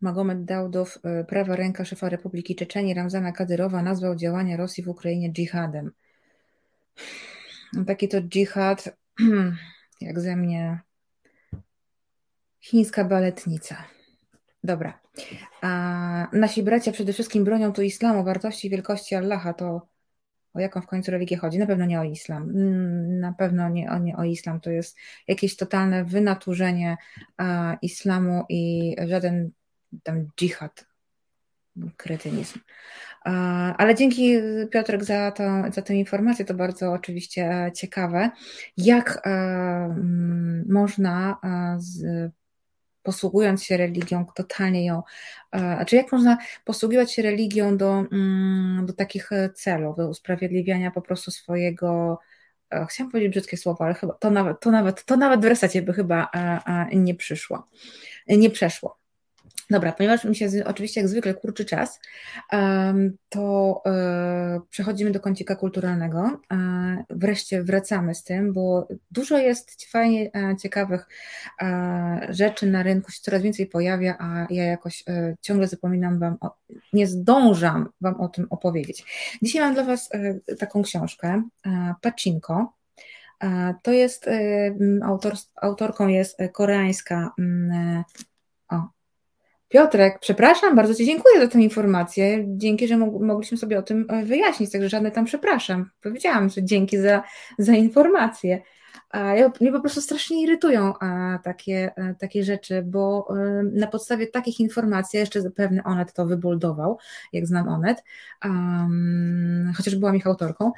[0.00, 5.32] Magomed Dałdow, e, prawa ręka szefa Republiki Czeczeni Ramzana Kadyrowa nazwał działania Rosji w Ukrainie
[5.32, 5.90] dżihadem.
[7.72, 8.96] No, taki to dżihad,
[10.00, 10.80] jak ze mnie,
[12.60, 13.84] chińska baletnica.
[14.64, 15.00] Dobra.
[15.60, 19.52] A nasi bracia przede wszystkim bronią tu islamu, wartości i wielkości Allaha.
[19.54, 19.86] To
[20.54, 21.58] o jaką w końcu religię chodzi?
[21.58, 22.42] Na pewno nie o islam.
[22.42, 24.60] Mm, na pewno nie, o, nie o islam.
[24.60, 24.96] To jest
[25.28, 26.96] jakieś totalne wynaturzenie
[27.82, 29.50] islamu i żaden
[30.02, 30.86] tam dżihad,
[31.96, 32.58] kretynizm.
[33.78, 34.34] Ale dzięki
[34.70, 35.42] Piotrek za, to,
[35.72, 38.30] za tę informację, to bardzo oczywiście e, ciekawe,
[38.76, 39.96] jak e,
[40.68, 42.02] można e, z,
[43.02, 45.02] posługując się religią, totalnie ją,
[45.52, 51.30] znaczy jak można posługiwać się religią do, mm, do takich celów, do usprawiedliwiania po prostu
[51.30, 52.18] swojego,
[52.88, 55.44] chciałam powiedzieć brzydkie słowo, ale chyba to nawet, to nawet, to nawet w
[55.82, 56.30] by chyba
[56.92, 57.68] nie przyszło,
[58.28, 58.98] nie przeszło.
[59.70, 62.00] Dobra, ponieważ mi się oczywiście jak zwykle kurczy czas,
[63.28, 66.40] to e, przechodzimy do kącika kulturalnego.
[66.52, 71.08] E, wreszcie wracamy z tym, bo dużo jest fajnie e, ciekawych
[72.28, 75.04] rzeczy na rynku, się coraz więcej pojawia, a ja jakoś
[75.40, 76.56] ciągle zapominam Wam, o,
[76.92, 79.04] nie zdążam Wam o tym opowiedzieć.
[79.42, 80.10] Dzisiaj mam dla Was
[80.58, 81.42] taką książkę,
[82.02, 82.72] Pacinko.
[83.82, 84.30] To jest,
[85.02, 87.30] autor, autorką jest koreańska
[89.68, 92.44] Piotrek, przepraszam, bardzo Ci dziękuję za tę informację.
[92.46, 95.90] Dzięki, że mogliśmy sobie o tym e, wyjaśnić, także żadne tam przepraszam.
[96.02, 97.22] Powiedziałam, że dzięki za,
[97.58, 98.62] za informację.
[99.14, 100.94] Ja, mnie po prostu strasznie irytują
[101.44, 106.98] takie, e, takie rzeczy, bo e, na podstawie takich informacji, jeszcze zapewne Onet to wybuldował,
[107.32, 108.04] jak znam Onet,
[109.76, 110.72] chociaż byłam ich autorką,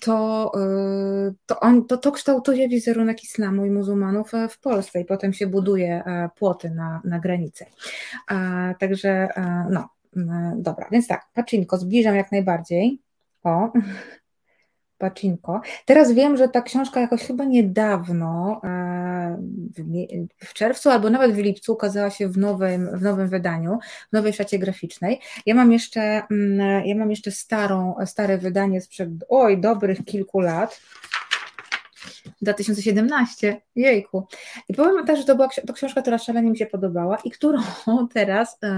[0.00, 5.32] to, e, to, on, to, to kształtuje wizerunek islamu i muzułmanów w Polsce i potem
[5.32, 6.02] się buduje
[6.36, 7.66] płoty na, na granicy.
[8.78, 9.28] Także
[9.70, 9.88] no,
[10.56, 13.02] dobra, więc tak, Paczynko, zbliżam jak najbardziej.
[13.42, 13.72] O,
[14.98, 15.60] Pacinko.
[15.84, 19.38] Teraz wiem, że ta książka jakoś chyba niedawno, e,
[20.38, 23.78] w czerwcu albo nawet w lipcu, ukazała się w nowym, w nowym wydaniu,
[24.08, 25.20] w nowej szacie graficznej.
[25.46, 30.80] Ja mam jeszcze, mm, ja mam jeszcze starą, stare wydanie sprzed, oj, dobrych kilku lat.
[32.42, 34.26] 2017, jejku.
[34.68, 37.58] I powiem też, że to była to książka, która szalenie mi się podobała i którą
[38.14, 38.68] teraz e,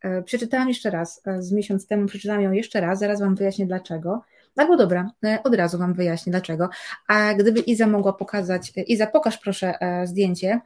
[0.00, 4.22] e, przeczytałam jeszcze raz, z miesiąc temu przeczytałam ją jeszcze raz, zaraz Wam wyjaśnię dlaczego.
[4.56, 6.68] Albo dobra, e, od razu Wam wyjaśnię dlaczego.
[7.08, 10.60] A gdyby Iza mogła pokazać, e, Iza pokaż proszę e, zdjęcie,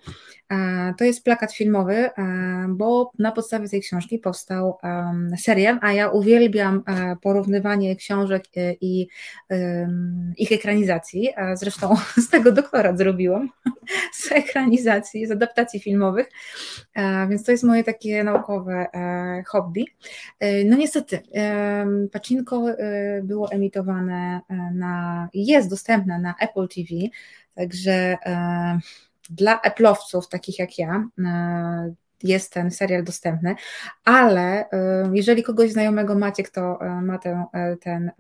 [0.99, 2.11] to jest plakat filmowy,
[2.69, 4.79] bo na podstawie tej książki powstał
[5.39, 6.83] serial, a ja uwielbiam
[7.23, 8.45] porównywanie książek
[8.81, 9.09] i
[10.37, 11.97] ich ekranizacji, zresztą
[12.27, 13.51] z tego doktorat zrobiłam,
[14.21, 16.27] z ekranizacji, z adaptacji filmowych,
[17.29, 18.87] więc to jest moje takie naukowe
[19.47, 19.87] hobby.
[20.65, 21.21] No niestety,
[22.13, 22.65] Pacinko
[23.23, 27.09] było emitowane e, na, jest dostępne na Apple TV,
[27.55, 28.79] także e,
[29.31, 33.55] dla Apple'owców takich jak ja e, jest ten serial dostępny,
[34.05, 34.65] ale
[35.13, 37.45] jeżeli kogoś znajomego macie, kto ma ten,
[37.81, 38.11] ten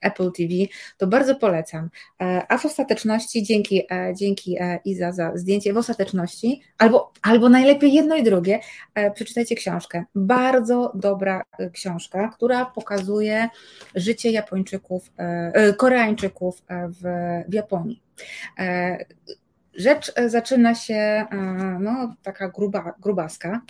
[0.00, 0.54] Apple TV,
[0.98, 1.90] to bardzo polecam.
[2.48, 3.82] A w ostateczności, dzięki,
[4.14, 8.60] dzięki Iza za zdjęcie, w ostateczności, albo, albo najlepiej jedno i drugie,
[9.14, 10.04] przeczytajcie książkę.
[10.14, 11.42] Bardzo dobra
[11.72, 13.48] książka, która pokazuje
[13.94, 15.12] życie Japończyków,
[15.76, 17.02] Koreańczyków w,
[17.48, 18.02] w Japonii.
[19.74, 21.26] Rzecz e, zaczyna się, e,
[21.80, 23.62] no, taka gruba, grubaska.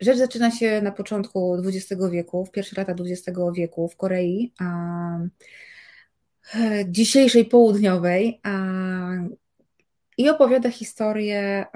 [0.00, 5.28] Rzecz zaczyna się na początku XX wieku, w pierwszych latach XX wieku w Korei, e,
[6.88, 8.40] dzisiejszej południowej,
[10.18, 11.66] i opowiada historię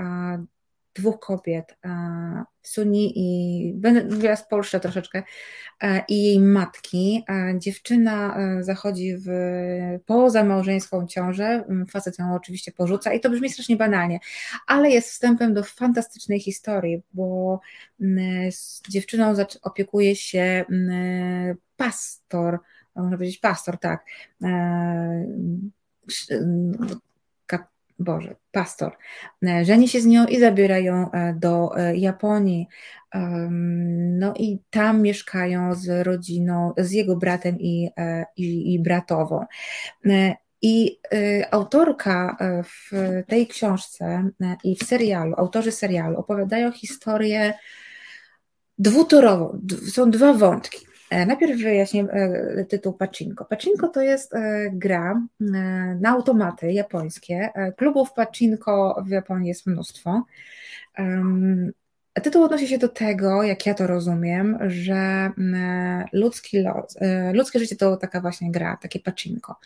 [0.98, 1.76] dwóch kobiet,
[2.68, 5.22] Suni i, będę mówiła z Polsce troszeczkę,
[5.82, 7.24] e, i jej matki.
[7.28, 9.28] E, dziewczyna e, zachodzi w
[10.06, 14.18] pozamałżeńską ciążę, facet ją oczywiście porzuca i to brzmi strasznie banalnie,
[14.66, 17.60] ale jest wstępem do fantastycznej historii, bo
[18.50, 20.64] z dziewczyną opiekuje się
[21.76, 22.58] pastor,
[22.94, 24.04] można powiedzieć pastor, tak,
[27.98, 28.96] Boże, pastor,
[29.46, 32.66] e, żeni się z nią i zabierają e, do e, Japonii.
[34.18, 37.90] No i tam mieszkają z rodziną, z jego bratem i,
[38.36, 39.44] i, i bratową.
[40.62, 41.00] I
[41.50, 42.90] autorka w
[43.26, 44.30] tej książce
[44.64, 47.54] i w serialu, autorzy serialu opowiadają historię
[48.78, 49.60] dwutorową.
[49.92, 50.87] Są dwa wątki.
[51.10, 53.44] E, najpierw wyjaśnię e, tytuł Pacinko.
[53.44, 55.22] Pacinko to jest e, gra
[56.00, 57.50] na automaty japońskie.
[57.76, 60.22] Klubów Pacinko w Japonii jest mnóstwo.
[62.22, 64.94] Tytuł odnosi się do tego, jak ja to rozumiem, że
[65.38, 69.56] mm, ludzki los, y, ludzkie życie to taka właśnie gra, takie pacinko,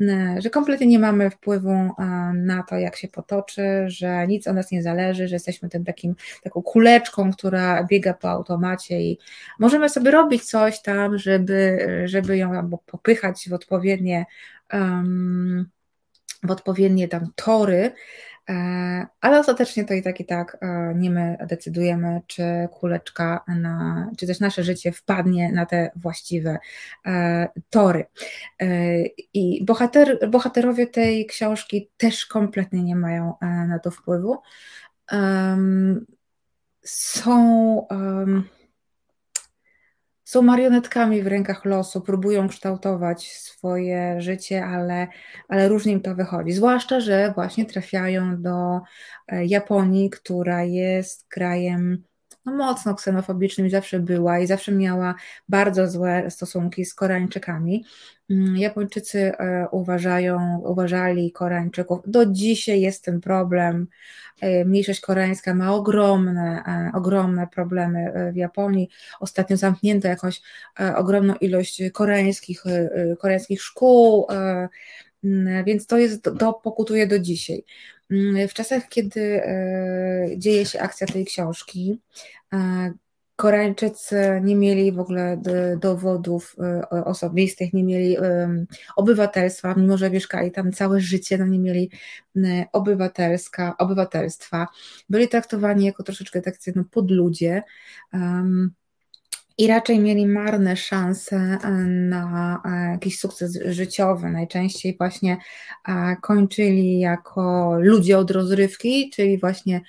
[0.00, 0.06] y,
[0.38, 1.92] że kompletnie nie mamy wpływu y,
[2.34, 6.14] na to, jak się potoczy, że nic o nas nie zależy, że jesteśmy tym takim,
[6.42, 9.18] taką kuleczką, która biega po automacie i
[9.58, 14.26] możemy sobie robić coś tam, żeby, żeby ją albo popychać w odpowiednie
[14.72, 15.68] um,
[16.42, 17.92] w odpowiednie tam tory,
[19.20, 24.26] ale ostatecznie to i tak i tak e, nie my decydujemy, czy kuleczka, na, czy
[24.26, 26.58] też nasze życie wpadnie na te właściwe
[27.06, 28.06] e, tory.
[29.34, 33.34] I bohater, bohaterowie tej książki też kompletnie nie mają
[33.68, 34.38] na to wpływu.
[36.84, 37.86] Są
[40.30, 45.08] są marionetkami w rękach losu, próbują kształtować swoje życie, ale,
[45.48, 46.52] ale różnie im to wychodzi.
[46.52, 48.80] Zwłaszcza, że właśnie trafiają do
[49.28, 52.04] e, Japonii, która jest krajem
[52.50, 55.14] no, mocno ksenofobicznym zawsze była i zawsze miała
[55.48, 57.84] bardzo złe stosunki z Koreańczykami.
[58.30, 63.86] Mm, Japończycy e, uważają, uważali Koreańczyków, do dzisiaj jest ten problem.
[64.40, 68.88] E, mniejszość koreańska ma ogromne, e, ogromne problemy w Japonii.
[69.20, 70.42] Ostatnio zamknięto jakąś
[70.96, 72.64] ogromną ilość koreańskich,
[73.18, 74.26] koreańskich szkół,
[75.24, 77.64] mm, więc to jest, to pokutuje do dzisiaj.
[78.10, 79.42] Mm, w czasach, kiedy
[80.36, 82.00] dzieje się akcja tej książki,
[83.40, 85.42] Koreańczycy nie mieli w ogóle
[85.80, 88.16] dowodów e, osobistych, nie mieli
[88.96, 91.90] obywatelstwa, mimo że mieszkali tam całe życie, no nie mieli
[92.72, 94.66] obywatelska, obywatelstwa.
[95.08, 97.62] Byli traktowani jako troszeczkę tak no, podludzie.
[99.60, 104.30] I raczej mieli marne szanse e, na e, jakiś sukces życiowy.
[104.30, 105.36] Najczęściej właśnie
[105.88, 109.80] e, kończyli jako ludzie od rozrywki, czyli właśnie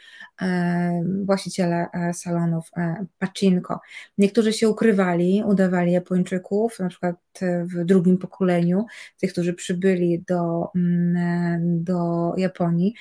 [1.26, 2.72] właściciele salonów
[3.19, 3.80] pacinko.
[4.18, 8.85] Niektórzy się ukrywali, udawali Japończyków, na przykład w drugim pokoleniu,
[9.19, 12.93] tych, którzy przybyli do, mm, do Japonii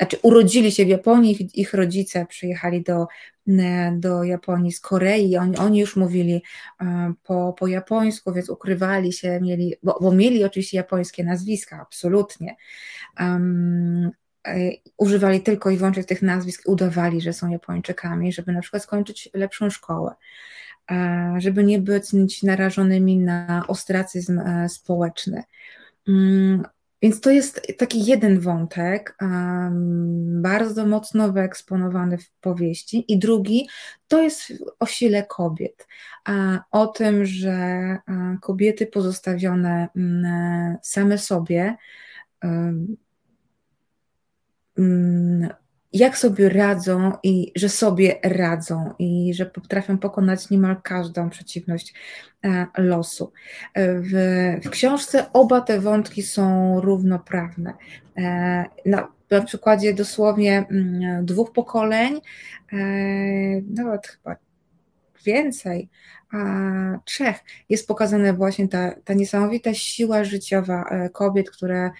[0.00, 3.06] znaczy urodzili się w Japonii, ich, ich rodzice przyjechali do,
[3.92, 6.42] do Japonii z Korei, oni, oni już mówili
[6.80, 12.56] e, po, po japońsku, więc ukrywali się, mieli, bo, bo mieli oczywiście japońskie nazwiska, absolutnie.
[13.20, 14.10] Um,
[14.96, 19.70] używali tylko i wyłącznie tych nazwisk, udawali, że są Japończykami, żeby na przykład skończyć lepszą
[19.70, 20.14] szkołę,
[20.90, 25.42] e, żeby nie być narażonymi na ostracyzm społeczny.
[27.02, 33.68] Mm, więc to jest taki jeden wątek, um, bardzo mocno wyeksponowany w powieści, i drugi
[34.08, 35.86] to jest o sile kobiet,
[36.70, 37.98] o tym, że
[38.42, 41.76] kobiety pozostawione mm, same sobie
[42.42, 42.96] um,
[45.92, 51.94] jak sobie radzą i że sobie radzą i że potrafią pokonać niemal każdą przeciwność
[52.44, 53.32] e, losu.
[53.74, 54.12] E, w,
[54.64, 57.74] w książce oba te wątki są równoprawne.
[58.16, 62.20] E, na, na przykładzie dosłownie mm, dwóch pokoleń,
[63.70, 64.36] nawet chyba
[65.24, 65.88] więcej,
[67.04, 67.36] trzech,
[67.68, 71.90] jest pokazana właśnie ta, ta niesamowita siła życiowa kobiet, które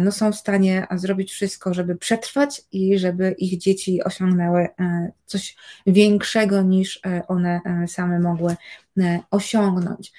[0.00, 5.56] no są w stanie zrobić wszystko, żeby przetrwać i żeby ich dzieci osiągnęły e, coś
[5.86, 8.56] większego niż e, one same mogły
[9.30, 10.12] osiągnąć.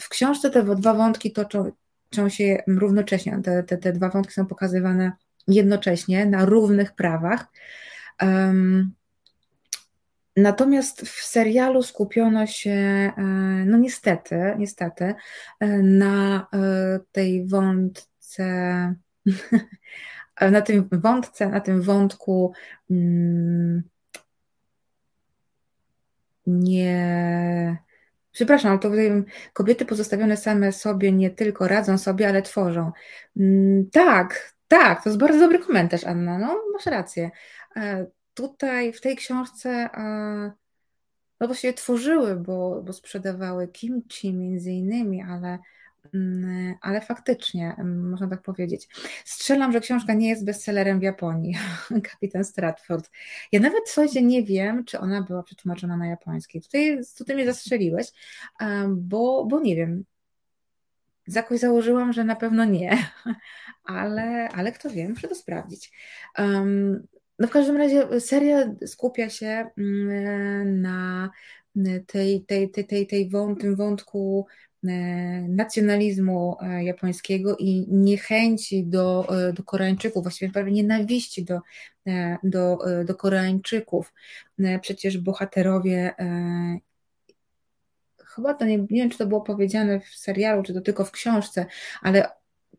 [0.00, 1.72] W książce te dwa wątki toczą,
[2.28, 5.12] się równocześnie, te, te, te dwa wątki są pokazywane
[5.48, 7.46] jednocześnie na równych prawach.
[10.36, 13.12] Natomiast w serialu skupiono się,
[13.66, 15.14] no niestety, niestety,
[15.82, 16.46] na
[17.12, 18.94] tej wątce wątce,
[20.50, 22.52] na tym wątce, na tym wątku
[22.90, 23.82] mm,
[26.46, 27.84] nie.
[28.32, 28.90] Przepraszam, to
[29.52, 32.92] kobiety pozostawione same sobie nie tylko radzą sobie, ale tworzą.
[33.36, 36.38] Mm, tak, tak, to jest bardzo dobry komentarz, Anna.
[36.38, 37.30] No, masz rację.
[37.76, 40.52] E, tutaj w tej książce e,
[41.40, 45.58] no właściwie tworzyły, bo, bo sprzedawały kimchi między innymi, ale
[46.80, 48.88] ale faktycznie, mm, można tak powiedzieć.
[49.24, 51.56] Strzelam, że książka nie jest bestsellerem w Japonii,
[52.10, 53.10] Kapitan Stratford.
[53.52, 56.60] Ja nawet w nie wiem, czy ona była przetłumaczona na japoński.
[56.60, 58.06] Tutaj, tutaj mnie zastrzeliłeś,
[58.88, 60.04] bo, bo nie wiem.
[61.28, 62.98] Jakoś założyłam, że na pewno nie,
[63.84, 65.92] ale, ale kto wie, muszę to sprawdzić.
[66.38, 67.06] Um,
[67.38, 71.30] no w każdym razie seria skupia się mm, na
[72.06, 74.46] tej, tej, tej, tej, tej wąt, tym wątku
[75.48, 81.60] nacjonalizmu japońskiego i niechęci do, do Koreańczyków, właściwie prawie nienawiści do,
[82.42, 84.12] do, do Koreańczyków.
[84.80, 86.14] Przecież bohaterowie
[88.34, 91.10] chyba to nie, nie wiem, czy to było powiedziane w serialu, czy to tylko w
[91.10, 91.66] książce,
[92.02, 92.28] ale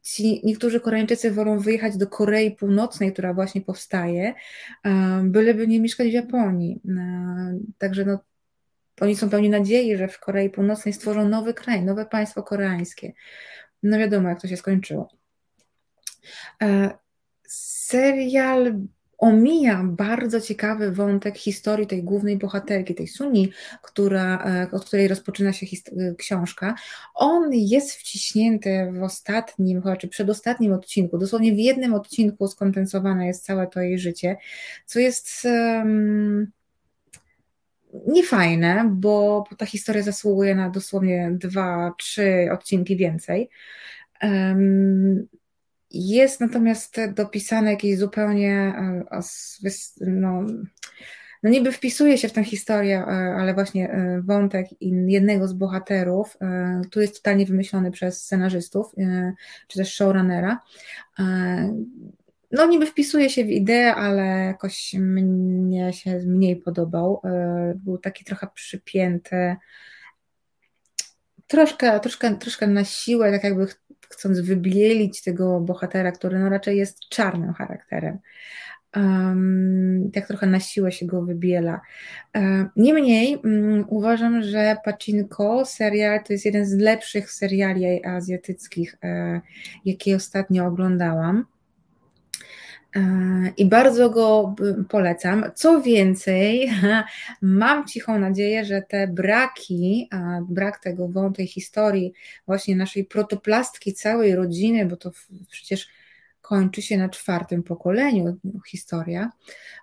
[0.02, 4.34] ci niektórzy Koreańczycy wolą wyjechać do Korei Północnej, która właśnie powstaje,
[5.24, 6.82] byleby nie mieszkać w Japonii.
[7.78, 8.20] Także no,
[9.02, 13.14] oni są pełni nadziei, że w Korei Północnej stworzą nowy kraj, nowe państwo koreańskie.
[13.84, 15.10] No wiadomo, jak to się skończyło.
[16.62, 16.98] E,
[17.48, 18.74] serial
[19.18, 23.52] omija bardzo ciekawy wątek historii tej głównej bohaterki, tej Suni,
[23.82, 26.76] która, e, od której rozpoczyna się e, książka.
[27.16, 33.68] On jest wciśnięty w ostatnim, czy przedostatnim odcinku, dosłownie w jednym odcinku skondensowane jest całe
[33.68, 34.38] to jej życie,
[34.86, 36.52] co jest um,
[38.08, 43.50] niefajne, bo, ta historia zasługuje na dosłownie dwa, trzy odcinki więcej.
[45.92, 48.74] Jest natomiast dopisane jakieś zupełnie,
[49.12, 49.22] e,
[50.02, 50.42] no,
[51.44, 54.68] no niby wpisuje się w tę historię, e, ale właśnie e, wątek
[55.08, 56.38] jednego z bohaterów,
[56.92, 58.92] tu jest totalnie wymyślony przez scenarzystów,
[59.68, 60.60] czy też showrunnera.
[62.52, 67.22] No niby wpisuje się w ideę, ale jakoś mnie się mniej podobał.
[67.76, 69.56] Był taki trochę przypięty,
[71.48, 73.68] troszkę, troszkę, troszkę na siłę, tak jakby
[74.10, 78.20] chcąc wybielić tego bohatera, który no raczej jest czarnym charakterem.
[78.96, 81.82] Um, tak trochę na siłę się go wybiela.
[82.36, 89.42] Um, niemniej um, uważam, że Pacinko serial to jest jeden z lepszych seriali azjatyckich, um,
[89.86, 91.46] jakie ostatnio oglądałam.
[93.58, 94.56] I bardzo go
[94.90, 95.46] polecam.
[95.56, 96.70] Co więcej,
[97.42, 100.10] mam cichą nadzieję, że te braki,
[100.50, 102.14] brak tego wątej historii,
[102.46, 105.12] właśnie naszej protoplastki całej rodziny, bo to
[105.50, 105.88] przecież
[106.48, 109.30] kończy się na czwartym pokoleniu historia,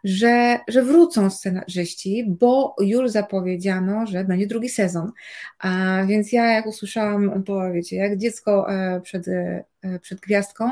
[0.04, 5.12] że, że wrócą scenarzyści, bo już zapowiedziano, że będzie drugi sezon.
[5.58, 9.64] A więc ja jak usłyszałam, to wiecie, jak dziecko e, przed, e,
[10.02, 10.70] przed gwiazdką,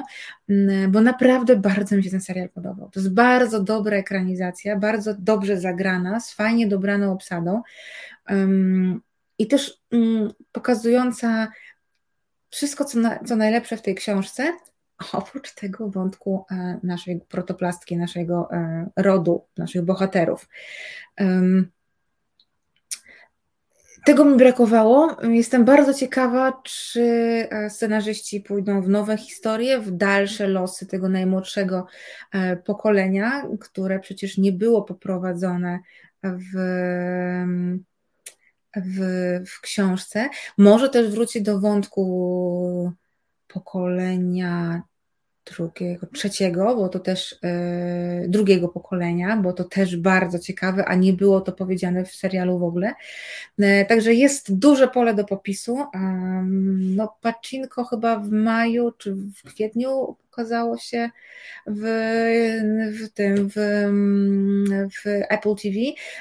[0.88, 2.90] bo naprawdę bardzo mi się ten serial podobał.
[2.90, 7.62] To jest bardzo dobra ekranizacja, bardzo dobrze zagrana, z fajnie dobraną obsadą
[9.38, 9.82] i też
[10.52, 11.48] pokazująca
[12.50, 14.52] wszystko, co, na, co najlepsze w tej książce,
[15.12, 20.48] oprócz tego wątku e, naszej protoplastki, naszego e, rodu, naszych bohaterów.
[24.04, 25.16] Tego mi brakowało.
[25.22, 27.02] Jestem bardzo ciekawa, czy
[27.50, 31.86] e, scenarzyści pójdą w nowe historie, w dalsze losy tego najmłodszego
[32.64, 35.78] pokolenia, które przecież nie było poprowadzone
[36.22, 36.50] w,
[38.76, 39.00] w,
[39.48, 40.28] w książce.
[40.58, 42.92] Może też wrócić do wątku
[43.48, 44.82] pokolenia
[45.56, 47.38] drugiego, trzeciego, bo to też
[48.22, 52.58] yy, drugiego pokolenia, bo to też bardzo ciekawe, a nie było to powiedziane w serialu
[52.58, 52.92] w ogóle.
[53.58, 55.76] Yy, także jest duże pole do popisu.
[55.76, 56.00] Yy,
[56.96, 61.10] no, Pacinko chyba w maju czy w kwietniu pokazało się
[61.66, 61.82] w,
[63.00, 63.54] w tym, w,
[65.04, 65.76] w Apple TV.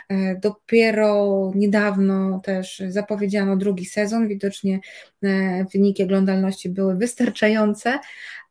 [0.09, 4.27] E, dopiero niedawno też zapowiedziano drugi sezon.
[4.27, 4.79] Widocznie
[5.73, 7.99] wyniki oglądalności były wystarczające.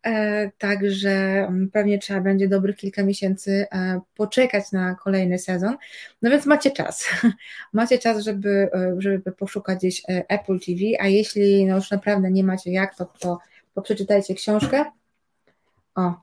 [0.06, 5.76] E, także mm, pewnie trzeba będzie dobrych kilka miesięcy e, poczekać na kolejny sezon.
[6.22, 7.08] No więc macie czas.
[7.72, 12.44] Macie czas, żeby, e, żeby poszukać gdzieś Apple TV, a jeśli no już naprawdę nie
[12.44, 13.38] macie jak, to, to,
[13.74, 14.84] to przeczytajcie książkę.
[15.94, 16.14] O.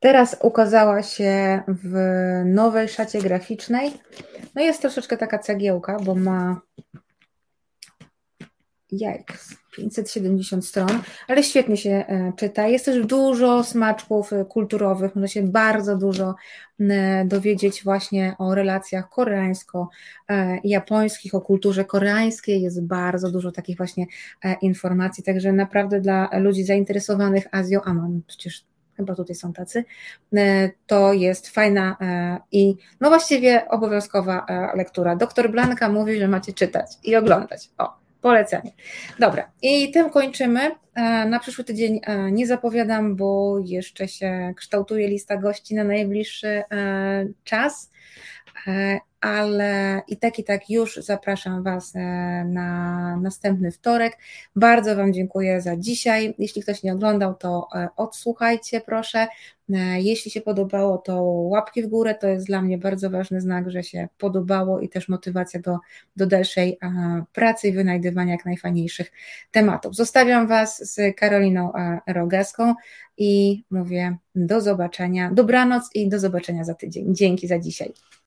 [0.00, 1.96] Teraz ukazała się w
[2.44, 3.92] nowej szacie graficznej.
[4.54, 6.60] No jest troszeczkę taka cegiełka, bo ma
[8.92, 12.66] Jajks, 570 stron, ale świetnie się e, czyta.
[12.66, 16.34] Jest też dużo smaczków e, kulturowych, można się bardzo dużo
[17.24, 22.62] dowiedzieć właśnie o relacjach koreańsko-japońskich, o kulturze koreańskiej.
[22.62, 24.06] Jest bardzo dużo takich właśnie
[24.44, 28.64] e, informacji, także naprawdę dla ludzi zainteresowanych Azją, a mam przecież
[28.96, 29.84] chyba tutaj są tacy,
[30.86, 31.96] to jest fajna
[32.52, 34.46] i no właściwie obowiązkowa
[34.76, 35.16] lektura.
[35.16, 37.70] Doktor Blanka mówi, że macie czytać i oglądać.
[37.78, 38.72] O, Polecenie.
[39.18, 40.60] Dobra, i tym kończymy.
[40.94, 46.48] E, na przyszły tydzień e, nie zapowiadam, bo jeszcze się kształtuje lista gości na najbliższy
[46.48, 46.64] e,
[47.44, 47.90] czas.
[49.20, 51.94] Ale i tak i tak już zapraszam Was
[52.44, 54.18] na następny wtorek.
[54.56, 56.34] Bardzo Wam dziękuję za dzisiaj.
[56.38, 59.26] Jeśli ktoś nie oglądał, to odsłuchajcie proszę.
[59.96, 63.82] Jeśli się podobało, to łapki w górę, to jest dla mnie bardzo ważny znak, że
[63.82, 65.78] się podobało i też motywacja do,
[66.16, 66.78] do dalszej
[67.32, 69.12] pracy i wynajdywania jak najfajniejszych
[69.50, 69.96] tematów.
[69.96, 71.72] Zostawiam Was z Karoliną
[72.06, 72.74] Rogaską
[73.18, 77.14] i mówię do zobaczenia, dobranoc i do zobaczenia za tydzień.
[77.14, 77.92] Dzięki za dzisiaj.